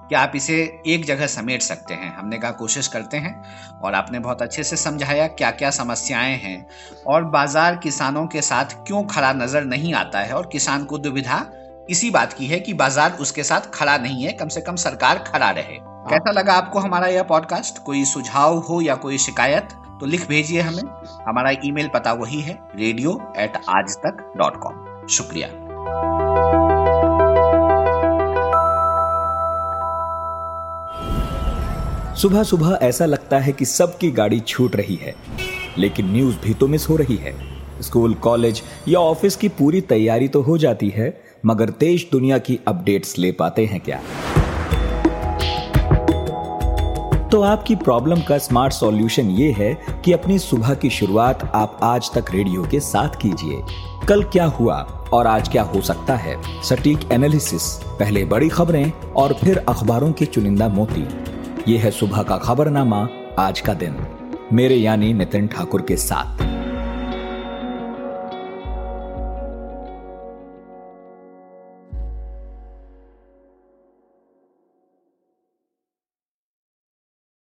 क्या 0.09 0.21
आप 0.21 0.33
इसे 0.37 0.57
एक 0.87 1.05
जगह 1.05 1.27
समेट 1.27 1.63
सकते 1.63 1.95
हैं? 1.95 2.15
हमने 2.17 2.39
कहा, 2.39 2.51
कोशिश 2.53 2.89
करते 2.89 3.17
हैं। 3.17 3.35
और 3.83 3.95
आपने 3.95 4.19
बहुत 4.19 4.43
अच्छे 4.43 4.63
से 4.65 4.77
समझाया 4.77 5.27
क्या 5.29 5.51
क्या 5.51 5.71
समस्याएँ 5.71 6.37
हैं 6.37 6.67
और 7.07 7.25
बाज़ार 7.25 7.77
किसानों 7.77 8.27
के 8.27 8.43
साथ 8.43 8.75
क्यों 8.87 9.03
खड़ा 9.05 9.33
नज़र 9.33 9.65
नहीं 9.65 9.95
आता 9.95 10.21
है 10.21 10.35
और 10.35 10.49
किसान 10.53 10.85
को 10.85 10.99
दुविधा 10.99 11.45
इसी 11.91 12.11
बात 12.11 12.33
की 12.33 12.47
है 12.47 12.61
कि 12.61 12.75
बाज़ार 12.75 13.17
उसके 13.21 13.45
साथ 13.45 13.71
खड़ा 13.75 13.97
नहीं 13.99 14.25
है। 14.25 14.33
कम 14.33 14.49
से 14.49 14.61
कम 14.61 14.77
सरकार 14.79 15.25
खड़ा 15.27 15.51
रहे। 15.51 15.79
कैसा 16.09 16.31
लगा 16.31 16.53
आपको 16.53 16.79
हमारा 16.79 17.07
यह 17.07 17.23
पॉडकास्ट 17.23 17.83
कोई 17.85 18.05
सुझाव 18.05 18.59
हो 18.59 18.81
या 18.81 18.95
कोई 18.95 19.19
शिकायत 19.19 19.69
तो 20.01 20.07
लिख 20.07 20.27
भेजिए 20.29 20.61
हमें। 20.61 20.83
हमारा 21.29 21.51
ईमेल 21.65 21.89
पता 21.95 22.13
वही 22.13 22.41
है 22.41 22.53
रेडियो 22.77 23.13
एट 23.37 23.57
आज 23.69 23.97
तक 23.97 24.33
डॉट 24.37 24.57
कॉम 24.57 25.07
शुक्रिया। 25.07 25.49
सुबह 32.15 32.43
सुबह 32.43 32.79
ऐसा 32.83 33.05
लगता 33.05 33.39
है 33.39 33.53
कि 33.53 33.65
सबकी 33.65 34.11
गाड़ी 34.11 34.41
छूट 34.41 34.77
रही 34.77 34.97
है 34.97 35.15
लेकिन 35.79 36.13
न्यूज़ 36.13 36.37
भी 36.37 36.55
तो 36.55 36.67
मिस 36.67 36.89
हो 36.89 36.97
रही 36.97 37.17
है। 37.17 37.35
स्कूल 37.83 38.15
कॉलेज 38.15 38.63
या 38.89 39.01
ऑफ़िस 39.01 39.37
की 39.37 39.49
पूरी 39.49 39.81
तैयारी 39.81 40.29
तो 40.29 40.43
हो 40.43 40.59
जाती 40.59 40.89
है 40.89 41.13
मगर 41.47 41.71
देश 41.81 42.09
दुनिया 42.13 42.39
की 42.39 42.59
अपडेट्स 42.69 43.19
ले 43.19 43.33
पाते 43.33 43.67
हैं 43.67 43.81
क्या? 43.81 44.01
तो 47.33 47.43
आपकी 47.43 47.75
प्रॉब्लम 47.75 48.21
का 48.21 48.39
स्मार्ट 48.39 48.73
सॉल्यूशन 48.73 49.31
ये 49.31 49.53
है 49.53 49.75
कि 50.05 50.13
अपनी 50.13 50.39
सुबह 50.39 50.75
की 50.75 50.91
शुरुआत 50.91 51.53
आप 51.55 51.81
आज 51.83 52.11
तक 52.15 52.25
रेडियो 52.31 52.63
के 52.71 52.81
साथ 52.81 53.09
कीजिए। 53.09 53.63
कल 54.09 54.23
क्या 54.25 54.45
हुआ 54.45 54.77
और 55.13 55.27
आज 55.27 55.49
क्या 55.49 55.63
हो 55.63 55.81
सकता 55.81 56.17
है? 56.17 56.63
सटीक 56.63 57.01
एनालिसिस 57.13 57.73
पहले 57.73 58.25
बड़ी 58.25 58.49
खबरें 58.49 58.93
और 59.17 59.33
फिर 59.33 59.59
अखबारों 59.59 60.13
के 60.13 60.25
चुनिंदा 60.25 60.69
मोती। 60.69 61.09
ये 61.73 61.79
है 61.79 61.91
सुबह 61.91 62.23
का 62.23 62.37
खबरनामा 62.37 63.09
आज 63.39 63.61
का 63.61 63.75
दिन। 63.75 63.97
मेरे 64.53 64.75
यानी 64.75 65.13
नितिन 65.13 65.47
ठाकुर 65.47 65.83
के 65.83 65.97
साथ। 65.97 66.50